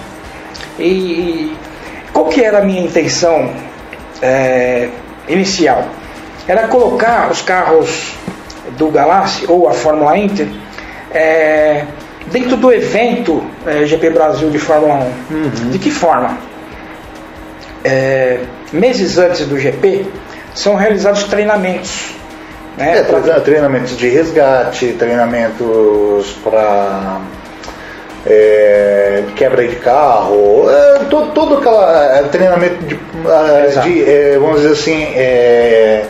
E 0.80 1.56
qual 2.14 2.26
que 2.26 2.44
era 2.44 2.60
a 2.60 2.62
minha 2.62 2.82
intenção 2.82 3.52
é, 4.22 4.90
inicial? 5.28 5.86
Era 6.48 6.68
colocar 6.68 7.30
os 7.32 7.42
carros 7.42 8.14
do 8.78 8.90
Galassi 8.90 9.46
ou 9.48 9.68
a 9.68 9.74
Fórmula 9.74 10.18
Inter 10.18 10.48
é, 11.12 11.86
dentro 12.32 12.58
do 12.58 12.72
evento 12.72 13.44
é, 13.66 13.86
GP 13.86 14.10
Brasil 14.12 14.50
de 14.50 14.60
Fórmula 14.60 15.12
1. 15.32 15.70
De 15.70 15.80
que 15.80 15.92
forma? 15.92 16.38
É, 17.84 18.40
meses 18.72 19.18
antes 19.18 19.46
do 19.46 19.58
GP 19.60 20.06
são 20.54 20.76
realizados 20.76 21.24
treinamentos. 21.26 22.16
Né, 22.78 23.00
É, 23.00 23.04
pra- 23.04 23.20
treina- 23.22 23.40
treinamentos 23.42 23.98
de 23.98 24.08
resgate, 24.08 24.94
treinamentos 24.94 26.38
para 26.44 27.22
quebra 29.36 29.68
de 29.68 29.76
carro, 29.78 30.70
é, 30.70 31.00
todo, 31.10 31.32
todo 31.32 31.58
aquela 31.58 32.18
é, 32.18 32.24
treinamento 32.24 32.84
de, 32.86 33.00
Exato. 33.68 33.88
de, 33.88 34.04
é, 34.04 34.38
vamos 34.40 34.62
dizer 34.62 34.74
assim, 34.74 35.04
é, 35.16 36.06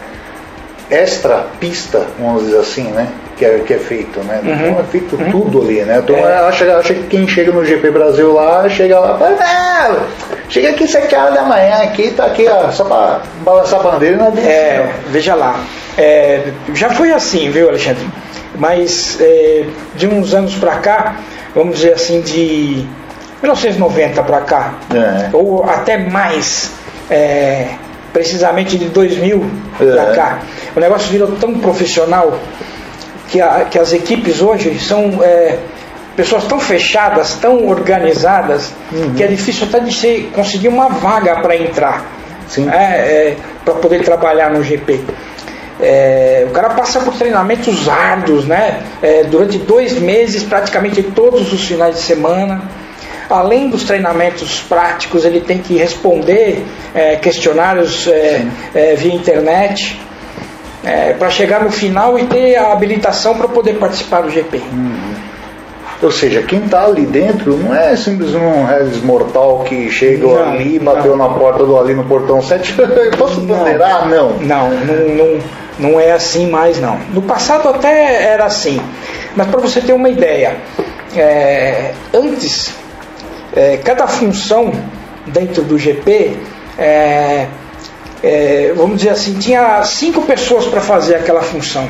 extra 0.90 1.46
pista, 1.60 2.06
vamos 2.20 2.46
dizer 2.46 2.58
assim, 2.60 2.84
né? 2.92 3.08
Que 3.38 3.46
é, 3.46 3.60
que 3.60 3.74
é 3.74 3.78
feito, 3.78 4.20
né? 4.22 4.42
Uhum. 4.44 4.52
Então 4.54 4.80
é 4.80 4.84
feito 4.84 5.18
tudo 5.32 5.62
ali, 5.62 5.82
né? 5.84 6.00
Então 6.04 6.16
acha, 6.26 6.78
acha 6.78 6.94
que 6.94 7.04
quem 7.04 7.28
chega 7.28 7.52
no 7.52 7.64
GP 7.64 7.92
Brasil 7.92 8.34
lá, 8.34 8.68
chega 8.70 9.00
lá, 9.00 9.18
fala, 9.18 9.38
"Ah, 9.40 9.96
chega 10.50 10.70
aqui 10.70 10.88
7 10.88 11.14
horas 11.16 11.34
da 11.36 11.44
manhã, 11.44 11.84
aqui, 11.84 12.12
tá 12.12 12.26
aqui, 12.26 12.48
ó, 12.48 12.72
só 12.72 12.84
pra 12.86 13.22
balançar 13.44 13.80
a 13.80 13.84
bandeira 13.84 14.16
e 14.18 14.20
adianta, 14.28 14.42
É, 14.50 14.78
não. 15.06 15.12
veja 15.12 15.36
lá. 15.36 15.60
É, 15.98 16.52
já 16.74 16.90
foi 16.90 17.12
assim, 17.14 17.50
viu, 17.52 17.70
Alexandre? 17.70 18.06
Mas 18.56 19.18
é, 19.22 19.66
de 19.96 20.08
uns 20.08 20.34
anos 20.34 20.56
para 20.56 20.76
cá, 20.78 21.16
vamos 21.54 21.76
dizer 21.76 21.94
assim, 21.94 22.22
de 22.22 22.88
1990 23.42 24.24
para 24.24 24.42
cá, 24.42 24.74
É. 24.94 25.30
ou 25.34 25.64
até 25.64 25.98
mais, 25.98 26.72
é, 27.10 27.68
precisamente 28.12 28.78
de 28.80 28.86
2000 28.86 29.46
para 29.78 30.12
É. 30.12 30.16
cá, 30.16 30.40
o 30.76 30.80
negócio 30.80 31.08
virou 31.12 31.28
tão 31.40 31.54
profissional 31.60 32.34
que, 33.30 33.42
a- 33.42 33.66
que 33.70 33.78
as 33.80 33.94
equipes 33.94 34.42
hoje 34.42 34.80
são 34.80 35.20
é, 35.24 35.58
pessoas 36.16 36.46
tão 36.46 36.60
fechadas, 36.60 37.36
tão 37.36 37.68
organizadas, 37.68 38.72
Uhum. 38.92 39.14
que 39.16 39.24
é 39.24 39.28
difícil 39.28 39.68
até 39.68 39.80
de 39.80 39.94
se 39.94 40.30
conseguir 40.34 40.68
uma 40.70 40.90
vaga 40.90 41.38
para 41.42 41.56
entrar 41.56 42.06
Sim. 42.48 42.68
para 43.66 43.74
poder 43.76 44.02
trabalhar 44.04 44.50
no 44.50 44.64
GP. 44.64 45.02
É, 45.80 46.46
o 46.48 46.52
cara 46.52 46.70
passa 46.72 47.00
por 47.02 47.14
treinamentos 47.14 47.88
árduos, 47.88 48.46
né? 48.46 48.82
É, 49.02 49.24
durante 49.26 49.60
dois 49.60 49.94
meses, 50.00 50.42
praticamente 50.44 51.04
todos 51.04 51.54
os 51.54 51.64
finais 51.66 51.96
de 51.98 52.02
semana. 52.02 52.64
Além 53.30 53.70
dos 53.70 53.84
treinamentos 53.84 54.62
práticos, 54.68 55.24
ele 55.26 55.42
tem 55.42 55.60
que 55.60 55.78
responder 55.78 56.66
é, 56.96 57.18
questionários 57.18 58.08
é, 58.08 58.44
é, 58.74 58.96
via 58.96 59.14
internet 59.14 60.00
para 61.18 61.30
chegar 61.30 61.64
no 61.64 61.72
final 61.72 62.18
e 62.18 62.26
ter 62.26 62.56
a 62.56 62.72
habilitação 62.72 63.36
para 63.36 63.48
poder 63.48 63.74
participar 63.74 64.22
do 64.22 64.30
GP. 64.30 64.62
Ou 66.02 66.12
seja, 66.12 66.44
quem 66.44 66.60
está 66.64 66.86
ali 66.86 67.06
dentro 67.06 67.58
não 67.58 67.74
é 67.74 67.96
simplesmente 67.96 68.46
um 68.46 68.66
Regis 68.66 69.02
mortal 69.02 69.64
que 69.68 69.90
chega 69.90 70.28
Não, 70.28 70.52
ali, 70.52 70.78
bateu 70.78 71.18
não. 71.18 71.28
na 71.28 71.34
porta 71.34 71.66
do 71.66 71.78
ali 71.78 71.96
no 71.96 72.04
portão 72.04 72.40
7, 72.40 72.76
posso 73.18 73.42
Não. 73.42 73.58
bandeirar? 73.58 74.08
Não. 74.08 74.34
Não, 74.34 74.70
não, 74.70 75.08
não, 75.10 75.40
não 75.80 76.00
é 76.00 76.12
assim 76.12 76.50
mais 76.50 76.80
não. 76.80 77.00
No 77.12 77.24
passado 77.24 77.68
até 77.70 78.26
era 78.26 78.46
assim, 78.46 78.80
mas 79.36 79.48
para 79.48 79.60
você 79.60 79.82
ter 79.82 79.94
uma 79.94 80.08
ideia, 80.08 80.58
é, 81.16 81.94
antes 82.14 82.76
é, 83.56 83.78
cada 83.78 84.06
função 84.06 84.72
dentro 85.26 85.64
do 85.64 85.80
GP, 85.80 86.38
é, 86.78 87.48
é, 88.24 88.74
vamos 88.76 88.98
dizer 88.98 89.10
assim, 89.12 89.34
tinha 89.38 89.84
cinco 89.84 90.22
pessoas 90.24 90.66
para 90.66 90.82
fazer 90.82 91.16
aquela 91.16 91.42
função. 91.42 91.88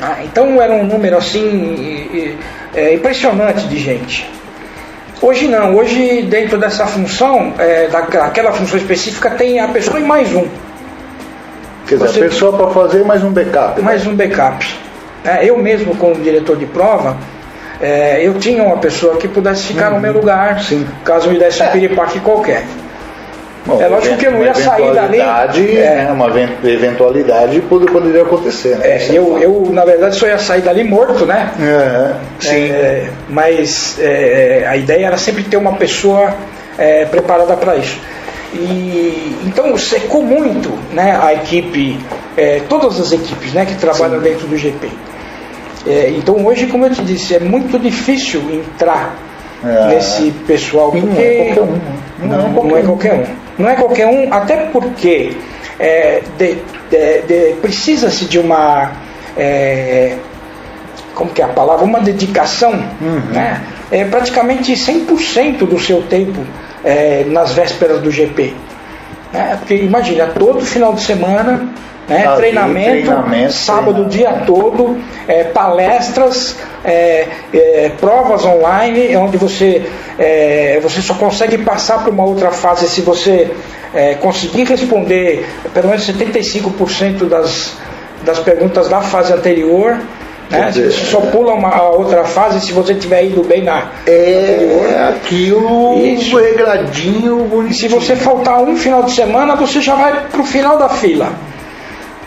Ah, 0.00 0.18
então 0.24 0.60
era 0.60 0.72
um 0.72 0.84
número 0.84 1.16
assim 1.16 2.36
é, 2.74 2.94
impressionante 2.94 3.66
de 3.68 3.78
gente. 3.78 4.28
Hoje 5.20 5.46
não, 5.48 5.74
hoje 5.74 6.22
dentro 6.22 6.56
dessa 6.56 6.86
função, 6.86 7.52
é, 7.58 7.88
daquela 7.88 8.52
função 8.52 8.78
específica, 8.78 9.30
tem 9.30 9.60
a 9.60 9.68
pessoa 9.68 10.00
e 10.00 10.02
mais 10.02 10.34
um. 10.34 10.46
Quer 11.86 11.96
dizer, 11.96 12.08
Você- 12.08 12.20
a 12.20 12.22
pessoa 12.28 12.52
para 12.56 12.68
fazer 12.70 13.04
mais 13.04 13.22
um 13.22 13.30
backup. 13.30 13.78
né? 13.78 13.84
mais 13.84 14.06
um 14.06 14.14
backup. 14.14 14.66
É, 15.24 15.44
eu 15.44 15.58
mesmo, 15.58 15.94
como 15.96 16.14
diretor 16.14 16.56
de 16.56 16.64
prova, 16.64 17.18
é, 17.82 18.26
eu 18.26 18.34
tinha 18.38 18.62
uma 18.62 18.78
pessoa 18.78 19.16
que 19.18 19.28
pudesse 19.28 19.64
ficar 19.64 19.90
no 19.90 20.00
meu 20.00 20.12
lugar, 20.14 20.54
Uhum. 20.54 20.60
Sim. 20.62 20.86
caso 21.04 21.28
me 21.30 21.38
desse 21.38 21.62
um 21.62 21.66
É. 21.66 21.68
piripaque 21.70 22.20
qualquer. 22.20 22.62
Bom, 23.66 23.80
é 23.80 23.86
lógico 23.88 24.16
que 24.16 24.26
eu 24.26 24.32
não 24.32 24.42
ia 24.42 24.54
sair 24.54 24.92
dali- 24.94 25.20
É. 25.76 26.04
né, 26.06 26.10
Uma 26.12 26.28
even- 26.28 26.48
eventualidade 26.64 27.60
pode- 27.62 27.86
poderia 27.86 28.22
acontecer, 28.22 28.76
né? 28.76 28.86
É, 28.86 28.96
é 28.96 29.08
eu, 29.12 29.38
eu, 29.38 29.68
na 29.70 29.84
verdade, 29.84 30.16
só 30.16 30.26
ia 30.26 30.38
sair 30.38 30.62
dali 30.62 30.82
morto, 30.82 31.26
né? 31.26 31.50
É, 31.60 32.14
sim. 32.40 32.70
É, 32.70 33.10
mas 33.28 33.98
é, 34.00 34.64
a 34.68 34.76
ideia 34.76 35.06
era 35.06 35.16
sempre 35.18 35.42
ter 35.42 35.56
uma 35.58 35.74
pessoa 35.74 36.32
é, 36.78 37.04
preparada 37.04 37.54
para 37.56 37.76
isso. 37.76 37.98
E, 38.54 39.36
então 39.46 39.76
secou 39.76 40.22
muito 40.22 40.70
né, 40.92 41.18
a 41.22 41.34
equipe, 41.34 41.98
é, 42.36 42.60
todas 42.68 42.98
as 42.98 43.12
equipes 43.12 43.52
né, 43.52 43.64
que 43.66 43.74
trabalham 43.76 44.18
dentro 44.20 44.46
do 44.46 44.56
GP. 44.56 44.88
É, 45.86 46.10
então 46.16 46.44
hoje, 46.44 46.66
como 46.66 46.86
eu 46.86 46.90
te 46.90 47.02
disse, 47.02 47.34
é 47.34 47.38
muito 47.40 47.78
difícil 47.78 48.40
entrar 48.50 49.14
É. 49.64 49.88
nesse 49.88 50.30
pessoal, 50.46 50.90
Não 50.94 51.00
porque 51.02 51.20
é 51.22 51.36
qualquer 51.54 51.60
um, 51.62 51.72
né? 51.72 51.80
não, 52.22 52.64
não 52.64 52.76
é 52.76 52.82
qualquer 52.82 53.12
um. 53.14 53.24
Não 53.58 53.68
é 53.68 53.74
qualquer 53.74 54.06
um, 54.06 54.32
até 54.32 54.66
porque 54.66 55.36
é, 55.78 56.22
precisa-se 57.60 58.24
de 58.24 58.38
uma 58.38 58.92
é, 59.36 60.16
como 61.14 61.30
que 61.32 61.42
é 61.42 61.44
a 61.44 61.48
palavra? 61.48 61.84
Uma 61.84 62.00
dedicação, 62.00 62.72
né? 63.32 63.62
É 63.90 64.04
praticamente 64.04 64.72
100% 64.72 65.66
do 65.66 65.78
seu 65.78 66.02
tempo 66.02 66.44
é, 66.84 67.24
nas 67.24 67.52
vésperas 67.52 68.00
do 68.00 68.10
GP. 68.10 68.54
Né? 69.32 69.56
Porque 69.58 69.74
imagina, 69.74 70.26
todo 70.26 70.60
final 70.60 70.94
de 70.94 71.02
semana, 71.02 71.68
né? 72.10 72.26
Ali, 72.26 72.36
treinamento, 72.38 72.90
treinamento, 72.90 73.52
sábado 73.52 74.02
o 74.02 74.08
dia 74.08 74.42
todo, 74.44 75.00
é, 75.28 75.44
palestras, 75.44 76.56
é, 76.84 77.28
é, 77.54 77.92
provas 78.00 78.44
online, 78.44 79.16
onde 79.16 79.36
você, 79.36 79.88
é, 80.18 80.80
você 80.82 81.00
só 81.00 81.14
consegue 81.14 81.58
passar 81.58 82.02
para 82.02 82.10
uma 82.10 82.24
outra 82.24 82.50
fase 82.50 82.88
se 82.88 83.00
você 83.00 83.52
é, 83.94 84.14
conseguir 84.14 84.64
responder 84.64 85.46
pelo 85.72 85.88
menos 85.88 86.04
75% 86.04 87.28
das, 87.28 87.76
das 88.24 88.40
perguntas 88.40 88.88
da 88.88 89.00
fase 89.00 89.32
anterior. 89.32 89.96
Né? 90.50 90.66
Dizer, 90.70 90.90
Você 90.90 91.04
só 91.06 91.20
pula 91.20 91.54
uma, 91.54 91.68
a 91.68 91.90
outra 91.90 92.24
fase 92.24 92.60
se 92.60 92.72
você 92.72 92.94
tiver 92.94 93.24
ido 93.26 93.42
bem 93.44 93.62
na 93.62 93.84
É 94.06 95.08
aquilo 95.10 96.04
Isso. 96.04 96.36
regradinho, 96.36 97.44
E 97.44 97.48
bonitinho. 97.48 97.74
se 97.74 97.88
você 97.88 98.16
faltar 98.16 98.60
um 98.62 98.76
final 98.76 99.02
de 99.04 99.12
semana, 99.12 99.54
você 99.54 99.80
já 99.80 99.94
vai 99.94 100.12
para 100.30 100.40
o 100.40 100.44
final 100.44 100.76
da 100.76 100.88
fila. 100.88 101.28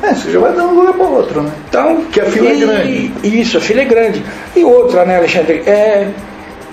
É, 0.02 0.14
você 0.14 0.32
já 0.32 0.40
vai 0.40 0.52
dando 0.54 0.74
lugar 0.76 0.94
para 0.94 1.06
outro, 1.06 1.42
né? 1.42 1.52
Então, 1.70 2.04
Que 2.12 2.20
a 2.22 2.26
fila 2.26 2.50
é 2.50 2.56
grande. 2.56 3.12
Isso, 3.24 3.58
a 3.58 3.62
fila 3.62 3.82
é 3.82 3.86
grande. 3.86 4.24
E 4.56 4.64
outra, 4.64 5.06
né, 5.06 5.18
Alexandre? 5.18 5.64
É, 5.66 6.08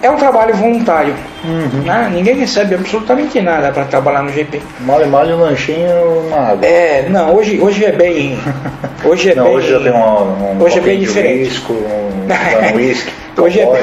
é 0.03 0.11
um 0.11 0.17
trabalho 0.17 0.55
voluntário. 0.55 1.15
Uhum. 1.45 1.83
né? 1.85 2.11
Ninguém 2.13 2.35
recebe 2.37 2.75
absolutamente 2.75 3.41
nada 3.41 3.71
para 3.73 3.85
trabalhar 3.85 4.23
no 4.23 4.31
GP. 4.31 4.61
Male, 4.81 5.07
male 5.07 5.33
um 5.33 5.41
lanchinho, 5.41 6.27
uma 6.29 6.51
água. 6.51 6.67
É, 6.67 7.07
não, 7.09 7.35
hoje, 7.35 7.59
hoje 7.61 7.85
é 7.85 7.93
bem. 7.93 8.39
Hoje 9.05 9.31
é 9.31 9.35
Não, 9.35 9.45
bem. 9.45 9.55
hoje 9.57 9.79
tem 9.81 9.93
uma, 9.93 10.23
um 10.23 10.63
hoje 10.63 10.79
é 10.79 10.81
bem 10.83 11.01
diferente. 11.01 11.49
Whisky, 11.49 11.73
um, 11.73 12.77
whisky, 12.77 13.13
Hoje 13.39 13.61
é, 13.61 13.65
bem, 13.65 13.83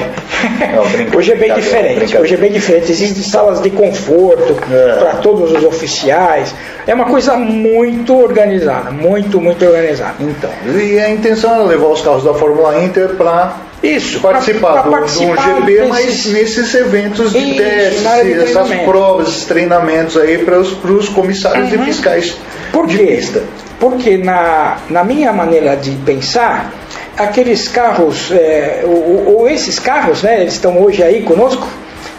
Não, 0.75 1.17
hoje 1.17 1.31
é 1.31 1.35
bem 1.35 1.53
diferente. 1.55 2.15
Hoje 2.17 2.33
é 2.35 2.37
bem 2.37 2.51
diferente. 2.51 2.91
Existem 2.91 3.23
salas 3.23 3.59
de 3.61 3.71
conforto 3.71 4.55
É. 4.71 4.95
para 4.99 5.13
todos 5.15 5.51
os 5.51 5.63
oficiais. 5.63 6.53
É 6.85 6.93
uma 6.93 7.05
coisa 7.05 7.35
muito 7.37 8.15
organizada, 8.15 8.91
muito, 8.91 9.41
muito 9.41 9.65
organizada. 9.65 10.15
Então, 10.19 10.49
e 10.79 10.99
a 10.99 11.09
intenção 11.09 11.55
era 11.55 11.63
levar 11.63 11.87
os 11.87 12.01
carros 12.01 12.23
da 12.23 12.35
Fórmula 12.35 12.77
Inter 12.83 13.09
para 13.15 13.53
Isso, 13.81 14.19
participar 14.19 14.73
pra- 14.73 14.81
do, 14.83 14.89
pra 14.89 14.99
do 14.99 15.05
participar 15.05 15.61
GP, 15.61 15.85
mas 15.87 16.05
desses- 16.05 16.33
nesses 16.33 16.75
eventos 16.75 17.31
de 17.33 17.55
testes, 17.55 18.05
essas 18.43 18.69
provas, 18.85 19.29
esses 19.29 19.45
treinamentos 19.45 20.17
aí 20.17 20.37
para 20.37 20.59
os 20.59 21.09
comissários 21.09 21.73
e 21.73 21.77
fiscais 21.79 22.37
Por 22.71 22.85
de 22.85 22.97
quê? 22.97 23.05
pista. 23.15 23.41
Porque 23.79 24.17
na, 24.17 24.77
na 24.89 25.03
minha 25.03 25.31
maneira 25.31 25.75
de 25.75 25.91
pensar, 25.97 26.73
aqueles 27.17 27.67
carros, 27.67 28.31
é, 28.31 28.83
ou, 28.85 29.37
ou 29.37 29.49
esses 29.49 29.79
carros, 29.79 30.23
né, 30.23 30.41
eles 30.41 30.53
estão 30.53 30.81
hoje 30.81 31.03
aí 31.03 31.23
conosco. 31.23 31.67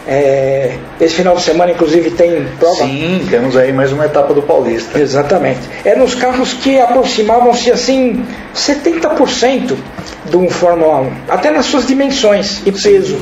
É, 0.07 0.75
esse 0.99 1.15
final 1.15 1.35
de 1.35 1.43
semana, 1.43 1.71
inclusive, 1.71 2.09
tem 2.11 2.47
prova. 2.57 2.83
Sim, 2.83 3.27
temos 3.29 3.55
aí 3.55 3.71
mais 3.71 3.91
uma 3.91 4.05
etapa 4.05 4.33
do 4.33 4.41
Paulista. 4.41 4.97
Exatamente. 4.99 5.59
Eram 5.85 6.03
os 6.03 6.15
carros 6.15 6.53
que 6.53 6.79
aproximavam-se 6.79 7.71
assim 7.71 8.25
70% 8.55 9.75
de 10.25 10.37
um 10.37 10.49
Fórmula 10.49 11.01
1, 11.01 11.11
até 11.29 11.51
nas 11.51 11.67
suas 11.67 11.85
dimensões 11.85 12.61
e 12.65 12.71
peso. 12.71 13.19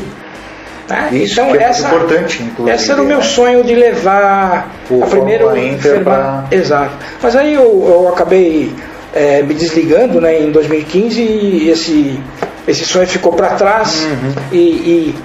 Isso 1.12 1.34
então 1.42 1.52
que 1.52 1.58
é 1.58 1.64
essa, 1.64 1.88
importante, 1.88 2.44
inclusive, 2.44 2.76
esse 2.76 2.92
era 2.92 3.02
o 3.02 3.06
meu 3.06 3.18
né? 3.18 3.24
sonho 3.24 3.64
de 3.64 3.76
levar 3.76 4.72
O 4.90 5.04
a 5.04 5.08
primeiro 5.08 5.58
Inter 5.58 6.02
pra- 6.04 6.46
Exato. 6.50 6.92
Mas 7.22 7.36
aí 7.36 7.54
eu, 7.54 7.64
eu 7.88 8.08
acabei 8.10 8.72
é, 9.14 9.42
me 9.42 9.54
desligando 9.54 10.22
né, 10.22 10.40
em 10.42 10.52
2015 10.52 11.22
e 11.22 11.70
esse, 11.70 12.20
esse 12.68 12.86
sonho 12.86 13.08
ficou 13.08 13.34
para 13.34 13.50
trás 13.56 14.04
Uhum. 14.06 14.34
e, 14.52 14.58
e, 14.58 15.16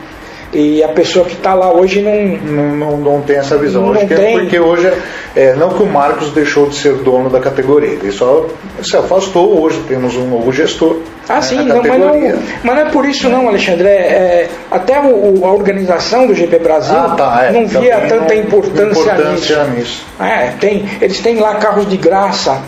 e 0.52 0.82
a 0.84 0.88
pessoa 0.88 1.24
que 1.24 1.32
está 1.34 1.54
lá 1.54 1.72
hoje 1.72 2.02
não, 2.02 2.12
Não, 2.52 2.76
não, 2.76 2.96
não 2.98 3.20
tem 3.22 3.36
essa 3.36 3.56
visão. 3.56 3.86
Não 3.86 3.92
Acho 3.94 4.06
que 4.06 4.14
tem. 4.14 4.36
é 4.36 4.38
porque 4.40 4.58
hoje, 4.60 4.92
é, 5.34 5.54
não 5.54 5.70
que 5.70 5.82
o 5.82 5.86
Marcos 5.86 6.30
deixou 6.32 6.66
de 6.68 6.74
ser 6.76 6.92
dono 6.96 7.30
da 7.30 7.40
categoria, 7.40 7.90
ele 7.90 8.12
só 8.12 8.46
se 8.82 8.96
afastou. 8.96 9.62
Hoje 9.62 9.80
temos 9.88 10.14
um 10.16 10.28
novo 10.28 10.52
gestor. 10.52 10.98
Ah, 11.28 11.36
né, 11.36 11.42
sim, 11.42 11.64
não, 11.64 11.82
mas, 11.82 11.98
não, 11.98 12.38
mas 12.64 12.74
não 12.76 12.82
é 12.82 12.90
por 12.90 13.06
isso 13.06 13.28
não, 13.30 13.48
Alexandre. 13.48 13.86
É, 13.88 13.90
é, 13.90 14.48
até 14.70 15.00
o- 15.00 15.46
a 15.46 15.52
organização 15.52 16.26
do 16.26 16.34
GP 16.34 16.58
Brasil 16.58 16.96
Ah, 16.96 17.14
tá, 17.16 17.44
é, 17.46 17.52
não 17.52 17.66
via 17.66 18.00
tanta 18.08 18.34
importância, 18.34 19.00
importância 19.12 19.64
nisso. 19.64 19.76
nisso. 19.78 20.06
É, 20.20 20.52
tem, 20.60 20.84
eles 21.00 21.18
têm 21.20 21.36
lá 21.38 21.54
carros 21.54 21.88
de 21.88 21.96
graça 21.96 22.60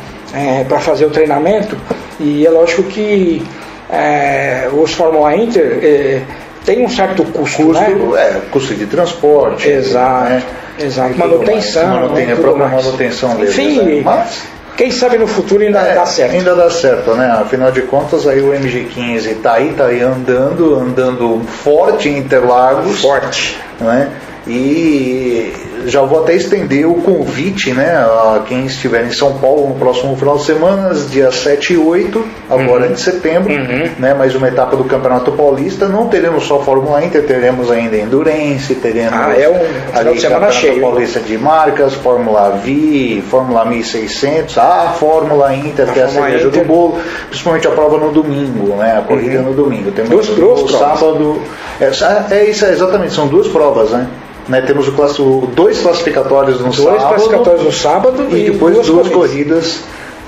para 0.68 0.78
fazer 0.80 1.04
o 1.04 1.10
treinamento 1.10 1.76
e 2.18 2.46
é 2.46 2.50
lógico 2.50 2.82
que 2.84 3.44
é, 3.90 4.68
os 4.72 4.92
Fórmula 4.92 5.36
Inter 5.36 5.78
é, 5.82 6.20
tem 6.64 6.84
um 6.84 6.88
certo 6.88 7.24
custo, 7.24 7.64
Custo, 7.66 7.72
né? 7.82 7.96
é, 8.16 8.40
custo 8.50 8.74
de 8.74 8.86
transporte. 8.86 9.68
Exato, 9.68 10.24
né? 10.30 10.42
exato. 10.78 11.18
Manutenção, 11.18 11.86
mais. 11.86 12.00
Manuten- 12.10 12.26
né, 12.26 12.66
manutenção 12.74 13.36
deles. 13.36 13.50
Enfim, 13.50 13.82
né? 13.82 14.02
Mas, 14.04 14.42
Quem 14.76 14.90
sabe 14.90 15.18
no 15.18 15.26
futuro 15.28 15.62
ainda 15.62 15.80
é, 15.80 15.94
dá 15.94 16.04
certo. 16.06 16.32
Ainda 16.32 16.54
dá 16.56 16.68
certo, 16.70 17.14
né? 17.14 17.26
Afinal 17.40 17.70
de 17.70 17.82
contas, 17.82 18.26
aí 18.26 18.40
o 18.40 18.52
MG15 18.52 19.36
tá 19.42 19.52
aí, 19.54 19.72
tá 19.72 19.86
aí 19.86 20.00
andando, 20.02 20.74
andando 20.74 21.42
forte 21.62 22.08
em 22.08 22.18
Interlagos. 22.18 23.00
Forte. 23.00 23.56
né? 23.80 24.10
E 24.46 25.52
já 25.86 26.02
vou 26.02 26.22
até 26.22 26.34
estender 26.34 26.86
o 26.88 26.94
convite 26.94 27.72
né, 27.72 27.94
a 27.96 28.42
quem 28.46 28.66
estiver 28.66 29.04
em 29.06 29.10
São 29.12 29.34
Paulo 29.38 29.68
no 29.68 29.74
próximo 29.74 30.16
final 30.16 30.36
de 30.36 30.44
semana, 30.44 30.94
dia 30.94 31.30
7 31.30 31.74
e 31.74 31.76
8, 31.76 32.24
agora 32.50 32.88
de 32.88 33.00
setembro, 33.00 33.52
Uhum. 33.52 33.90
né, 33.98 34.14
mais 34.14 34.34
uma 34.34 34.48
etapa 34.48 34.76
do 34.76 34.84
Campeonato 34.84 35.32
Paulista. 35.32 35.86
Não 35.86 36.08
teremos 36.08 36.44
só 36.44 36.60
Fórmula 36.60 37.04
Inter, 37.04 37.24
teremos 37.26 37.70
ainda 37.70 37.96
Endurance, 37.96 38.74
teremos 38.76 39.12
Ah, 39.14 39.34
é 39.38 39.48
um 39.48 39.98
ali 39.98 40.20
Campeonato 40.20 40.54
cheio. 40.54 40.80
Paulista 40.80 41.20
de 41.20 41.36
Marcas, 41.38 41.94
Fórmula 41.94 42.50
V, 42.64 43.22
Fórmula 43.30 43.64
1600, 43.64 44.58
a 44.58 44.94
Fórmula 44.98 45.54
Inter, 45.54 45.88
A 45.88 45.92
que 45.92 46.00
é 46.00 46.02
a 46.04 46.08
cereja 46.08 46.48
do 46.50 46.64
bolo, 46.64 46.98
principalmente 47.28 47.66
a 47.66 47.70
prova 47.70 47.98
no 47.98 48.10
domingo, 48.12 48.76
né, 48.76 48.96
a 48.98 49.02
corrida 49.02 49.40
no 49.42 49.52
domingo. 49.52 49.90
Temos 49.90 50.10
Duas- 50.10 50.28
duas 50.28 50.70
sábado. 50.70 51.40
É, 51.80 51.90
é 52.34 52.44
isso, 52.50 52.64
é, 52.64 52.70
exatamente, 52.70 53.12
são 53.12 53.26
duas 53.26 53.48
provas, 53.48 53.90
né? 53.90 54.06
Né, 54.48 54.60
temos 54.60 54.86
o 54.88 54.92
classi- 54.92 55.22
dois 55.54 55.80
classificatórios 55.80 56.58
no 56.60 56.64
Dois 56.70 56.76
sábado 56.76 57.08
classificatórios 57.08 57.62
no 57.64 57.72
sábado 57.72 58.26
e 58.30 58.50
depois 58.50 58.74
duas, 58.74 59.08
corridas. 59.08 59.12
corridas 59.12 59.80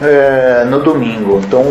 é, 0.03 0.65
no 0.65 0.81
domingo. 0.81 1.41
Então 1.47 1.63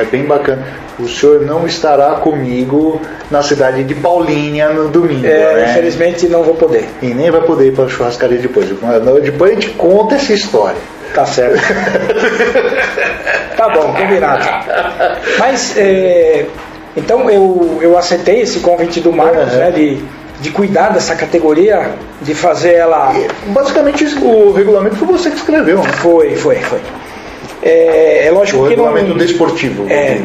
é 0.00 0.04
bem 0.04 0.24
bacana. 0.24 0.64
O 1.00 1.08
senhor 1.08 1.42
não 1.42 1.66
estará 1.66 2.10
comigo 2.16 3.00
na 3.30 3.42
cidade 3.42 3.82
de 3.84 3.94
Paulínia 3.94 4.70
no 4.70 4.88
domingo. 4.88 5.26
É, 5.26 5.54
né? 5.54 5.70
infelizmente 5.70 6.26
não 6.28 6.42
vou 6.42 6.54
poder. 6.54 6.88
E 7.02 7.06
nem 7.08 7.30
vai 7.30 7.40
poder 7.40 7.66
ir 7.68 7.72
para 7.72 7.84
a 7.84 7.88
churrascaria 7.88 8.38
depois. 8.38 8.68
Depois 9.22 9.50
a 9.50 9.54
gente 9.54 9.70
conta 9.70 10.14
essa 10.16 10.32
história. 10.32 10.76
Tá 11.14 11.24
certo. 11.26 11.58
tá 13.56 13.68
bom, 13.70 13.92
combinado. 13.94 14.44
Mas, 15.38 15.76
é, 15.76 16.46
então 16.96 17.30
eu, 17.30 17.78
eu 17.80 17.96
aceitei 17.98 18.40
esse 18.42 18.60
convite 18.60 19.00
do 19.00 19.12
Marcos, 19.12 19.52
Uhum. 19.52 19.58
né, 19.58 19.70
de, 19.70 20.02
de 20.40 20.50
cuidar 20.50 20.90
dessa 20.90 21.14
categoria, 21.14 21.92
de 22.22 22.34
fazer 22.34 22.74
ela. 22.74 23.12
Basicamente 23.46 24.04
o 24.22 24.52
regulamento 24.52 24.96
foi 24.96 25.08
você 25.08 25.30
que 25.30 25.36
escreveu, 25.36 25.78
né? 25.78 25.92
Foi, 25.94 26.36
foi, 26.36 26.56
foi. 26.56 26.80
É, 27.62 28.26
é 28.26 28.30
lógico 28.30 28.64
O 28.64 28.68
que 28.68 28.76
não. 28.76 28.86
regulamento 28.86 29.18
desportivo. 29.18 29.86
É, 29.88 30.20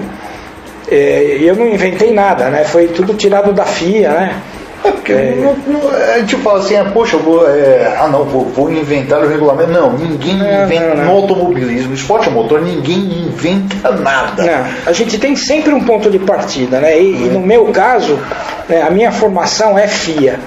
é, 0.90 1.38
eu 1.42 1.56
não 1.56 1.68
inventei 1.68 2.12
nada, 2.14 2.50
né? 2.50 2.64
Foi 2.64 2.88
tudo 2.88 3.14
tirado 3.14 3.52
da 3.52 3.66
FIA, 3.66 4.10
né? 4.12 4.42
É 4.86 4.92
porque 4.92 5.14
não- 5.14 5.56
não- 5.68 5.90
a 5.90 6.20
gente 6.20 6.36
fala 6.38 6.60
assim, 6.60 6.76
ah, 6.76 6.86
poxa, 6.94 7.16
eu 7.16 7.20
vou, 7.22 7.50
é, 7.50 7.96
ah 8.00 8.08
não, 8.08 8.24
vou, 8.26 8.46
vou 8.46 8.72
inventar 8.72 9.24
o 9.24 9.28
regulamento. 9.28 9.72
Não, 9.72 9.94
ninguém 9.94 10.38
Não, 10.38 10.64
inventa 10.66 10.88
não, 10.90 10.96
não. 10.98 11.06
no 11.06 11.12
automobilismo, 11.12 11.94
esporte 11.94 12.28
a 12.28 12.32
motor, 12.32 12.62
ninguém 12.62 12.98
inventa 13.28 13.92
nada. 13.92 14.44
Não, 14.44 14.66
a 14.86 14.92
gente 14.92 15.18
tem 15.18 15.36
sempre 15.36 15.74
um 15.74 15.84
ponto 15.86 16.10
de 16.10 16.20
partida, 16.20 16.80
né? 16.80 17.00
E, 17.00 17.12
e 17.12 17.30
no 17.30 17.40
meu 17.40 17.66
caso, 17.68 18.20
né, 18.68 18.82
a 18.82 18.90
minha 18.90 19.12
formação 19.12 19.78
é 19.78 19.88
FIA. 19.88 20.40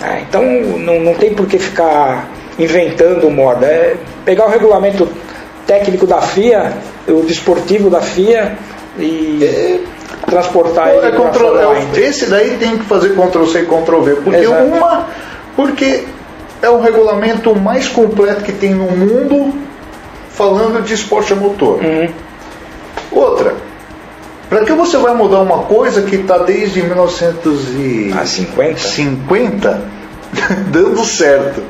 né? 0.00 0.24
Então 0.28 0.42
não, 0.42 1.00
não 1.00 1.14
tem 1.14 1.34
por 1.34 1.46
que 1.46 1.58
ficar 1.58 2.28
inventando 2.58 3.30
moda. 3.30 3.66
É 3.66 3.96
pegar 4.24 4.46
o 4.46 4.50
regulamento 4.50 5.06
técnico 5.66 6.06
da 6.06 6.20
FIA, 6.22 6.72
o 7.08 7.22
desportivo 7.26 7.90
da 7.90 8.00
FIA 8.00 8.56
e 8.98 9.84
transportar 10.26 10.88
ele 10.88 11.06
É 11.06 11.12
Fórmula 11.12 11.76
é, 11.94 12.00
esse 12.00 12.26
daí 12.26 12.56
tem 12.58 12.76
que 12.76 12.84
fazer 12.84 13.10
Ctrl 13.10 13.46
C 13.46 13.60
e 13.60 13.66
Ctrl 13.66 14.00
V, 14.00 14.14
porque 14.16 14.40
Exato. 14.40 14.64
uma, 14.64 15.06
porque 15.54 16.04
é 16.60 16.68
o 16.68 16.80
regulamento 16.80 17.54
mais 17.54 17.88
completo 17.88 18.42
que 18.42 18.52
tem 18.52 18.74
no 18.74 18.90
mundo 18.90 19.54
falando 20.30 20.82
de 20.84 20.94
esporte 20.94 21.32
a 21.32 21.36
motor. 21.36 21.80
Uhum. 21.82 22.08
Outra, 23.12 23.54
para 24.48 24.64
que 24.64 24.72
você 24.72 24.96
vai 24.98 25.14
mudar 25.14 25.40
uma 25.40 25.60
coisa 25.60 26.02
que 26.02 26.16
está 26.16 26.38
desde 26.38 26.82
1950 26.82 28.20
Ah, 28.20 28.26
50? 28.76 29.82
dando 30.68 31.04
certo? 31.04 31.62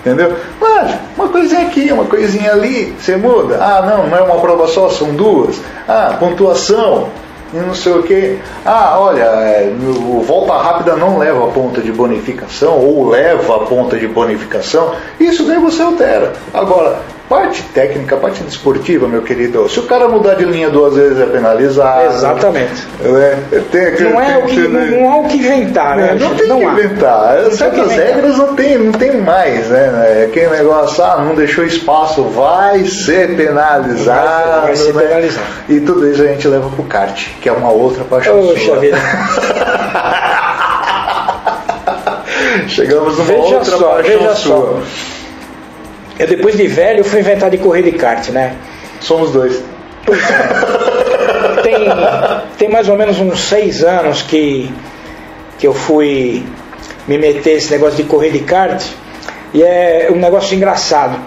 Entendeu? 0.00 0.36
Mas 0.60 0.96
uma 1.16 1.28
coisinha 1.28 1.62
aqui, 1.62 1.90
uma 1.90 2.04
coisinha 2.04 2.52
ali, 2.52 2.94
você 3.00 3.16
muda. 3.16 3.56
Ah, 3.58 3.80
não, 3.80 4.06
não 4.06 4.18
é 4.18 4.22
uma 4.22 4.38
prova 4.38 4.66
só, 4.66 4.90
são 4.90 5.14
duas. 5.14 5.56
Ah, 5.88 6.16
pontuação 6.20 7.08
e 7.54 7.58
não 7.58 7.74
sei 7.74 7.92
o 7.92 8.02
que. 8.02 8.38
Ah, 8.64 8.96
olha, 8.98 9.22
é, 9.22 9.72
volta 10.26 10.54
rápida 10.54 10.96
não 10.96 11.18
leva 11.18 11.44
a 11.44 11.52
ponta 11.52 11.80
de 11.80 11.92
bonificação 11.92 12.78
ou 12.78 13.08
leva 13.08 13.56
a 13.56 13.60
ponta 13.60 13.96
de 13.96 14.08
bonificação. 14.08 14.92
Isso 15.20 15.44
daí 15.44 15.58
você 15.58 15.82
altera. 15.82 16.32
Agora, 16.52 16.98
parte 17.34 17.62
técnica, 17.74 18.16
parte 18.16 18.42
desportiva, 18.42 19.08
meu 19.08 19.22
querido, 19.22 19.68
se 19.68 19.80
o 19.80 19.84
cara 19.84 20.08
mudar 20.08 20.34
de 20.34 20.44
linha 20.44 20.70
duas 20.70 20.94
vezes 20.94 21.18
é 21.20 21.26
penalizado. 21.26 22.14
Exatamente. 22.14 22.86
É, 23.02 23.36
tem 23.70 23.94
que- 23.94 24.02
Não 24.04 24.20
é, 24.20 24.26
tem 24.26 24.36
o 24.36 24.42
que, 24.46 24.54
ser, 24.54 24.68
não, 24.68 24.80
né? 24.80 24.98
não 25.00 25.12
há 25.12 25.16
o 25.18 25.24
que 25.28 25.36
inventar, 25.36 25.96
né? 25.96 26.08
É, 26.10 26.12
não 26.12 26.18
gente? 26.28 26.38
tem 26.38 26.46
que 26.58 26.64
há. 26.64 26.72
inventar. 26.72 27.34
Não 27.36 27.42
tem 27.44 27.52
Certas 27.56 27.92
inventar. 27.92 28.06
regras 28.14 28.38
não 28.38 28.54
tem, 28.54 28.78
não 28.78 28.92
tem 28.92 29.20
mais, 29.20 29.66
né? 29.68 30.20
É 30.20 30.24
Aquele 30.24 30.48
negócio, 30.50 31.04
ah, 31.04 31.22
não 31.24 31.34
deixou 31.34 31.64
espaço, 31.64 32.22
vai 32.24 32.84
ser 32.84 33.36
penalizado. 33.36 34.62
Vai 34.62 34.76
ser 34.76 34.94
né? 34.94 35.02
penalizado. 35.02 35.46
E 35.68 35.80
tudo 35.80 36.08
isso 36.10 36.22
a 36.22 36.26
gente 36.26 36.48
leva 36.48 36.68
pro 36.70 36.82
kart, 36.84 37.28
que 37.40 37.48
é 37.48 37.52
uma 37.52 37.70
outra 37.70 38.04
paixão 38.04 38.38
Poxa 38.40 38.60
sua. 38.64 38.76
vida. 38.78 38.96
Chegamos 42.68 43.14
numa 43.18 43.24
Veja 43.26 43.56
outra 43.56 43.76
só, 43.76 43.94
paixão 43.94 44.18
veja 44.18 44.34
sua. 44.34 44.56
só. 44.56 44.80
Eu 46.18 46.26
depois 46.26 46.56
de 46.56 46.66
velho 46.66 47.02
fui 47.02 47.20
inventar 47.20 47.50
de 47.50 47.58
correr 47.58 47.82
de 47.82 47.92
kart, 47.92 48.28
né? 48.28 48.54
Somos 49.00 49.32
dois. 49.32 49.62
Tem, 51.62 51.74
tem 52.58 52.68
mais 52.68 52.88
ou 52.88 52.96
menos 52.96 53.18
uns 53.18 53.48
seis 53.48 53.82
anos 53.82 54.22
que, 54.22 54.70
que 55.58 55.66
eu 55.66 55.72
fui 55.72 56.44
me 57.08 57.18
meter 57.18 57.54
nesse 57.54 57.70
negócio 57.70 57.96
de 57.96 58.04
correr 58.04 58.30
de 58.30 58.40
kart 58.40 58.84
e 59.52 59.62
é 59.62 60.08
um 60.10 60.16
negócio 60.16 60.54
engraçado. 60.54 61.18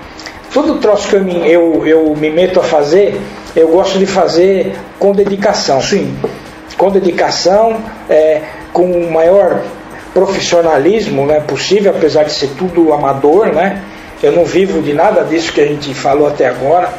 Todo 0.53 0.79
troço 0.79 1.07
que 1.07 1.15
eu 1.15 1.23
me, 1.23 1.49
eu, 1.49 1.85
eu 1.85 2.15
me 2.15 2.29
meto 2.29 2.59
a 2.59 2.63
fazer, 2.63 3.19
eu 3.55 3.67
gosto 3.69 3.97
de 3.99 4.05
fazer 4.05 4.73
com 4.99 5.11
dedicação. 5.11 5.81
Sim. 5.81 6.17
Com 6.77 6.91
dedicação, 6.91 7.77
é, 8.09 8.41
com 8.71 8.91
o 8.91 9.11
maior 9.11 9.61
profissionalismo 10.13 11.25
né, 11.25 11.39
possível, 11.39 11.93
apesar 11.95 12.23
de 12.23 12.31
ser 12.31 12.49
tudo 12.57 12.93
amador, 12.93 13.47
né? 13.47 13.81
Eu 14.21 14.31
não 14.31 14.45
vivo 14.45 14.81
de 14.81 14.93
nada 14.93 15.23
disso 15.23 15.51
que 15.53 15.61
a 15.61 15.67
gente 15.67 15.93
falou 15.93 16.27
até 16.27 16.47
agora 16.47 16.91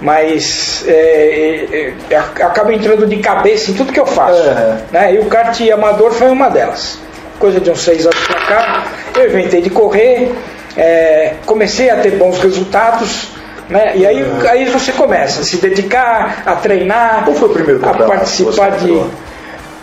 mas 0.00 0.84
é, 0.86 1.62
é, 1.72 1.94
é, 2.10 2.16
acaba 2.16 2.72
entrando 2.72 3.06
de 3.06 3.16
cabeça 3.16 3.70
em 3.70 3.74
tudo 3.74 3.92
que 3.92 3.98
eu 3.98 4.06
faço. 4.06 4.40
É. 4.48 4.78
Né? 4.92 5.14
E 5.14 5.18
o 5.18 5.26
kart 5.26 5.60
amador 5.72 6.12
foi 6.12 6.30
uma 6.30 6.48
delas. 6.48 6.98
Coisa 7.38 7.60
de 7.60 7.70
uns 7.70 7.80
seis 7.80 8.04
anos 8.04 8.18
pra 8.26 8.40
cá, 8.40 8.84
eu 9.16 9.28
inventei 9.28 9.60
de 9.60 9.70
correr, 9.70 10.32
é, 10.76 11.34
comecei 11.46 11.90
a 11.90 11.96
ter 11.96 12.12
bons 12.12 12.38
resultados. 12.40 13.28
Né? 13.68 13.92
E 13.96 14.06
aí, 14.06 14.24
aí 14.48 14.64
você 14.66 14.92
começa 14.92 15.42
a 15.42 15.44
se 15.44 15.58
dedicar, 15.58 16.42
a 16.46 16.56
treinar, 16.56 17.24
Qual 17.24 17.36
foi 17.36 17.48
o 17.48 17.52
primeiro 17.52 17.86
a 17.86 17.92
participar 17.92 18.70
de. 18.72 18.90
entrou? 18.90 19.10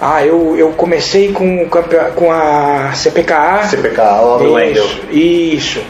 Ah, 0.01 0.25
eu, 0.25 0.55
eu 0.57 0.71
comecei 0.71 1.31
com, 1.31 1.67
com 1.69 2.31
a 2.31 2.91
CPKA. 2.93 3.67
CPK, 3.69 4.01
lá 4.01 4.35
Wendel. 4.37 4.83
Isso, 4.83 5.01
isso. 5.09 5.81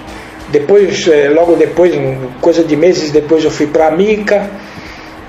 Depois, 0.59 1.05
eh, 1.09 1.29
logo 1.29 1.57
depois, 1.57 1.93
coisa 2.39 2.63
de 2.63 2.77
meses 2.77 3.11
depois, 3.11 3.43
eu 3.43 3.51
fui 3.51 3.67
para 3.67 3.87
a 3.87 3.91
Mica, 3.91 4.49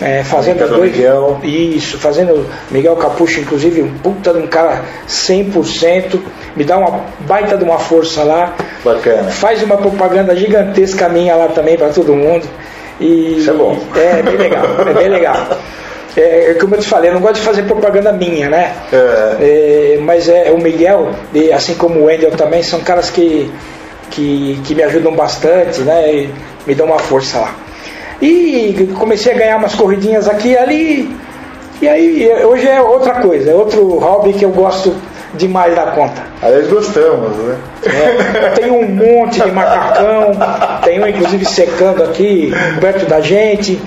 eh, 0.01 0.23
fazendo 0.23 0.61
Mica 0.61 0.69
do 0.69 0.77
dois. 0.77 0.93
Miguel. 0.93 1.41
Isso, 1.43 1.99
fazendo 1.99 2.47
Miguel 2.71 2.95
Capucho, 2.95 3.41
inclusive, 3.41 3.83
um 3.83 3.93
puta 3.99 4.33
de 4.33 4.39
um 4.39 4.47
cara 4.47 4.85
100%, 5.09 6.21
me 6.55 6.63
dá 6.63 6.79
uma 6.79 7.01
baita 7.27 7.57
de 7.57 7.65
uma 7.65 7.77
força 7.77 8.23
lá. 8.23 8.55
Bacana. 8.85 9.25
Faz 9.33 9.65
uma 9.65 9.77
propaganda 9.77 10.37
gigantesca 10.37 11.09
minha 11.09 11.35
lá 11.35 11.49
também 11.49 11.77
para 11.77 11.89
todo 11.89 12.15
mundo. 12.15 12.47
E 13.01 13.39
Isso 13.39 13.51
é 13.51 13.55
bom. 13.55 13.77
É 13.97 14.23
bem 14.23 14.37
legal, 14.37 14.65
é 14.89 14.95
bem 14.95 15.09
legal. 15.09 15.59
É, 16.17 16.57
como 16.61 16.77
eu 16.77 16.81
te 16.81 16.87
falei, 16.87 17.11
eu 17.11 17.15
não 17.15 17.21
gosto 17.21 17.35
de 17.35 17.41
fazer 17.43 17.65
propaganda 17.65 18.13
minha, 18.13 18.49
né? 18.49 18.73
É. 18.93 19.97
É, 19.97 19.99
mas 20.01 20.29
é 20.29 20.53
o 20.53 20.59
Miguel, 20.59 21.11
e 21.35 21.53
assim 21.53 21.75
como 21.75 22.01
o 22.01 22.05
Wendel 22.05 22.31
também, 22.31 22.63
são 22.63 22.81
caras 22.81 23.11
que, 23.11 23.51
que, 24.11 24.61
que 24.65 24.75
me 24.75 24.83
ajudam 24.83 25.15
bastante, 25.15 25.81
né? 25.83 26.15
E 26.15 26.35
me 26.67 26.75
dão 26.75 26.87
uma 26.87 26.99
força 26.99 27.39
lá. 27.39 27.55
E 28.21 28.89
comecei 28.99 29.33
a 29.33 29.37
ganhar 29.37 29.57
umas 29.57 29.75
corridinhas 29.75 30.29
aqui 30.29 30.51
e 30.51 30.59
ali. 30.59 31.17
E 31.81 31.89
aí, 31.89 32.45
hoje 32.45 32.67
é 32.67 32.81
outra 32.81 33.17
coisa, 33.17 33.51
é 33.51 33.55
outro 33.55 33.99
hobby 33.99 34.33
que 34.33 34.45
eu 34.45 34.51
gosto 34.51 34.95
demais 35.35 35.75
da 35.75 35.89
conta. 35.89 36.23
Aliás, 36.43 36.69
gostamos, 36.69 37.37
né? 37.37 37.59
É, 37.85 38.51
tem 38.51 38.71
um 38.71 38.89
monte 38.89 39.43
de 39.43 39.51
macacão, 39.51 40.33
tem 40.83 41.03
um 41.03 41.07
inclusive 41.07 41.45
secando 41.45 42.03
aqui 42.03 42.51
perto 42.81 43.07
da 43.07 43.21
gente. 43.21 43.79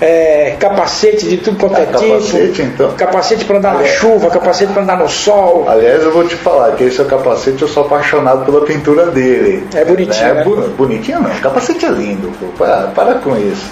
É, 0.00 0.56
capacete 0.58 1.26
de 1.26 1.36
tudo 1.38 1.58
quanto 1.58 1.76
Ah, 1.76 1.80
é 1.82 1.86
tipo. 1.86 2.00
capacete, 2.00 2.62
então. 2.62 2.92
Capacete 2.92 3.44
para 3.44 3.58
andar 3.58 3.72
na 3.74 3.78
Aliás- 3.80 3.96
chuva, 3.98 4.30
capacete 4.30 4.72
para 4.72 4.82
andar 4.82 4.96
no 4.98 5.08
sol. 5.08 5.64
Aliás, 5.68 6.02
eu 6.02 6.12
vou 6.12 6.26
te 6.26 6.36
falar 6.36 6.72
que 6.76 6.84
esse 6.84 7.00
é 7.00 7.02
o 7.04 7.06
capacete, 7.06 7.62
eu 7.62 7.68
sou 7.68 7.84
apaixonado 7.84 8.44
pela 8.44 8.64
pintura 8.64 9.06
dele. 9.06 9.66
É 9.74 9.84
bonitinho, 9.84 10.26
É 10.26 10.34
né? 10.34 10.44
bu- 10.44 10.68
bonitinho 10.76 11.20
não, 11.20 11.30
o 11.30 11.40
capacete 11.40 11.84
é 11.86 11.90
lindo, 11.90 12.30
pô, 12.38 12.46
para, 12.58 12.88
para 12.88 13.14
com 13.14 13.36
isso. 13.36 13.66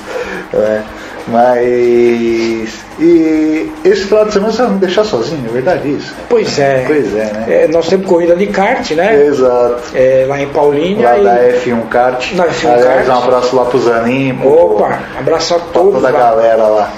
É, 0.55 0.81
mas. 1.29 2.85
E 3.01 3.72
esse 3.85 4.05
final 4.05 4.25
de 4.25 4.33
semana 4.33 4.53
você 4.53 4.62
vai 4.62 4.70
me 4.72 4.79
deixar 4.79 5.05
sozinho, 5.05 5.45
é 5.49 5.53
verdade 5.53 5.89
isso? 5.91 6.14
Pois 6.29 6.59
é. 6.61 6.85
Pois 6.87 7.12
é, 7.16 7.25
né? 7.25 7.45
É, 7.49 7.68
nós 7.68 7.89
temos 7.89 8.07
corrida 8.07 8.37
de 8.37 8.47
kart, 8.47 8.89
né? 8.93 9.25
Exato. 9.27 9.83
É, 9.95 10.25
lá 10.29 10.41
em 10.41 10.49
Paulínia. 10.49 11.09
Lá 11.09 11.18
e- 11.18 11.25
da 11.25 11.37
F1 11.59 11.89
Kart. 11.89 12.33
Da 12.35 12.45
F1 12.47 12.72
Aliás, 12.72 13.07
Kart. 13.07 13.09
um 13.09 13.22
abraço 13.25 13.57
lá 13.57 13.64
pro 13.64 13.79
Zanin, 13.81 14.35
pro, 14.37 14.49
Opa, 14.49 14.99
abraço 15.18 15.55
a 15.55 15.59
pra 15.59 15.68
todos. 15.72 15.95
toda 15.95 16.09
a 16.09 16.12
galera 16.12 16.66
lá. 16.68 16.91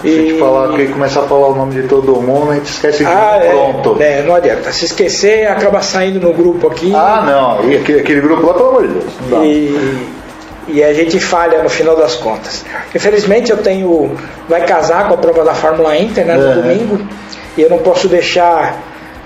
Se 0.00 0.08
a 0.08 0.10
gente 0.12 0.34
E- 0.34 0.38
falar 0.38 0.76
que 0.76 0.86
começar 0.88 1.20
a 1.20 1.22
falar 1.24 1.48
o 1.48 1.54
nome 1.54 1.80
de 1.80 1.88
todo 1.88 2.14
mundo, 2.20 2.50
a 2.50 2.54
gente 2.54 2.66
esquece 2.70 2.98
de 2.98 3.10
Ah, 3.10 3.40
um. 3.42 3.48
pronto. 3.82 4.02
é, 4.02 4.20
é, 4.20 4.22
não 4.22 4.34
adianta. 4.34 4.70
Se 4.72 4.84
esquecer, 4.86 5.46
acaba 5.46 5.80
saindo 5.82 6.20
no 6.20 6.32
grupo 6.32 6.66
aqui. 6.68 6.92
Ah, 6.94 7.22
não. 7.62 7.70
E 7.70 7.76
aquele, 7.76 8.00
aquele 8.00 8.20
grupo 8.22 8.46
lá, 8.46 8.54
pelo 8.54 8.68
amor 8.70 8.86
de 8.86 8.92
Deus. 8.94 9.04
Não 9.30 9.38
dá. 9.40 9.46
e, 9.46 10.06
e 10.68 10.82
a 10.82 10.92
gente 10.94 11.18
falha 11.20 11.62
no 11.62 11.68
final 11.68 11.96
das 11.96 12.14
contas. 12.14 12.64
Infelizmente 12.94 13.50
eu 13.50 13.58
tenho. 13.58 14.16
Vai 14.48 14.64
casar 14.64 15.08
com 15.08 15.14
a 15.14 15.16
prova 15.16 15.44
da 15.44 15.54
Fórmula 15.54 15.96
Inter 15.96 16.24
né, 16.24 16.34
no 16.36 16.46
Uhum. 16.46 16.54
domingo. 16.62 17.08
E 17.56 17.62
eu 17.62 17.70
não 17.70 17.78
posso 17.78 18.08
deixar. 18.08 18.78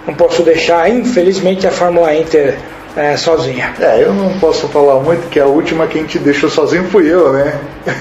Não 0.06 0.14
posso 0.14 0.42
deixar, 0.42 0.88
infelizmente, 0.90 1.66
a 1.66 1.70
Fórmula 1.70 2.14
Inter 2.14 2.56
é, 2.98 3.16
sozinha. 3.16 3.72
É, 3.80 4.02
eu 4.02 4.12
não 4.12 4.38
posso 4.38 4.68
falar 4.68 4.96
muito 5.00 5.28
que 5.28 5.38
a 5.40 5.46
última 5.46 5.86
quem 5.86 6.04
te 6.04 6.18
deixou 6.18 6.50
sozinho 6.50 6.84
fui 6.84 7.06
eu, 7.12 7.32
né? 7.32 7.54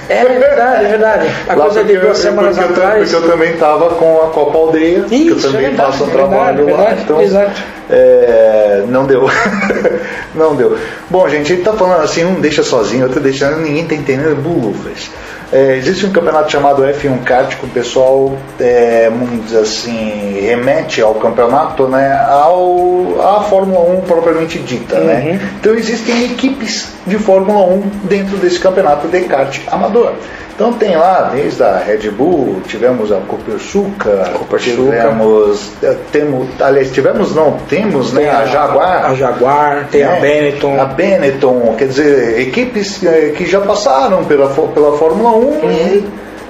É 0.09 0.25
verdade, 0.25 0.85
é 0.85 0.87
verdade. 0.89 1.27
A 1.47 1.53
Lá 1.55 1.65
coisa 1.65 1.83
de 1.83 1.93
duas 1.97 2.05
eu- 2.05 2.15
semanas 2.15 2.57
porque 2.57 2.71
eu, 2.71 2.75
atrás. 2.83 3.09
Porque 3.11 3.25
eu 3.25 3.29
também 3.31 3.51
estava 3.53 3.89
com 3.91 4.21
a 4.23 4.27
Copa 4.29 4.57
Aldeia, 4.57 5.01
que 5.03 5.27
eu 5.29 5.37
Isso, 5.37 5.47
também 5.47 5.65
é 5.65 5.69
verdade, 5.69 5.91
faço 5.91 6.03
um 6.03 6.07
é 6.07 6.11
trabalho 6.11 6.65
verdade, 6.65 6.71
lá. 6.71 6.77
verdade, 6.87 7.01
Então, 7.03 7.21
exato. 7.21 7.61
é, 7.89 8.83
não 8.87 9.05
deu. 9.05 9.29
não 10.35 10.55
deu. 10.55 10.77
Bom, 11.09 11.27
gente, 11.29 11.51
a 11.51 11.55
gente 11.55 11.63
tá 11.63 11.73
falando 11.73 12.03
assim, 12.03 12.25
um 12.25 12.39
deixa 12.41 12.63
sozinho, 12.63 13.03
outro 13.05 13.19
deixando, 13.19 13.57
ninguém 13.59 13.85
tá 13.85 13.95
entendendo 13.95 14.35
bulufas. 14.41 15.09
É, 15.51 15.77
existe 15.77 16.05
um 16.05 16.11
campeonato 16.11 16.51
chamado 16.51 16.83
F1 16.83 17.23
Kart 17.23 17.55
que 17.55 17.65
o 17.65 17.69
pessoal, 17.69 18.37
é, 18.59 19.09
vamos 19.09 19.45
dizer 19.45 19.59
assim, 19.59 20.41
remete 20.41 21.01
ao 21.01 21.15
campeonato, 21.15 21.87
né, 21.87 22.13
ao, 22.29 23.21
à 23.21 23.43
Fórmula 23.43 23.79
1 23.99 24.01
propriamente 24.01 24.59
dita, 24.59 24.99
né? 24.99 25.39
Então 25.59 25.73
existem 25.73 26.25
equipes 26.25 26.89
de 27.05 27.17
Fórmula 27.17 27.65
1 27.65 27.81
dentro 28.03 28.37
desse 28.37 28.59
campeonato 28.59 29.07
de 29.07 29.21
kart 29.21 29.57
amador. 29.67 30.13
Então 30.57 30.73
tem 30.73 30.97
lá, 30.97 31.29
desde 31.35 31.61
a 31.61 31.77
Red 31.77 32.09
Bull, 32.09 32.61
tivemos 32.67 33.11
a 33.11 33.17
Copersuca, 33.17 34.23
tivemos, 34.57 35.71
eh, 35.83 35.95
temos, 36.11 36.47
aliás, 36.59 36.91
tivemos 36.91 37.35
não, 37.35 37.59
temos 37.69 38.11
né, 38.11 38.27
a 38.27 38.47
Jaguar, 38.47 39.05
A 39.05 39.13
Jaguar, 39.13 39.87
tem 39.91 40.01
a 40.03 40.13
né? 40.13 40.19
Benetton. 40.19 40.81
A 40.81 40.85
Benetton, 40.85 41.75
quer 41.77 41.89
dizer, 41.89 42.39
equipes 42.39 43.03
eh, 43.03 43.33
que 43.37 43.45
já 43.45 43.61
passaram 43.61 44.25
pela, 44.25 44.47
pela 44.47 44.97
Fórmula 44.97 45.29
1 45.29 45.69
e 45.69 46.03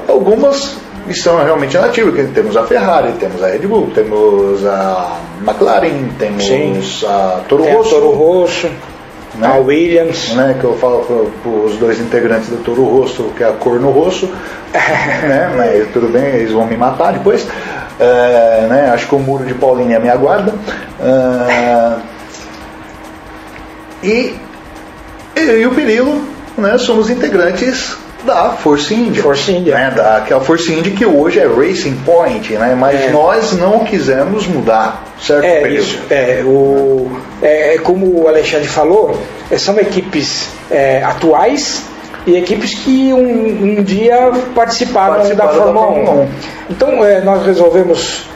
algumas 0.08 0.78
estão 1.10 1.44
realmente 1.44 1.78
nativas. 1.78 2.16
que 2.16 2.24
Temos 2.34 2.56
a 2.56 2.64
Ferrari, 2.64 3.12
temos 3.20 3.44
a 3.44 3.48
Red 3.48 3.68
Bull, 3.68 3.92
temos 3.94 4.66
a 4.66 5.18
McLaren, 5.42 6.12
temos 6.18 6.46
Sim. 6.46 7.06
a 7.06 7.42
Toro 7.50 7.64
Tem 7.64 7.74
a 7.74 7.76
Rosso, 7.76 7.90
Toro 7.90 8.12
Rosso, 8.12 8.70
Né? 9.38 9.48
a 9.48 9.58
Williams. 9.58 10.34
né, 10.34 10.58
que 10.60 10.66
eu 10.66 10.76
falo 10.78 11.04
para 11.42 11.50
os 11.52 11.78
dois 11.78 12.00
integrantes 12.00 12.50
do 12.50 12.58
Toro 12.58 12.84
Rosso, 12.84 13.32
que 13.36 13.44
é 13.44 13.48
a 13.48 13.54
Corno 13.54 13.92
Rosso, 13.92 14.28
né, 14.74 15.54
mas 15.56 15.88
tudo 15.92 16.08
bem, 16.12 16.26
eles 16.26 16.52
vão 16.52 16.66
me 16.66 16.76
matar 16.76 17.14
depois. 17.14 17.48
É, 18.00 18.68
né, 18.70 18.92
acho 18.94 19.08
que 19.08 19.16
o 19.16 19.20
muro 19.20 19.46
de 19.46 19.54
Paulinha 19.54 20.00
me 20.00 20.10
aguarda. 20.10 20.54
É, 21.00 21.96
e 24.04 24.36
eu 25.36 25.62
e 25.62 25.68
o 25.68 25.72
Perilo 25.74 26.22
né, 26.58 26.78
somos 26.78 27.10
integrantes 27.10 27.98
da 28.24 28.52
Force 28.52 28.94
India. 28.94 29.22
Force 29.22 29.52
India. 29.52 29.76
Né, 29.76 29.92
da, 29.92 30.22
que 30.26 30.34
é 30.34 30.36
a 30.36 30.40
Force 30.40 30.72
India 30.72 30.94
que 30.94 31.06
hoje 31.06 31.40
é 31.40 31.48
Racing 31.48 31.96
Point, 32.06 32.54
né, 32.54 32.76
mas 32.78 33.02
É. 33.02 33.10
nós 33.10 33.54
não 33.54 33.80
quisemos 33.80 34.48
mudar, 34.48 35.04
certo, 35.20 35.46
É 35.46 35.70
isso. 35.70 36.00
É, 36.10 36.42
o, 36.46 37.10
é, 37.42 37.76
é 37.76 37.78
como 37.78 38.24
o 38.24 38.28
Alexandre 38.28 38.68
falou, 38.68 39.20
é, 39.52 39.58
são 39.58 39.80
equipes 39.80 40.50
é, 40.70 41.04
atuais 41.04 41.84
e 42.26 42.36
equipes 42.36 42.74
que 42.74 43.14
um, 43.14 43.78
um 43.80 43.84
dia 43.84 44.32
participaram, 44.54 45.16
Participaram 45.16 45.54
da 45.54 45.60
Fórmula 45.64 45.88
1. 45.88 46.06
Fórmula 46.06 46.24
1. 46.24 46.30
Então 46.70 47.06
é, 47.06 47.22
nós 47.22 47.46
resolvemos 47.46 48.28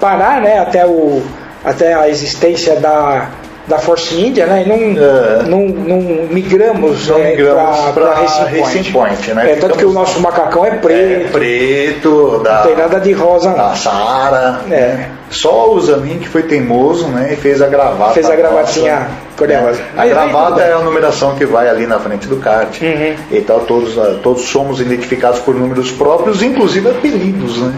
parar 0.00 0.40
né, 0.40 0.58
até, 0.58 0.86
o, 0.86 1.22
até 1.64 1.94
a 1.94 2.08
existência 2.08 2.76
da, 2.76 3.28
da 3.68 3.78
Force 3.78 4.14
India 4.18 4.46
né, 4.46 4.64
e 4.64 4.68
não, 4.68 4.76
É. 5.04 5.42
não, 5.48 5.60
não 5.66 6.00
migramos, 6.30 7.06
Não 7.08 7.18
é, 7.18 7.30
migramos 7.30 7.78
pra- 7.80 7.92
pra 7.92 8.02
pra 8.06 8.14
Racing 8.14 8.44
Point. 8.44 8.60
Racing 8.60 8.92
Point, 8.92 9.34
né? 9.34 9.52
É, 9.52 9.56
tanto 9.56 9.76
que 9.78 9.84
o 9.84 9.92
nosso 9.92 10.18
macacão 10.20 10.64
é 10.64 10.68
É, 10.68 10.70
preto, 10.76 11.32
preto, 11.32 12.40
da, 12.42 12.56
não 12.58 12.62
tem 12.66 12.76
nada 12.76 13.00
de 13.00 13.12
rosa 13.12 13.50
não. 13.50 13.56
da 13.56 13.74
Sara. 13.74 14.60
É. 14.66 14.70
né? 14.70 15.10
Só 15.30 15.70
o 15.74 15.80
Zamin 15.80 16.18
que 16.18 16.26
foi 16.28 16.42
teimoso, 16.44 17.06
né? 17.08 17.30
E 17.34 17.36
fez 17.36 17.60
a 17.60 17.66
gravata. 17.66 18.14
Fez 18.14 18.30
a 18.30 18.34
gravatinha 18.34 18.94
nossa, 18.94 19.10
cor-de-rosa. 19.36 19.78
né? 19.78 19.84
A 19.98 20.06
gravata 20.06 20.62
é 20.62 20.72
a 20.72 20.78
numeração 20.78 21.34
que 21.34 21.44
vai 21.44 21.68
ali 21.68 21.86
na 21.86 21.98
frente 21.98 22.26
do 22.26 22.36
kart. 22.36 22.80
Uhum. 22.80 23.14
E 23.30 23.40
tal, 23.42 23.60
todos, 23.60 23.94
todos 24.22 24.42
somos 24.48 24.80
identificados 24.80 25.40
por 25.40 25.54
números 25.54 25.90
próprios, 25.90 26.42
inclusive 26.42 26.88
apelidos, 26.88 27.58
né? 27.60 27.74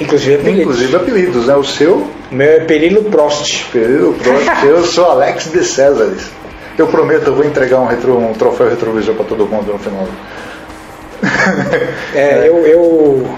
Inclusive 0.00 0.34
apelidos. 0.34 0.60
Inclusive 0.62 0.96
apelidos, 0.96 1.46
né? 1.46 1.54
O 1.54 1.64
seu, 1.64 1.94
O 2.30 2.34
meu 2.34 2.48
é 2.48 2.60
Perilo 2.60 3.04
Prost. 3.04 3.66
Perilo 3.72 4.14
Prost, 4.14 4.48
eu 4.64 4.84
sou 4.84 5.10
Alex 5.10 5.50
de 5.52 5.64
Césares. 5.64 6.30
Eu 6.78 6.86
prometo, 6.86 7.26
eu 7.26 7.34
vou 7.34 7.44
entregar 7.44 7.80
um, 7.80 7.86
retro, 7.86 8.16
um 8.16 8.32
troféu 8.32 8.68
retrovisor 8.68 9.14
para 9.14 9.24
todo 9.26 9.46
mundo 9.46 9.72
no 9.72 9.78
final. 9.78 10.06
É, 12.14 12.48
Eu, 12.48 12.66
eu 12.66 13.28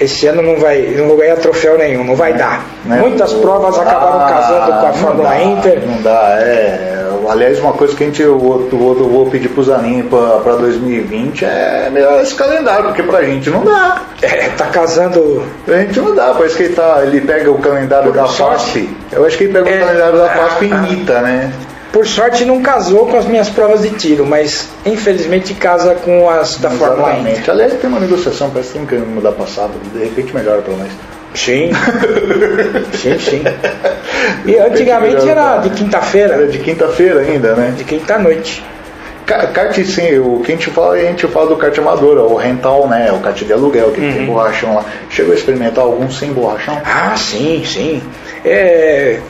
esse 0.00 0.26
ano 0.26 0.42
não 0.42 0.56
vai, 0.58 0.80
não 0.96 1.06
vou 1.08 1.16
ganhar 1.16 1.36
troféu 1.36 1.76
nenhum, 1.78 2.02
não 2.04 2.16
vai 2.16 2.32
dar. 2.32 2.64
né? 2.84 2.98
Muitas 3.00 3.32
provas 3.34 3.78
acabaram 3.78 4.20
Ah, 4.20 4.28
casando 4.30 4.80
com 4.80 4.86
a 4.86 4.92
Fórmula 4.92 5.28
dá, 5.28 5.42
Inter. 5.42 5.82
Não 5.86 6.02
dá, 6.02 6.36
é. 6.40 6.96
Aliás, 7.28 7.60
uma 7.60 7.72
coisa 7.74 7.94
que 7.94 8.02
a 8.02 8.06
gente, 8.06 8.22
eu, 8.22 8.38
vou- 8.38 8.66
eu 8.72 8.78
vou- 9.08 9.26
pedir 9.26 9.48
pro 9.50 9.62
Zanin 9.62 10.02
para 10.04 10.56
2020 10.56 11.44
é 11.44 11.88
melhorar 11.92 12.22
esse 12.22 12.34
calendário, 12.34 12.86
porque 12.86 13.02
pra 13.02 13.22
gente 13.22 13.50
não 13.50 13.62
dá. 13.64 14.02
É, 14.22 14.48
tá 14.56 14.66
casando. 14.66 15.44
Pra 15.64 15.78
gente 15.82 16.00
não 16.00 16.14
dá, 16.14 16.32
parece 16.36 16.56
que 16.56 16.62
ele, 16.64 16.74
tá, 16.74 17.00
ele 17.02 17.20
pega 17.20 17.50
o 17.50 17.58
calendário 17.58 18.10
Por 18.10 18.16
da 18.20 18.26
sorte. 18.26 18.64
FASP. 18.80 18.96
Eu 19.12 19.24
acho 19.26 19.36
que 19.38 19.44
ele 19.44 19.52
pega 19.52 19.70
É, 19.70 19.76
o 19.76 19.86
calendário 19.86 20.18
da 20.18 20.28
FASP 20.30 20.64
e 20.64 20.72
ah, 20.72 20.76
imita, 20.76 21.20
né? 21.20 21.52
Por 21.92 22.06
sorte 22.06 22.44
não 22.44 22.62
casou 22.62 23.06
com 23.06 23.16
as 23.16 23.24
minhas 23.26 23.48
provas 23.48 23.82
de 23.82 23.90
tiro, 23.90 24.24
mas 24.24 24.68
infelizmente 24.86 25.54
casa 25.54 25.94
com 25.96 26.30
as 26.30 26.56
da 26.58 26.70
Fórmula 26.70 27.10
Inter. 27.14 27.32
Exatamente. 27.32 27.50
Aliás, 27.50 27.72
tem 27.74 27.90
uma 27.90 27.98
negociação, 28.00 28.50
parece 28.50 28.72
que 28.72 28.78
tem 28.78 28.86
que 28.86 28.94
mudar 28.96 29.32
passado. 29.32 29.72
De 29.92 29.98
repente 30.04 30.32
melhora 30.34 30.62
pra 30.62 30.74
nós. 30.74 30.90
Sim. 31.34 31.70
sim, 32.94 33.18
sim. 33.18 33.42
E 34.46 34.56
antigamente 34.56 35.28
era 35.28 35.58
de 35.58 35.68
Era 35.68 35.76
quinta-feira, 35.76 36.46
de 36.46 36.58
quinta-feira 36.58 37.20
ainda, 37.20 37.54
né? 37.54 37.74
de 37.76 37.84
quinta-noite. 37.84 38.64
Kart 39.26 39.76
sim, 39.84 40.18
o 40.18 40.40
que 40.44 40.50
a 40.50 40.56
gente 40.56 40.70
fala, 40.70 40.94
a 40.94 40.98
gente 41.02 41.24
fala 41.28 41.46
do 41.46 41.56
kart 41.56 41.76
amador, 41.78 42.18
o 42.18 42.34
rental, 42.34 42.88
né? 42.88 43.12
O 43.12 43.20
kart 43.20 43.40
de 43.40 43.52
aluguel, 43.52 43.92
que 43.92 44.00
Uhum. 44.00 44.12
tem 44.12 44.26
borrachão 44.26 44.74
lá. 44.74 44.84
Chegou 45.08 45.32
a 45.32 45.36
experimentar 45.36 45.84
algum 45.84 46.10
sem 46.10 46.32
borrachão? 46.32 46.80
Ah, 46.84 47.14
sim, 47.16 47.62
sim. 47.64 48.02
É, 48.44 49.20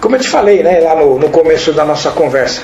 como 0.00 0.16
eu 0.16 0.20
te 0.20 0.28
falei, 0.28 0.62
né, 0.62 0.80
lá 0.80 0.94
no, 0.96 1.18
no 1.18 1.28
começo 1.28 1.72
da 1.72 1.84
nossa 1.84 2.10
conversa, 2.10 2.62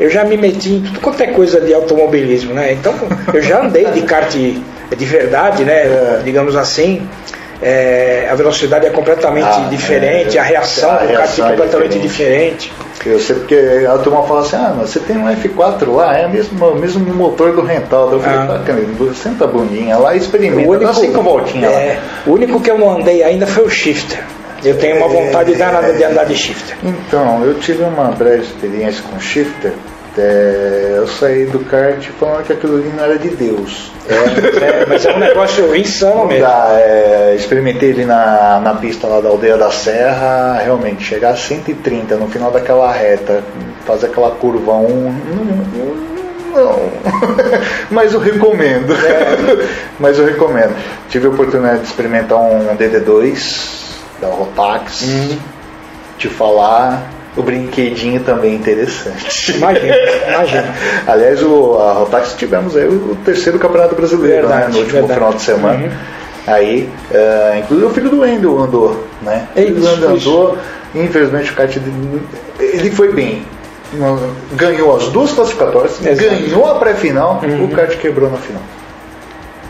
eu 0.00 0.08
já 0.08 0.24
me 0.24 0.36
meti 0.36 0.70
em 0.74 0.80
tudo 0.82 1.00
quanto 1.00 1.20
é 1.22 1.26
coisa 1.28 1.60
de 1.60 1.74
automobilismo, 1.74 2.54
né? 2.54 2.72
Então, 2.72 2.94
eu 3.32 3.42
já 3.42 3.60
andei 3.62 3.84
de 3.86 4.02
kart 4.02 4.32
de 4.32 5.04
verdade, 5.04 5.64
né? 5.64 5.72
É. 5.74 6.20
Digamos 6.24 6.54
assim. 6.56 7.06
É, 7.60 8.28
a 8.30 8.36
velocidade 8.36 8.86
é 8.86 8.90
completamente 8.90 9.48
Ah, 9.48 9.66
diferente, 9.68 10.38
é. 10.38 10.40
a 10.40 10.44
reação 10.44 10.92
do 10.92 11.12
kart 11.12 11.38
é 11.38 11.42
é 11.42 11.48
completamente 11.50 11.98
diferente. 11.98 12.72
Eu 13.04 13.18
sei 13.18 13.34
porque 13.34 13.84
a 13.92 13.98
turma 13.98 14.22
fala 14.22 14.40
assim, 14.42 14.54
ah, 14.56 14.74
mas 14.78 14.90
você 14.90 15.00
tem 15.00 15.16
um 15.16 15.26
F4 15.26 15.92
lá, 15.92 16.16
é 16.16 16.26
o 16.26 16.30
mesmo, 16.30 16.74
mesmo 16.76 17.12
motor 17.14 17.52
do 17.52 17.62
rental. 17.62 18.12
Eu 18.12 18.20
falei, 18.20 18.38
Ah. 18.38 18.62
Camilo, 18.64 19.12
senta 19.12 19.42
a 19.44 19.46
bundinha 19.48 19.96
lá 19.96 20.14
e 20.14 20.18
experimenta, 20.18 20.68
O 20.68 20.72
único, 20.72 20.84
dá 20.86 20.94
cinco 20.94 21.20
voltinhas 21.20 21.72
é, 21.72 21.96
lá. 21.96 22.22
o 22.30 22.34
único 22.34 22.60
que 22.60 22.70
eu 22.70 22.78
não 22.78 22.96
andei 22.96 23.24
ainda 23.24 23.44
foi 23.44 23.64
o 23.64 23.68
shifter. 23.70 24.22
Eu 24.64 24.76
tenho 24.78 24.96
uma 24.96 25.08
vontade 25.08 25.52
É. 25.54 25.56
danada 25.56 25.92
de 25.92 26.02
andar 26.04 26.24
de 26.24 26.34
shifter. 26.36 26.76
Então, 26.82 27.44
eu 27.44 27.54
tive 27.58 27.82
uma 27.82 28.10
breve 28.10 28.42
experiência 28.42 29.02
com 29.10 29.18
shifter. 29.20 29.72
é, 30.16 30.94
eu 30.96 31.06
saí 31.06 31.46
do 31.46 31.60
kart 31.60 32.04
falando 32.18 32.44
que 32.44 32.52
aquilo 32.52 32.76
ali 32.78 32.92
não 32.96 33.04
era 33.04 33.16
de 33.18 33.28
Deus. 33.28 33.92
É, 34.08 34.84
mas 34.88 35.06
é 35.06 35.12
um 35.12 35.18
negócio 35.20 35.76
insano 35.76 36.26
mesmo. 36.26 36.44
É, 36.44 37.34
experimentei 37.36 37.90
ele 37.90 38.04
na, 38.04 38.58
na 38.60 38.74
pista 38.74 39.06
lá 39.06 39.20
da 39.20 39.28
aldeia 39.28 39.56
da 39.56 39.70
Serra, 39.70 40.58
realmente, 40.64 41.04
chegar 41.04 41.30
a 41.30 41.36
130 41.36 42.16
no 42.16 42.26
final 42.26 42.50
daquela 42.50 42.90
reta, 42.92 43.44
fazer 43.86 44.06
aquela 44.06 44.32
curva 44.32 44.72
1, 44.72 44.88
não, 44.88 46.64
não. 46.64 46.78
Mas 47.90 48.12
eu 48.12 48.18
recomendo. 48.18 48.92
É. 48.94 49.66
Mas 50.00 50.18
eu 50.18 50.24
recomendo. 50.26 50.74
Tive 51.08 51.26
a 51.28 51.30
oportunidade 51.30 51.82
de 51.82 51.86
experimentar 51.86 52.38
um 52.38 52.74
DD2 52.76 53.86
da 54.20 54.28
Rotax. 54.28 55.02
Hum. 55.02 55.38
Te 56.18 56.28
falar, 56.28 57.08
o 57.36 57.42
brinquedinho 57.42 58.20
também 58.20 58.54
interessante. 58.54 59.56
Imagina, 59.56 59.94
imagina. 60.28 60.74
Aliás, 61.06 61.42
o, 61.42 61.78
a 61.78 61.92
Rotax 61.92 62.34
tivemos 62.36 62.76
aí 62.76 62.88
o, 62.88 63.16
terceiro 63.24 63.58
campeonato 63.58 63.94
brasileiro, 63.94 64.48
verdade, 64.48 64.66
né? 64.66 64.72
No 64.72 64.78
último 64.78 64.98
verdade. 65.00 65.14
final 65.14 65.32
de 65.32 65.42
semana. 65.42 65.84
Uhum. 65.84 66.18
Aí, 66.46 66.90
uh, 67.10 67.58
inclusive 67.58 67.86
o 67.86 67.90
filho 67.90 68.10
do 68.10 68.20
Wendel 68.20 68.58
andou, 68.58 69.04
né? 69.22 69.46
O 69.54 69.60
Wendel 69.60 70.10
andou, 70.16 70.58
infelizmente 70.94 71.52
o 71.52 71.54
kart 71.54 71.76
ele 72.58 72.90
foi 72.90 73.12
bem. 73.12 73.42
Ganhou 74.52 74.96
as 74.96 75.08
duas 75.08 75.32
classificatórias, 75.32 76.04
Exato. 76.04 76.28
ganhou 76.28 76.66
a 76.66 76.74
pré-final, 76.74 77.40
uhum. 77.42 77.64
o 77.64 77.68
kart 77.68 77.96
quebrou 77.98 78.30
na 78.30 78.38
final. 78.38 78.62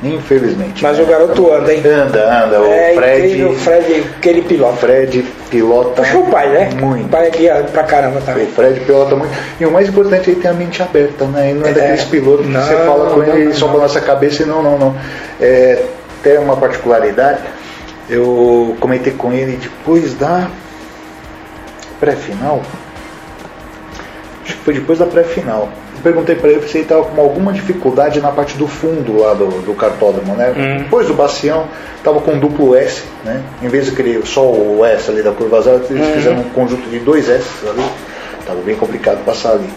Infelizmente. 0.02 0.82
Mas 0.82 0.96
né? 0.96 1.02
o 1.02 1.06
garoto 1.06 1.52
anda, 1.52 1.74
hein? 1.74 1.82
Anda, 1.84 2.44
anda. 2.44 2.56
É 2.56 2.92
o 2.92 2.94
Fred. 2.94 3.44
O 3.44 3.54
Fred, 3.54 4.04
aquele 4.16 4.42
pilota. 4.42 4.76
Fred 4.76 5.22
pilota. 5.50 6.02
Puxa 6.02 6.18
o 6.18 6.30
pai, 6.30 6.48
né? 6.48 6.70
Muito. 6.80 7.06
O 7.06 7.08
pai 7.08 7.28
aqui 7.28 7.48
pra 7.72 7.82
caramba 7.82 8.20
também. 8.20 8.44
O 8.44 8.52
Fred 8.52 8.80
pilota 8.80 9.16
muito. 9.16 9.32
E 9.58 9.66
o 9.66 9.70
mais 9.70 9.88
importante 9.88 10.28
é 10.28 10.32
ele 10.32 10.40
ter 10.40 10.48
a 10.48 10.52
mente 10.52 10.82
aberta, 10.82 11.24
né? 11.26 11.50
Ele 11.50 11.58
não 11.58 11.66
é, 11.66 11.70
é 11.70 11.74
daqueles 11.74 12.04
pilotos 12.04 12.46
que 12.46 12.52
você 12.52 12.76
fala 12.76 13.10
com 13.10 13.22
ele, 13.22 13.52
só 13.52 13.68
com 13.68 13.76
a 13.78 13.80
nossa 13.80 14.00
cabeça 14.00 14.42
e 14.44 14.46
não, 14.46 14.62
não, 14.62 14.78
não. 14.78 14.94
É, 15.40 15.82
até 16.20 16.38
uma 16.38 16.56
particularidade, 16.56 17.40
eu 18.08 18.76
comentei 18.80 19.12
com 19.12 19.32
ele 19.32 19.56
depois 19.56 20.14
da 20.14 20.48
pré-final. 21.98 22.62
Acho 24.44 24.54
que 24.56 24.62
foi 24.62 24.74
depois 24.74 24.98
da 24.98 25.06
pré-final. 25.06 25.68
Perguntei 26.02 26.36
para 26.36 26.50
ele 26.50 26.66
se 26.68 26.78
ele 26.78 26.84
estava 26.84 27.04
com 27.04 27.20
alguma 27.20 27.52
dificuldade 27.52 28.20
na 28.20 28.30
parte 28.30 28.56
do 28.56 28.66
fundo 28.66 29.18
lá 29.20 29.34
do, 29.34 29.46
do 29.62 29.74
cartódromo, 29.74 30.34
né? 30.34 30.52
Hum. 30.56 30.78
Depois 30.78 31.06
do 31.06 31.14
bacião, 31.14 31.68
estava 31.96 32.20
com 32.20 32.38
duplo 32.38 32.74
S, 32.74 33.02
né? 33.24 33.42
Em 33.62 33.68
vez 33.68 33.86
de 33.86 33.92
querer 33.92 34.24
só 34.26 34.42
o 34.42 34.84
S 34.84 35.10
ali 35.10 35.22
da 35.22 35.32
curva 35.32 35.60
zero, 35.62 35.82
eles 35.90 36.06
hum. 36.06 36.12
fizeram 36.14 36.38
um 36.38 36.50
conjunto 36.50 36.88
de 36.88 36.98
dois 36.98 37.28
S 37.28 37.46
ali. 37.68 37.84
Estava 38.40 38.60
bem 38.60 38.76
complicado 38.76 39.24
passar 39.24 39.52
ali. 39.52 39.68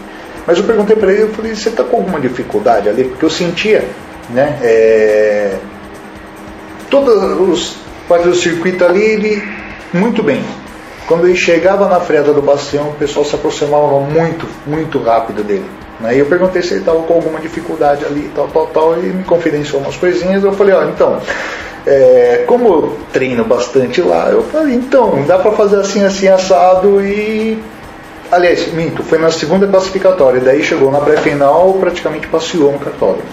Mas 0.46 0.58
eu 0.58 0.64
perguntei 0.64 0.96
para 0.96 1.12
ele, 1.12 1.22
eu 1.22 1.28
falei, 1.28 1.54
você 1.54 1.68
está 1.68 1.84
com 1.84 1.96
alguma 1.96 2.20
dificuldade 2.20 2.88
ali? 2.88 3.04
Porque 3.04 3.24
eu 3.24 3.30
sentia, 3.30 3.84
né? 4.30 4.58
É, 4.62 5.56
todos 6.90 7.14
os 7.48 7.76
partes 8.08 8.28
do 8.28 8.34
circuito 8.34 8.84
ali, 8.84 9.02
ele 9.02 9.42
muito 9.92 10.22
bem. 10.22 10.42
Quando 11.06 11.26
ele 11.26 11.36
chegava 11.36 11.88
na 11.88 12.00
freada 12.00 12.32
do 12.32 12.40
bastião, 12.40 12.90
o 12.90 12.94
pessoal 12.94 13.24
se 13.24 13.34
aproximava 13.34 14.00
muito, 14.00 14.46
muito 14.66 14.98
rápido 14.98 15.44
dele. 15.44 15.66
Né? 16.02 16.16
E 16.16 16.18
eu 16.18 16.26
perguntei 16.26 16.60
se 16.60 16.74
ele 16.74 16.80
estava 16.80 17.00
com 17.02 17.14
alguma 17.14 17.40
dificuldade 17.40 18.04
ali, 18.04 18.30
tal, 18.34 18.48
tal, 18.48 18.66
tal, 18.66 18.98
e 18.98 19.06
me 19.06 19.24
confidenciou 19.24 19.80
umas 19.80 19.96
coisinhas. 19.96 20.42
Eu 20.42 20.52
falei, 20.52 20.74
ó, 20.74 20.84
então, 20.84 21.20
é, 21.86 22.44
como 22.46 22.68
eu 22.68 22.98
treino 23.12 23.44
bastante 23.44 24.02
lá, 24.02 24.28
eu 24.30 24.42
falei, 24.42 24.74
então, 24.74 25.22
dá 25.26 25.38
para 25.38 25.52
fazer 25.52 25.76
assim, 25.76 26.04
assim, 26.04 26.28
assado 26.28 27.00
e. 27.00 27.58
Aliás, 28.30 28.72
minto, 28.72 29.02
foi 29.02 29.18
na 29.18 29.30
segunda 29.30 29.66
classificatória, 29.66 30.40
daí 30.40 30.62
chegou 30.62 30.90
na 30.90 31.00
pré-final, 31.00 31.74
praticamente 31.74 32.26
passeou 32.28 32.72
no 32.72 32.78
cartódromo. 32.78 33.28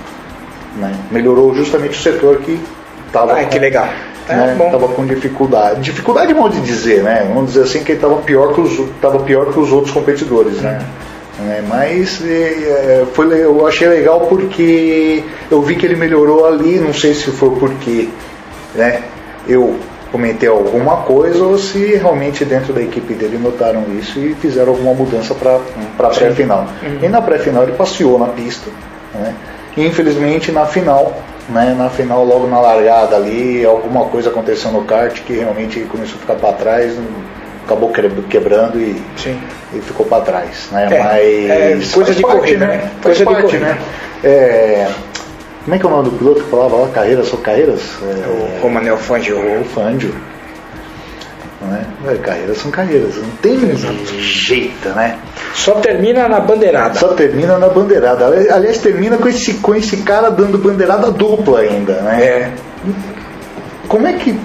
Né? 0.76 0.94
Melhorou 1.10 1.56
justamente 1.56 1.98
o 1.98 2.02
setor 2.02 2.38
que 2.40 2.60
estava. 3.08 3.34
Ah, 3.34 3.46
que 3.46 3.58
legal. 3.58 3.88
Né, 4.28 4.58
é, 4.60 4.70
tava 4.70 4.90
com 4.90 5.06
dificuldade. 5.06 5.82
Dificuldade 5.82 6.32
é 6.32 6.36
modo 6.36 6.54
de 6.54 6.62
dizer, 6.62 7.02
né? 7.02 7.26
Vamos 7.34 7.54
dizer 7.54 7.64
assim 7.64 7.84
que 7.84 7.94
ele 7.94 7.98
estava 7.98 8.18
pior 8.18 8.54
que 8.54 8.62
os, 8.62 8.90
tava 9.02 9.20
pior 9.20 9.52
que 9.52 9.60
os 9.60 9.72
outros 9.72 9.94
competidores, 9.94 10.62
né? 10.62 10.86
É, 11.06 11.09
mas 11.68 12.22
é, 12.26 13.06
foi, 13.14 13.42
eu 13.42 13.66
achei 13.66 13.88
legal 13.88 14.22
porque 14.22 15.24
eu 15.50 15.62
vi 15.62 15.76
que 15.76 15.86
ele 15.86 15.96
melhorou 15.96 16.46
ali, 16.46 16.80
não 16.80 16.94
sei 16.94 17.14
se 17.14 17.32
foi 17.32 17.52
porque 17.52 18.10
né, 18.76 19.04
eu 19.48 19.80
comentei 20.12 20.50
alguma 20.50 20.98
coisa 20.98 21.44
ou 21.44 21.58
se 21.58 21.96
realmente 21.96 22.44
dentro 22.44 22.74
da 22.74 22.82
equipe 22.82 23.14
dele 23.14 23.38
notaram 23.38 23.86
isso 23.98 24.20
e 24.20 24.34
fizeram 24.36 24.74
alguma 24.74 24.94
mudança 24.94 25.34
para 25.34 25.60
a 26.00 26.10
pré-final. 26.10 26.68
Uhum. 26.84 27.00
E 27.04 27.08
na 27.08 27.22
pré-final 27.22 27.64
ele 27.64 27.74
passeou 27.74 28.20
na 28.20 28.28
pista, 28.28 28.70
né? 29.14 29.34
e 29.78 29.86
infelizmente 29.86 30.52
na 30.52 30.66
final 30.66 31.16
né, 31.50 31.76
na 31.76 31.90
final, 31.90 32.24
logo 32.24 32.48
na 32.48 32.60
largada 32.60 33.16
ali, 33.16 33.66
alguma 33.66 34.06
coisa 34.06 34.30
aconteceu 34.30 34.72
no 34.72 34.84
kart 34.84 35.20
que 35.24 35.34
realmente 35.34 35.80
começou 35.82 36.18
a 36.18 36.20
ficar 36.20 36.36
para 36.36 36.54
trás, 36.54 36.96
acabou 37.70 37.92
quebrando 38.30 38.80
e, 38.80 39.00
e 39.74 39.82
ficou 39.82 40.06
para 40.06 40.24
trás. 40.24 40.70
Né? 40.72 40.88
É, 40.92 41.04
Mas 41.04 41.92
é, 41.92 41.94
coisa 41.94 42.16
de 42.16 42.22
parte, 42.22 42.38
corrida, 42.38 42.66
né? 42.66 42.78
né? 42.78 42.92
Coisa 43.04 43.24
parte, 43.24 43.38
de 43.38 43.44
corrida. 43.44 43.66
né? 43.66 43.78
É, 44.24 44.88
como 45.64 45.76
é 45.76 45.80
que 45.80 45.86
é 45.86 45.88
o 45.88 45.92
nome 45.92 46.10
do 46.10 46.18
piloto 46.18 46.44
que 46.44 46.50
falava 46.50 46.76
lá? 46.78 46.88
Carreiras 46.90 47.28
são 47.28 47.40
carreiras? 47.40 47.82
É, 48.02 48.28
o 48.28 48.62
Romanel 48.62 48.98
Fangio. 48.98 49.38
O 49.38 49.64
Fangio. 49.66 50.14
Né? 51.62 51.86
Carreiras 52.24 52.58
são 52.58 52.72
carreiras, 52.72 53.18
não 53.18 53.30
tem 53.42 53.70
Exato. 53.70 53.94
jeito, 54.18 54.90
né? 54.90 55.18
Só 55.54 55.74
termina 55.76 56.28
na 56.28 56.40
bandeirada. 56.40 56.98
Só 56.98 57.10
termina 57.10 57.58
na 57.58 57.68
bandeirada. 57.68 58.28
Aliás, 58.28 58.78
termina 58.80 59.18
com 59.18 59.28
esse, 59.28 59.56
com 59.56 59.76
esse 59.76 59.98
cara 59.98 60.30
dando 60.32 60.58
bandeirada 60.58 61.12
dupla 61.12 61.60
ainda, 61.60 61.94
né? 62.02 62.24
É. 62.24 62.52
Como 63.88 64.08
é 64.08 64.14
que. 64.14 64.40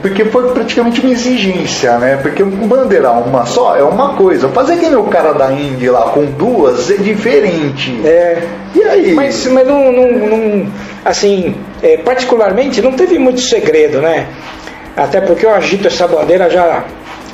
Porque 0.00 0.24
foi 0.24 0.52
praticamente 0.52 1.00
uma 1.00 1.10
exigência, 1.10 1.98
né? 1.98 2.16
Porque 2.16 2.42
bandeirar 2.42 3.20
uma 3.20 3.44
só 3.44 3.76
é 3.76 3.82
uma 3.82 4.14
coisa. 4.14 4.48
Fazer 4.48 4.78
que 4.78 4.86
nem 4.86 4.96
o 4.96 5.04
cara 5.04 5.32
da 5.32 5.52
Indy 5.52 5.90
lá 5.90 6.10
com 6.10 6.24
duas 6.24 6.90
é 6.90 6.96
diferente. 6.96 8.00
É. 8.04 8.42
E 8.74 8.82
aí? 8.82 9.12
Mas, 9.12 9.46
mas 9.46 9.66
não, 9.66 9.92
não, 9.92 10.10
não 10.12 10.66
assim, 11.04 11.54
é, 11.82 11.98
particularmente 11.98 12.80
não 12.80 12.92
teve 12.92 13.18
muito 13.18 13.40
segredo, 13.40 14.00
né? 14.00 14.26
Até 14.96 15.20
porque 15.20 15.44
eu 15.44 15.54
agito 15.54 15.86
essa 15.86 16.06
bandeira 16.08 16.48
já 16.48 16.84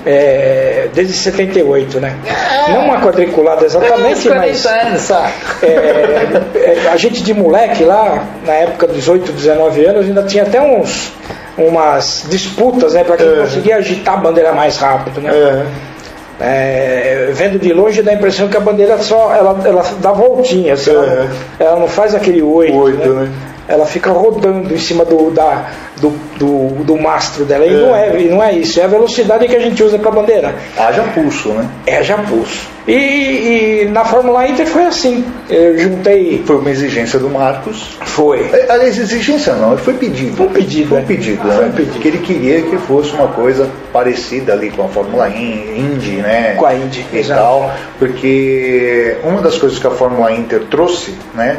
é, 0.06 0.88
desde 0.94 1.12
78, 1.14 1.98
né? 1.98 2.16
É. 2.24 2.72
Não 2.72 2.84
uma 2.84 3.00
quadriculada 3.00 3.66
exatamente, 3.66 4.28
mas 4.28 4.64
é, 5.62 5.66
é, 6.54 6.88
a 6.92 6.96
gente 6.96 7.22
de 7.24 7.34
moleque 7.34 7.82
lá, 7.84 8.24
na 8.46 8.52
época 8.52 8.86
dos 8.86 8.96
18, 8.96 9.32
19 9.32 9.84
anos, 9.84 10.06
ainda 10.06 10.22
tinha 10.22 10.44
até 10.44 10.62
uns 10.62 11.12
umas 11.58 12.26
disputas, 12.28 12.92
né, 12.92 13.02
para 13.02 13.16
quem 13.16 13.26
é. 13.26 13.36
conseguia 13.36 13.76
agitar 13.76 14.14
a 14.14 14.18
bandeira 14.18 14.52
mais 14.52 14.76
rápido, 14.76 15.22
né? 15.22 15.30
É. 15.30 15.64
é, 16.38 17.30
vendo 17.32 17.58
de 17.58 17.72
longe 17.72 18.02
dá 18.02 18.10
a 18.10 18.14
impressão 18.14 18.46
que 18.46 18.56
a 18.58 18.60
bandeira 18.60 18.98
só 18.98 19.34
ela, 19.34 19.58
ela 19.64 19.82
dá 20.00 20.12
voltinha, 20.12 20.74
assim, 20.74 20.90
ela, 20.90 21.30
ela, 21.58 21.80
não 21.80 21.88
faz 21.88 22.14
aquele 22.14 22.42
oito, 22.42 22.76
oito 22.76 23.08
né? 23.08 23.22
né? 23.22 23.32
Ela 23.68 23.86
fica 23.86 24.10
rodando 24.10 24.72
em 24.72 24.78
cima 24.78 25.04
do, 25.04 25.30
da, 25.30 25.70
do, 26.00 26.10
do, 26.38 26.84
do 26.84 26.96
mastro 26.96 27.44
dela. 27.44 27.64
E 27.64 27.74
é. 27.74 27.76
não, 27.76 27.96
é, 27.96 28.22
não 28.24 28.42
é 28.42 28.52
isso, 28.52 28.80
é 28.80 28.84
a 28.84 28.88
velocidade 28.88 29.46
que 29.48 29.56
a 29.56 29.60
gente 29.60 29.82
usa 29.82 29.98
para 29.98 30.10
bandeira. 30.10 30.54
Haja 30.76 31.02
pulso, 31.14 31.50
né? 31.50 31.68
É, 31.86 32.02
já 32.02 32.18
pulso. 32.18 32.76
E, 32.86 32.92
e, 33.82 33.88
na 33.90 34.04
Fórmula 34.04 34.46
Inter 34.46 34.64
foi 34.64 34.84
assim. 34.84 35.24
Eu 35.50 35.76
juntei. 35.76 36.42
Foi 36.46 36.56
uma 36.56 36.70
exigência 36.70 37.18
do 37.18 37.28
Marcos. 37.28 37.98
Foi. 38.02 38.48
É, 38.52 38.70
aliás, 38.70 38.96
exigência 38.96 39.54
não, 39.54 39.76
foi 39.76 39.94
pedido. 39.94 40.36
Foi 40.36 40.48
pedido. 40.48 40.90
Foi 40.90 41.00
um 41.00 41.04
pedido, 41.04 41.44
né? 41.44 41.56
Foi 41.56 41.66
um 41.66 41.72
pedido. 41.72 41.98
Que 41.98 42.08
ele 42.08 42.18
queria 42.18 42.62
que 42.62 42.76
fosse 42.78 43.12
uma 43.12 43.26
coisa 43.28 43.68
parecida 43.92 44.52
ali 44.52 44.70
com 44.70 44.84
a 44.84 44.88
Fórmula 44.88 45.28
Indy, 45.28 46.18
né? 46.18 46.54
Com 46.56 46.64
a 46.64 46.74
Indy. 46.74 47.04
E 47.12 47.24
tal. 47.24 47.74
Porque 47.98 49.16
uma 49.24 49.42
das 49.42 49.58
coisas 49.58 49.80
que 49.80 49.86
a 49.86 49.90
Fórmula 49.90 50.30
Inter 50.30 50.62
trouxe, 50.70 51.12
né? 51.34 51.58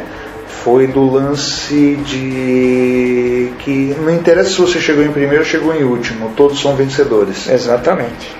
Foi 0.68 0.86
do 0.86 1.10
lance 1.10 1.96
de 2.04 3.50
que 3.60 3.96
não 3.98 4.10
interessa 4.10 4.50
se 4.50 4.60
você 4.60 4.78
chegou 4.78 5.02
em 5.02 5.10
primeiro 5.10 5.38
ou 5.38 5.44
chegou 5.44 5.74
em 5.74 5.82
último, 5.82 6.30
todos 6.36 6.60
são 6.60 6.76
vencedores. 6.76 7.48
Exatamente. 7.48 8.36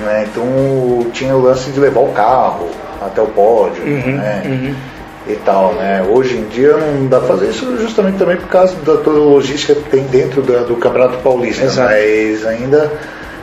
Né? 0.00 0.26
Então 0.30 1.06
tinha 1.12 1.36
o 1.36 1.42
lance 1.42 1.70
de 1.70 1.78
levar 1.78 2.00
o 2.00 2.12
carro 2.12 2.70
até 3.00 3.20
o 3.20 3.26
pódio, 3.26 3.84
uhum, 3.84 4.16
né? 4.16 4.42
Uhum. 4.46 4.74
E 5.28 5.34
tal, 5.36 5.74
né? 5.74 6.02
Hoje 6.08 6.36
em 6.36 6.48
dia 6.48 6.76
não 6.78 7.08
dá 7.08 7.18
pra 7.18 7.28
fazer 7.28 7.50
isso 7.50 7.76
justamente 7.76 8.16
também 8.16 8.36
por 8.36 8.48
causa 8.48 8.74
da 8.76 8.96
toda 8.96 9.18
a 9.18 9.22
logística 9.22 9.74
que 9.74 9.90
tem 9.90 10.04
dentro 10.04 10.40
do, 10.40 10.66
do 10.66 10.76
Campeonato 10.76 11.18
Paulista. 11.18 11.64
Exato. 11.64 11.90
Mas 11.90 12.46
ainda 12.46 12.90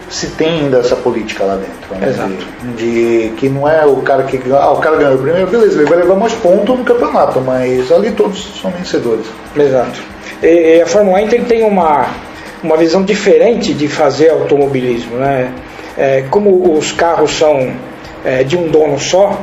se 0.09 0.27
tem 0.27 0.61
ainda 0.61 0.79
essa 0.79 0.95
política 0.95 1.43
lá 1.43 1.55
dentro. 1.55 1.95
Né? 1.95 2.09
Exato. 2.09 2.33
De, 2.75 3.29
de, 3.29 3.33
que 3.35 3.49
não 3.49 3.67
é 3.67 3.85
o 3.85 3.97
cara 3.97 4.23
que. 4.23 4.39
Ah, 4.51 4.71
o 4.71 4.77
cara 4.77 4.97
ganhou 4.97 5.15
o 5.15 5.19
primeiro, 5.19 5.49
beleza, 5.49 5.79
ele 5.79 5.89
vai 5.89 5.99
levar 5.99 6.15
mais 6.15 6.33
pontos 6.33 6.77
no 6.77 6.83
campeonato, 6.83 7.41
mas 7.41 7.91
ali 7.91 8.11
todos 8.11 8.59
são 8.61 8.71
vencedores. 8.71 9.25
Exato. 9.55 10.01
E, 10.41 10.81
a 10.81 10.85
Fórmula 10.85 11.19
1 11.19 11.45
tem 11.45 11.63
uma, 11.63 12.07
uma 12.63 12.77
visão 12.77 13.03
diferente 13.03 13.73
de 13.73 13.87
fazer 13.87 14.29
automobilismo. 14.29 15.17
Né? 15.17 15.51
É, 15.97 16.23
como 16.29 16.77
os 16.77 16.91
carros 16.91 17.31
são 17.37 17.73
é, 18.25 18.43
de 18.43 18.57
um 18.57 18.67
dono 18.67 18.99
só, 18.99 19.39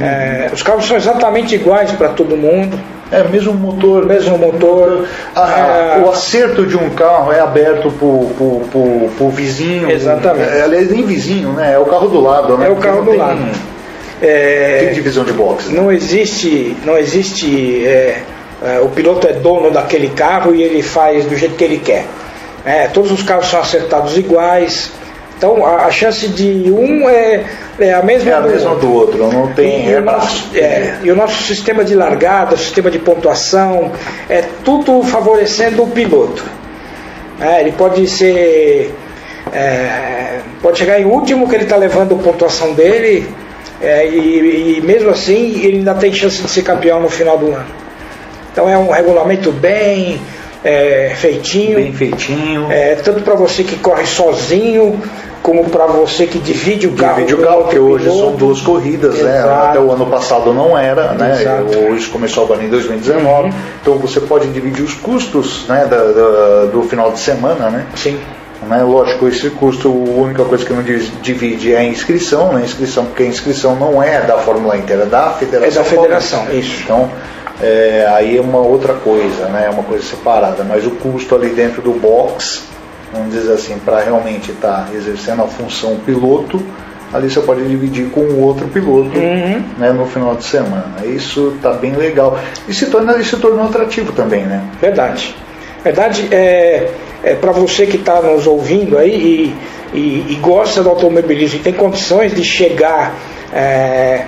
é, 0.00 0.50
os 0.52 0.62
carros 0.62 0.86
são 0.86 0.96
exatamente 0.96 1.54
iguais 1.54 1.90
para 1.92 2.10
todo 2.10 2.36
mundo. 2.36 2.78
É, 3.10 3.24
mesmo 3.24 3.52
motor. 3.54 4.06
Mesmo 4.06 4.38
motor. 4.38 5.06
A, 5.34 5.98
é... 5.98 6.02
O 6.04 6.10
acerto 6.10 6.64
de 6.64 6.76
um 6.76 6.90
carro 6.90 7.32
é 7.32 7.40
aberto 7.40 7.90
pro, 7.90 8.30
pro, 8.70 9.10
pro, 9.16 9.28
vizinho. 9.30 9.90
Exatamente. 9.90 10.50
É, 10.50 10.62
aliás, 10.62 10.90
nem 10.90 11.04
vizinho, 11.04 11.52
né? 11.52 11.74
É 11.74 11.78
o 11.78 11.86
carro 11.86 12.08
do 12.08 12.20
lado, 12.20 12.56
né? 12.56 12.68
É 12.68 12.70
o 12.70 12.76
carro 12.76 13.02
do 13.02 13.10
tem... 13.10 13.18
lado. 13.18 13.40
é, 14.22 14.84
Tem 14.84 14.94
divisão 14.94 15.24
de 15.24 15.32
boxe. 15.32 15.72
né? 15.72 15.80
não 15.80 15.90
existe, 15.90 16.76
não 16.84 16.96
existe 16.96 17.84
é, 17.84 18.22
é, 18.62 18.80
o 18.80 18.88
piloto 18.88 19.26
é 19.26 19.32
dono 19.32 19.70
daquele 19.70 20.08
carro 20.10 20.54
e 20.54 20.62
ele 20.62 20.82
faz 20.82 21.24
do 21.24 21.36
jeito 21.36 21.56
que 21.56 21.64
ele 21.64 21.78
quer. 21.78 22.06
É, 22.64 22.86
todos 22.88 23.10
os 23.10 23.22
carros 23.22 23.46
são 23.46 23.60
acertados 23.60 24.16
iguais. 24.18 24.92
Então 25.40 25.64
a, 25.64 25.86
a 25.86 25.90
chance 25.90 26.28
de 26.28 26.70
um 26.70 27.08
é, 27.08 27.46
é 27.78 27.94
a 27.94 28.02
mesma 28.02 28.30
É 28.30 28.34
a 28.34 28.40
do 28.40 28.48
mesma 28.50 28.70
outro. 28.72 28.86
do 28.86 28.94
outro, 28.94 29.32
não 29.32 29.46
tem 29.54 29.86
E, 29.86 29.92
o 29.94 29.96
repasse. 29.96 30.26
nosso, 30.26 30.50
é, 30.54 30.98
e 31.02 31.10
o 31.10 31.16
nosso 31.16 31.42
sistema 31.44 31.82
de 31.82 31.94
largada, 31.94 32.56
o 32.56 32.58
sistema 32.58 32.90
de 32.90 32.98
pontuação, 32.98 33.90
é 34.28 34.44
tudo 34.62 35.02
favorecendo 35.02 35.82
o 35.82 35.86
piloto. 35.86 36.44
É, 37.40 37.62
ele 37.62 37.72
pode 37.72 38.06
ser. 38.06 38.94
é, 39.50 40.40
pode 40.60 40.78
chegar 40.78 41.00
em 41.00 41.06
último 41.06 41.48
que 41.48 41.54
ele 41.54 41.64
está 41.64 41.76
levando 41.76 42.16
a 42.16 42.18
pontuação 42.18 42.74
dele, 42.74 43.26
é, 43.80 44.06
e, 44.06 44.76
e 44.76 44.80
mesmo 44.82 45.08
assim 45.08 45.58
ele 45.64 45.78
ainda 45.78 45.94
tem 45.94 46.12
chance 46.12 46.42
de 46.42 46.50
ser 46.50 46.60
campeão 46.62 47.00
no 47.00 47.08
final 47.08 47.38
do 47.38 47.46
ano. 47.46 47.64
Então 48.52 48.68
é 48.68 48.76
um 48.76 48.90
regulamento 48.90 49.50
bem 49.52 50.20
é, 50.64 51.12
feitinho. 51.16 51.76
Bem 51.76 51.92
feitinho. 51.92 52.70
É, 52.70 52.94
tanto 52.96 53.22
para 53.22 53.34
você 53.34 53.64
que 53.64 53.76
corre 53.76 54.06
sozinho, 54.06 55.00
como 55.42 55.64
para 55.70 55.86
você 55.86 56.26
que 56.26 56.38
divide 56.38 56.86
o 56.86 56.92
carro. 56.92 57.14
Divide 57.24 57.34
o 57.34 57.38
carro, 57.42 57.64
que 57.68 57.78
hoje 57.78 58.04
piloto. 58.04 58.20
são 58.20 58.32
duas 58.36 58.60
corridas, 58.60 59.14
né? 59.18 59.38
Exato. 59.38 59.68
Até 59.70 59.80
o 59.80 59.90
ano 59.90 60.06
passado 60.06 60.52
não 60.52 60.76
era, 60.76 61.12
né? 61.12 61.38
Exato. 61.40 61.78
Uhum. 61.78 61.92
Hoje 61.94 62.06
começou 62.08 62.44
agora 62.44 62.62
em 62.62 62.68
2019. 62.68 63.50
Então 63.80 63.94
você 63.96 64.20
pode 64.20 64.48
dividir 64.48 64.84
os 64.84 64.94
custos 64.94 65.64
né, 65.68 65.86
da- 65.90 65.96
da- 65.96 66.64
do 66.70 66.82
final 66.82 67.10
de 67.10 67.18
semana, 67.20 67.70
né? 67.70 67.86
Sim. 67.96 68.18
Né, 68.68 68.82
Lógico, 68.82 69.26
esse 69.26 69.48
custo, 69.48 69.88
a 69.88 70.20
única 70.20 70.44
coisa 70.44 70.62
que 70.66 70.72
não 70.74 70.82
divide 70.82 71.72
é 71.72 71.78
a 71.78 71.84
inscrição, 71.84 72.52
né? 72.52 72.62
Inscrição, 72.62 73.06
porque 73.06 73.22
a 73.22 73.26
inscrição 73.26 73.74
não 73.74 74.02
é 74.02 74.20
da 74.20 74.36
Fórmula 74.36 74.76
Inter, 74.76 75.00
é 75.00 75.06
da 75.06 75.30
Federação. 75.30 75.80
É 75.80 75.84
da 75.84 75.90
federação, 75.90 76.44
Paulista. 76.44 76.68
isso. 76.74 76.82
Então, 76.84 77.10
é, 77.62 78.06
aí 78.14 78.36
é 78.36 78.40
uma 78.40 78.58
outra 78.58 78.94
coisa, 78.94 79.46
né? 79.48 79.64
É 79.66 79.70
uma 79.70 79.82
coisa 79.82 80.02
separada. 80.04 80.64
Mas 80.64 80.86
o 80.86 80.90
custo 80.92 81.34
ali 81.34 81.50
dentro 81.50 81.82
do 81.82 81.92
box, 81.92 82.64
vamos 83.12 83.32
dizer 83.32 83.52
assim, 83.52 83.78
para 83.84 84.00
realmente 84.00 84.50
estar 84.52 84.88
exercendo 84.94 85.42
a 85.42 85.46
função 85.46 85.96
piloto, 86.04 86.62
ali 87.12 87.28
você 87.28 87.40
pode 87.40 87.66
dividir 87.66 88.08
com 88.10 88.20
o 88.20 88.40
outro 88.40 88.68
piloto 88.68 89.18
Uhum. 89.18 89.62
né, 89.78 89.92
no 89.92 90.06
final 90.06 90.36
de 90.36 90.44
semana. 90.44 90.94
Isso 91.04 91.56
tá 91.60 91.72
bem 91.72 91.92
legal. 91.94 92.38
E 92.68 92.72
se, 92.72 92.86
torna, 92.86 93.20
se 93.22 93.36
tornou 93.36 93.64
atrativo 93.64 94.12
também, 94.12 94.42
né? 94.44 94.62
Verdade. 94.80 95.34
Verdade, 95.82 96.28
é, 96.30 96.88
é 97.24 97.34
para 97.34 97.52
você 97.52 97.86
que 97.86 97.96
está 97.96 98.20
nos 98.22 98.46
ouvindo 98.46 98.96
aí 98.98 99.10
e, 99.92 99.96
e- 99.98 100.26
e 100.34 100.38
gosta 100.40 100.82
do 100.82 100.88
automobilismo 100.90 101.58
e 101.58 101.62
tem 101.62 101.72
condições 101.72 102.34
de 102.34 102.44
chegar 102.44 103.14
é, 103.52 104.26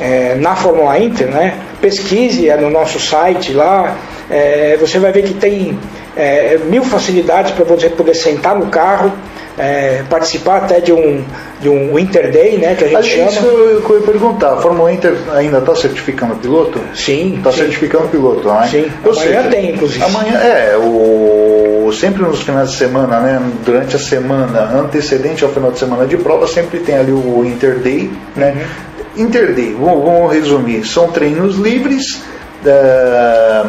é, 0.00 0.34
na 0.36 0.56
Fórmula 0.56 0.98
Inter, 0.98 1.28
né? 1.28 1.54
Pesquise 1.80 2.48
é, 2.48 2.56
no 2.56 2.70
nosso 2.70 2.98
site 3.00 3.52
lá, 3.52 3.96
é, 4.30 4.76
você 4.80 4.98
vai 4.98 5.12
ver 5.12 5.22
que 5.22 5.34
tem 5.34 5.78
é, 6.16 6.58
mil 6.64 6.84
facilidades 6.84 7.52
para 7.52 7.64
você 7.64 7.88
poder 7.88 8.14
sentar 8.14 8.56
no 8.56 8.66
carro, 8.66 9.12
é, 9.58 10.02
participar 10.08 10.58
até 10.58 10.80
de 10.80 10.92
um, 10.92 11.22
de 11.60 11.68
um 11.68 11.94
Winter 11.94 12.30
Day, 12.30 12.56
né, 12.56 12.74
que 12.74 12.84
a 12.84 12.88
gente 12.88 12.96
Mas 12.96 13.06
chama. 13.06 13.30
isso 13.30 13.44
eu, 13.44 13.82
eu 13.82 13.96
ia 13.96 14.06
perguntar, 14.06 14.54
a 14.54 14.56
Fórmula 14.56 14.92
Inter 14.92 15.14
ainda 15.34 15.58
está 15.58 15.74
certificando 15.74 16.34
piloto? 16.36 16.80
Sim, 16.94 17.36
Está 17.36 17.52
certificando 17.52 18.08
piloto, 18.08 18.48
né? 18.48 18.68
Sim, 18.70 18.90
Ou 19.04 19.12
amanhã 19.12 19.42
seja, 19.42 19.50
tem, 19.50 19.70
inclusive. 19.72 20.04
Amanhã, 20.04 20.38
é, 20.38 20.76
o, 20.78 21.90
sempre 21.92 22.22
nos 22.22 22.40
finais 22.42 22.70
de 22.70 22.76
semana, 22.76 23.20
né? 23.20 23.42
Durante 23.64 23.96
a 23.96 23.98
semana 23.98 24.62
antecedente 24.78 25.44
ao 25.44 25.50
final 25.50 25.72
de 25.72 25.78
semana 25.78 26.06
de 26.06 26.16
prova, 26.16 26.46
sempre 26.46 26.78
tem 26.78 26.96
ali 26.96 27.12
o 27.12 27.44
Inter 27.44 27.78
Day, 27.78 28.10
né? 28.36 28.52
Uhum. 28.56 28.89
Inter 29.20 29.54
Day, 29.54 29.74
vamos, 29.78 30.04
vamos 30.04 30.32
resumir, 30.32 30.84
são 30.86 31.08
treinos 31.12 31.56
livres, 31.56 32.22
eh, 32.64 33.64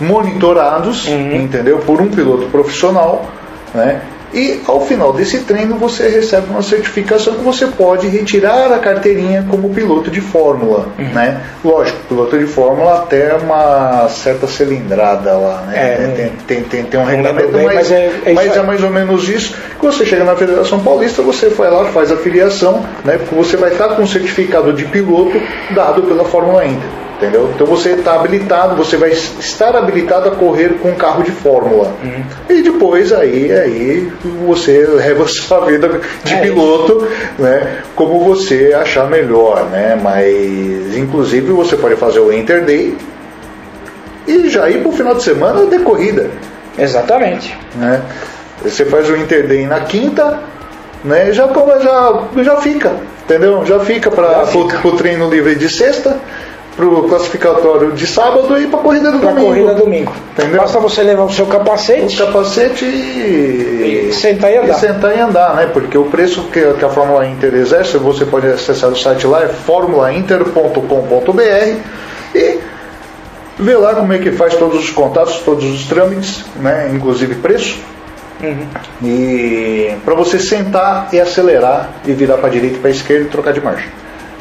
monitorados, 0.00 1.06
Uhum. 1.08 1.36
entendeu? 1.36 1.78
Por 1.78 2.00
um 2.00 2.08
piloto 2.08 2.46
profissional, 2.48 3.26
né? 3.74 4.02
E 4.34 4.60
ao 4.66 4.84
final 4.84 5.12
desse 5.12 5.38
treino 5.40 5.76
você 5.76 6.08
recebe 6.08 6.46
uma 6.50 6.62
certificação 6.62 7.34
que 7.34 7.44
você 7.44 7.66
pode 7.66 8.08
retirar 8.08 8.72
a 8.72 8.78
carteirinha 8.78 9.46
como 9.48 9.70
piloto 9.70 10.10
de 10.10 10.20
fórmula, 10.20 10.88
Uhum. 10.98 11.08
né? 11.14 11.40
Lógico, 11.64 11.98
piloto 12.08 12.38
de 12.38 12.46
fórmula 12.46 12.98
até 12.98 13.34
uma 13.34 14.08
certa 14.08 14.46
cilindrada 14.46 15.32
lá, 15.32 15.62
né? 15.68 15.72
É, 15.76 15.94
tem, 16.16 16.32
tem, 16.46 16.62
tem, 16.68 16.84
tem 16.84 17.00
um 17.00 17.04
regulamento, 17.04 17.48
bem, 17.52 17.64
mas, 17.66 17.74
mas 17.76 17.92
é- 17.92 18.10
é 18.26 18.32
mas 18.32 18.56
é 18.56 18.62
mais 18.62 18.82
ou 18.82 18.90
menos 18.90 19.28
isso. 19.28 19.54
Que 19.78 19.86
você 19.86 20.04
chega 20.04 20.24
na 20.24 20.34
Federação 20.36 20.80
Paulista, 20.80 21.22
você 21.22 21.48
vai 21.48 21.70
lá, 21.70 21.84
faz 21.86 22.10
a 22.10 22.16
filiação, 22.16 22.84
né? 23.04 23.18
Porque 23.18 23.34
você 23.34 23.56
vai 23.56 23.70
estar 23.70 23.88
com 23.90 24.02
um 24.02 24.06
certificado 24.06 24.72
de 24.72 24.84
piloto 24.86 25.40
dado 25.74 26.02
pela 26.02 26.24
Fórmula 26.24 26.64
Inter. 26.66 26.88
Entendeu? 27.16 27.50
Então 27.54 27.66
você 27.66 27.92
está 27.92 28.14
habilitado, 28.14 28.76
você 28.76 28.98
vai 28.98 29.10
estar 29.10 29.74
habilitado 29.74 30.28
a 30.28 30.32
correr 30.32 30.74
com 30.82 30.90
um 30.90 30.94
carro 30.94 31.22
de 31.22 31.30
fórmula. 31.30 31.94
Uhum. 32.04 32.22
E 32.50 32.62
depois 32.62 33.10
aí, 33.10 33.50
aí 33.50 34.12
você 34.46 34.86
leva 34.86 35.24
a 35.24 35.28
sua 35.28 35.64
vida 35.64 35.98
de 36.22 36.34
É 36.34 36.40
piloto, 36.40 37.08
né? 37.38 37.78
Como 37.94 38.22
você 38.22 38.76
achar 38.78 39.08
melhor, 39.08 39.64
né? 39.70 39.98
Mas 40.00 40.94
inclusive 40.94 41.52
você 41.52 41.74
pode 41.76 41.96
fazer 41.96 42.20
o 42.20 42.30
Inter 42.30 42.62
Day 42.64 42.94
e 44.26 44.50
já 44.50 44.68
ir 44.68 44.80
para 44.80 44.88
o 44.90 44.92
final 44.92 45.14
de 45.14 45.22
semana 45.22 45.64
de 45.66 45.78
corrida 45.78 46.30
Exatamente. 46.78 47.56
né? 47.76 48.02
Você 48.62 48.84
faz 48.84 49.08
o 49.08 49.16
Inter 49.16 49.46
Day 49.46 49.66
na 49.66 49.80
quinta, 49.80 50.40
né? 51.04 51.32
Já 51.32 51.46
já, 51.46 52.22
já 52.42 52.56
fica, 52.56 52.92
entendeu? 53.24 53.64
Já 53.64 53.80
fica 53.80 54.10
para 54.10 54.44
o 54.84 54.92
treino 54.96 55.30
livre 55.30 55.54
de 55.54 55.68
sexta, 55.68 56.18
pro 56.76 57.04
classificatório 57.04 57.92
de 57.92 58.06
sábado 58.06 58.60
e 58.60 58.66
para 58.66 58.78
corrida 58.80 59.10
do 59.10 59.18
Para 59.18 59.30
domingo. 59.30 59.46
corrida 59.48 59.74
domingo. 59.74 60.12
Entendeu? 60.36 60.60
Basta 60.60 60.78
você 60.78 61.02
levar 61.02 61.24
o 61.24 61.32
seu 61.32 61.46
O 61.46 61.48
capacete. 61.48 62.18
capacete 62.18 62.84
e, 62.84 64.08
E 64.10 64.12
sentar 64.12 64.52
e 64.52 64.58
andar. 64.58 64.74
sentar 64.74 65.16
e 65.16 65.20
andar, 65.20 65.54
né? 65.56 65.70
Porque 65.72 65.96
o 65.96 66.04
preço 66.04 66.42
que, 66.52 66.60
que 66.74 66.84
a 66.84 66.90
Fórmula 66.90 67.26
Inter 67.26 67.54
exerce, 67.54 67.96
você 67.96 68.26
pode 68.26 68.46
acessar 68.46 68.90
o 68.90 68.96
site 68.96 69.26
lá, 69.26 69.42
é 69.42 69.48
formulainter.com.br 69.48 71.76
e 72.34 72.58
ver 73.58 73.76
lá 73.78 73.94
como 73.94 74.12
é 74.12 74.18
que 74.18 74.30
faz 74.32 74.54
todos 74.56 74.78
os 74.78 74.90
contatos, 74.90 75.38
todos 75.38 75.64
os 75.64 75.86
trâmites, 75.86 76.44
né? 76.56 76.90
Inclusive 76.92 77.36
preço. 77.36 77.78
Uhum. 78.42 78.66
E 79.02 79.94
para 80.04 80.14
você 80.14 80.38
sentar 80.38 81.08
e 81.10 81.18
acelerar 81.18 81.88
e 82.06 82.12
virar 82.12 82.36
para 82.36 82.50
direita 82.50 82.76
e 82.76 82.80
para 82.80 82.90
esquerda 82.90 83.24
e 83.24 83.28
trocar 83.28 83.54
de 83.54 83.62
marcha. 83.62 83.88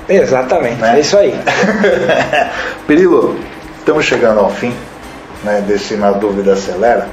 Exatamente, 0.08 0.82
Né? 0.82 0.98
é 0.98 1.00
isso 1.00 1.18
aí. 1.18 1.34
Perilo, 2.88 3.38
estamos 3.80 4.06
chegando 4.06 4.40
ao 4.40 4.50
fim 4.50 4.74
né, 5.44 5.64
desse 5.68 5.96
Na 5.96 6.12
Dúvida 6.12 6.54
Acelera. 6.54 7.08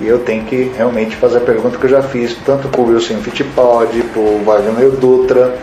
E 0.00 0.08
eu 0.08 0.18
tenho 0.20 0.44
que 0.44 0.72
realmente 0.76 1.14
fazer 1.14 1.38
a 1.38 1.40
pergunta 1.40 1.78
que 1.78 1.84
eu 1.84 1.90
já 1.90 2.02
fiz, 2.02 2.36
tanto 2.44 2.68
para 2.68 2.80
o 2.80 2.88
Wilson 2.88 3.18
Fittipaldi, 3.18 4.02
para 4.02 4.20
o 4.20 4.42
Wagner 4.44 4.90
Dutra, 4.90 5.54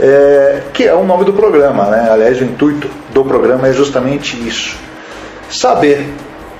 é, 0.00 0.62
que 0.72 0.84
é 0.84 0.94
o 0.94 1.04
nome 1.04 1.24
do 1.24 1.32
programa. 1.32 1.84
Né? 1.84 2.08
Aliás, 2.10 2.40
o 2.40 2.44
intuito 2.44 2.90
do 3.12 3.24
programa 3.24 3.68
é 3.68 3.72
justamente 3.72 4.36
isso. 4.36 4.76
Saber, 5.48 6.12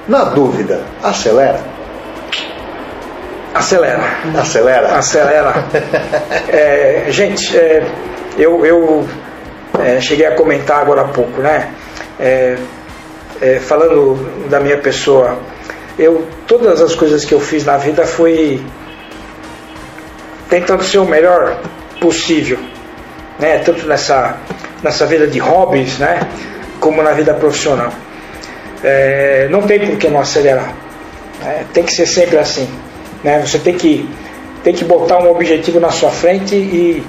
na 0.07 0.25
dúvida, 0.25 0.83
acelera? 1.03 1.59
Acelera. 3.55 4.03
Acelera? 4.39 4.97
Acelera. 4.97 5.55
É, 6.49 7.07
gente, 7.09 7.57
é, 7.57 7.85
eu, 8.39 8.65
eu 8.65 9.07
é, 9.81 10.01
cheguei 10.01 10.27
a 10.27 10.35
comentar 10.35 10.81
agora 10.81 11.03
há 11.03 11.09
pouco, 11.09 11.41
né? 11.41 11.73
É, 12.19 12.57
é, 13.41 13.59
falando 13.59 14.49
da 14.49 14.61
minha 14.61 14.79
pessoa, 14.79 15.39
eu 15.99 16.27
todas 16.47 16.81
as 16.81 16.95
coisas 16.95 17.25
que 17.25 17.33
eu 17.33 17.41
fiz 17.41 17.65
na 17.65 17.77
vida 17.77 18.07
foi 18.07 18.63
tentando 20.49 20.85
ser 20.85 20.99
o 20.99 21.05
melhor 21.05 21.59
possível, 22.01 22.59
né? 23.39 23.59
Tanto 23.59 23.87
nessa 23.87 24.37
nessa 24.83 25.07
vida 25.07 25.27
de 25.27 25.39
hobbies, 25.39 25.99
né? 25.99 26.21
Como 26.81 27.03
na 27.03 27.13
vida 27.13 27.33
profissional. 27.35 27.93
É, 28.83 29.47
não 29.49 29.63
tem 29.63 29.79
por 29.87 29.97
que 29.97 30.09
não 30.09 30.21
acelerar. 30.21 30.75
né? 31.41 31.65
Tem 31.73 31.85
que 31.85 31.93
ser 31.93 32.07
sempre 32.07 32.37
assim. 32.39 32.69
Né? 33.23 33.41
Você 33.41 33.59
tem 33.59 33.75
que, 33.75 34.09
tem 34.65 34.75
que 34.75 34.85
botar 34.85 35.19
um 35.19 35.31
objetivo 35.31 35.79
na 35.79 35.91
sua 35.91 36.11
frente 36.11 36.57
e, 36.57 37.05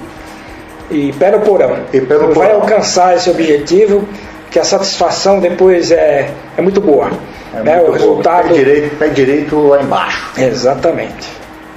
e 0.90 1.12
pé 1.12 1.30
no 1.30 1.40
porão. 1.40 1.76
E 1.92 2.00
pé 2.00 2.14
no 2.14 2.32
Vai 2.32 2.48
porão. 2.48 2.60
alcançar 2.62 3.16
esse 3.16 3.30
objetivo, 3.30 4.06
que 4.50 4.58
a 4.58 4.64
satisfação 4.64 5.40
depois 5.40 5.90
é, 5.90 6.30
é 6.56 6.62
muito 6.62 6.80
boa. 6.80 7.10
É 7.54 7.62
né? 7.62 7.76
muito 7.76 7.88
O 7.90 7.92
resultado. 7.92 8.48
Pé 8.48 8.54
direito, 8.54 8.96
pé 8.98 9.08
direito 9.08 9.58
lá 9.68 9.80
embaixo. 9.82 10.30
Exatamente. 10.38 11.28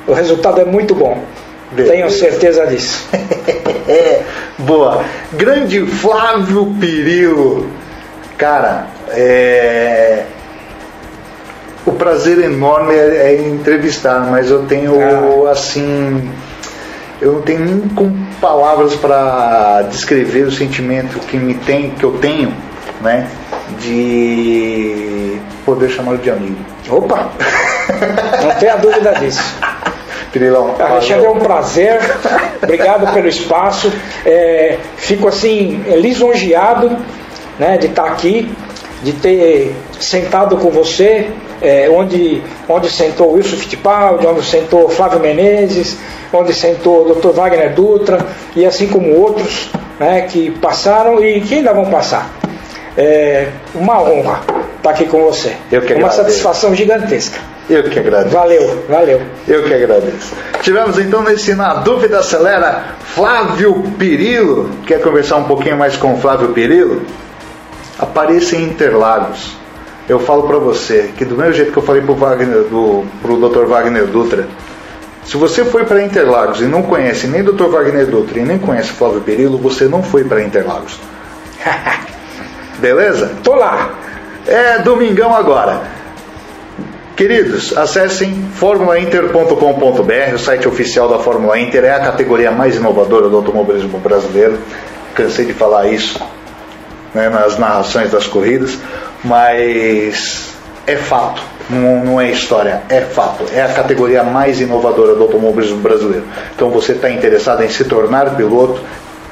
O 0.08 0.14
resultado 0.14 0.62
é 0.62 0.66
muito 0.66 0.93
bom. 0.95 1.22
Beleza. 1.72 1.93
Tenho 1.93 2.10
certeza 2.12 2.66
disso. 2.68 3.08
É, 3.89 4.22
boa. 4.58 5.01
Grande 5.32 5.86
Flávio 5.86 6.76
Pirilo. 6.78 7.70
Cara, 8.38 8.86
é. 9.12 10.24
O 11.86 11.93
prazer 11.93 12.38
enorme 12.39 12.93
é, 12.93 13.32
é 13.32 13.47
entrevistar, 13.47 14.28
mas 14.30 14.51
eu 14.51 14.64
tenho 14.66 15.47
Ah. 15.47 15.51
assim. 15.51 16.30
Eu 17.22 17.32
não 17.32 17.41
tenho 17.43 17.62
nem 17.62 17.80
como 17.95 18.27
palavras 18.40 18.96
para 18.96 19.84
descrever 19.90 20.44
o 20.44 20.52
sentimento 20.52 21.20
que 21.20 21.38
me 21.38 21.56
tem, 21.56 21.92
que 21.92 22.04
eu 22.04 22.14
tenho, 22.20 22.54
né, 23.02 23.30
de 23.80 25.38
poder 25.66 25.90
chamá-lo 25.90 26.18
de 26.18 26.30
amigo. 26.30 26.58
Opa! 26.90 27.30
Não 28.44 28.56
tenha 28.56 28.76
dúvida 28.78 29.14
disso. 29.16 29.44
Trilão. 30.32 30.76
Alexandre, 30.80 31.26
é 31.26 31.30
um 31.30 31.40
prazer. 31.40 32.00
Obrigado 32.62 33.14
pelo 33.14 33.28
espaço. 33.28 33.92
É, 34.26 34.78
fico 34.98 35.28
assim 35.28 35.84
lisonjeado 35.98 36.98
né, 37.58 37.78
de 37.78 37.88
estar 37.88 38.06
aqui, 38.06 38.52
de 39.04 39.14
ter 39.14 39.76
sentado 40.00 40.58
com 40.58 40.70
você, 40.70 41.32
é, 41.62 41.89
onde, 41.89 42.41
onde 42.68 42.89
sentou 42.89 43.34
Wilson 43.34 43.58
Fittipaldi, 43.58 44.26
onde 44.26 44.43
sentou 44.43 44.89
Flávio 44.89 45.20
Menezes, 45.20 45.97
onde 46.32 46.53
sentou 46.53 47.10
o 47.10 47.16
Dr. 47.16 47.30
Wagner 47.30 47.74
Dutra 47.74 48.26
e 48.55 48.66
assim 48.66 48.88
como 48.88 49.16
outros 49.16 49.70
né, 49.99 50.22
que 50.22 50.51
passaram 50.51 51.24
e 51.24 51.41
que 51.41 51.55
ainda 51.55 51.74
vão 51.74 51.86
passar. 51.86 52.30
É 52.97 53.49
uma 53.76 54.01
honra 54.01 54.41
estar 54.78 54.89
aqui 54.89 55.05
com 55.05 55.22
você. 55.24 55.55
Eu 55.72 55.82
que 55.82 55.93
uma 55.93 56.10
satisfação 56.10 56.74
gigantesca. 56.74 57.39
Eu 57.70 57.84
que 57.84 57.99
agradeço. 57.99 58.34
Valeu, 58.34 58.86
valeu. 58.88 59.22
Eu 59.47 59.64
que 59.64 59.74
agradeço. 59.74 60.34
Tivemos 60.62 60.97
então 60.97 61.22
nesse 61.22 61.53
Na 61.53 61.76
Dúvida 61.76 62.20
Acelera 62.20 62.95
Flávio 62.99 63.84
Pirilo. 63.99 64.70
Quer 64.86 65.01
conversar 65.01 65.38
um 65.38 65.43
pouquinho 65.43 65.78
mais 65.78 65.97
com 65.97 66.14
o 66.14 66.18
Flávio 66.18 66.49
Pirilo? 66.49 67.01
Apareça 67.99 68.55
em 68.55 68.64
Interlagos. 68.64 69.57
Eu 70.08 70.20
falo 70.20 70.43
para 70.43 70.58
você 70.58 71.12
que 71.18 71.26
do 71.26 71.36
mesmo 71.36 71.53
jeito 71.53 71.72
que 71.72 71.78
eu 71.78 71.84
falei 71.84 72.01
pro, 72.01 72.16
Wagner, 72.16 72.64
do, 72.64 73.05
pro 73.22 73.38
Dr. 73.38 73.66
Wagner 73.66 74.05
Dutra, 74.05 74.47
se 75.26 75.36
você 75.36 75.66
foi 75.66 75.84
para 75.84 76.01
Interlagos 76.01 76.62
e 76.62 76.66
não 76.66 76.82
conhece 76.82 77.28
nem 77.28 77.43
Dr. 77.43 77.66
Wagner 77.66 78.05
Dutra 78.05 78.39
e 78.39 78.43
nem 78.43 78.58
conhece 78.58 78.91
Flávio 78.91 79.20
Pirilo, 79.20 79.58
você 79.58 79.86
não 79.86 80.01
foi 80.01 80.24
para 80.24 80.41
Interlagos. 80.41 80.97
Beleza? 82.80 83.34
Tô 83.43 83.55
lá. 83.55 83.91
É 84.47 84.80
domingão 84.80 85.36
agora. 85.36 85.82
Queridos, 87.18 87.76
acessem 87.76 88.47
formulainter.com.br, 88.53 90.36
o 90.36 90.39
site 90.39 90.68
oficial 90.68 91.10
da 91.10 91.18
Fórmula 91.18 91.60
Inter 91.60 91.84
é 91.84 91.91
a 91.91 91.99
categoria 91.99 92.51
mais 92.51 92.76
inovadora 92.76 93.28
do 93.28 93.36
automobilismo 93.38 93.97
brasileiro. 93.97 94.58
Cansei 95.16 95.45
de 95.45 95.53
falar 95.53 95.88
isso 95.88 96.24
né, 97.14 97.28
nas 97.28 97.58
narrações 97.58 98.12
das 98.12 98.28
corridas, 98.28 98.78
mas 99.24 100.53
é 100.86 100.95
fato, 100.95 101.41
não, 101.70 102.03
não 102.03 102.22
é 102.22 102.32
história, 102.32 102.82
é 102.89 103.01
fato. 103.01 103.45
É 103.53 103.61
a 103.61 103.74
categoria 103.74 104.24
mais 104.24 104.61
inovadora 104.61 105.15
do 105.15 105.24
automobilismo 105.24 105.78
brasileiro. 105.78 106.26
Então 106.55 106.70
você 106.70 106.93
está 106.93 107.09
interessado 107.09 107.63
em 107.63 107.70
se 107.70 107.84
tornar 107.84 108.36
piloto, 108.36 108.82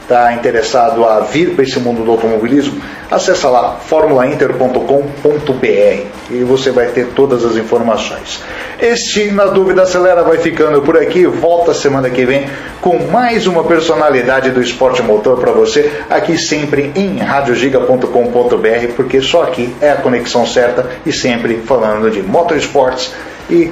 está 0.05 0.33
interessado 0.33 1.03
a 1.03 1.21
vir 1.21 1.55
para 1.55 1.63
esse 1.63 1.79
mundo 1.79 2.03
do 2.03 2.11
automobilismo, 2.11 2.79
acessa 3.09 3.49
lá 3.49 3.77
formulainter.com.br 3.85 6.05
e 6.29 6.43
você 6.43 6.71
vai 6.71 6.87
ter 6.87 7.07
todas 7.07 7.43
as 7.43 7.57
informações. 7.57 8.41
Este 8.79 9.31
Na 9.31 9.45
Dúvida 9.45 9.81
Acelera 9.81 10.23
vai 10.23 10.37
ficando 10.37 10.81
por 10.81 10.97
aqui, 10.97 11.25
volta 11.25 11.73
semana 11.73 12.09
que 12.09 12.23
vem 12.23 12.47
com 12.81 12.99
mais 13.11 13.47
uma 13.47 13.63
personalidade 13.63 14.51
do 14.51 14.61
esporte 14.61 15.01
motor 15.01 15.39
para 15.39 15.51
você, 15.51 15.91
aqui 16.09 16.37
sempre 16.37 16.91
em 16.95 17.17
radiogiga.com.br, 17.17 18.93
porque 18.95 19.21
só 19.21 19.43
aqui 19.43 19.75
é 19.81 19.91
a 19.91 19.95
conexão 19.95 20.45
certa 20.45 20.87
e 21.05 21.11
sempre 21.11 21.57
falando 21.65 22.11
de 22.11 22.21
motorsports 22.21 23.11
e 23.49 23.71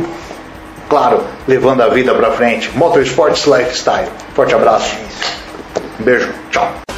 claro, 0.90 1.24
levando 1.48 1.82
a 1.82 1.90
vida 1.90 2.14
para 2.14 2.32
frente. 2.32 2.72
Motorsports 2.76 3.46
Lifestyle. 3.46 4.10
Forte 4.36 4.54
abraço. 4.54 4.96
Beijo, 6.04 6.28
tchau. 6.52 6.93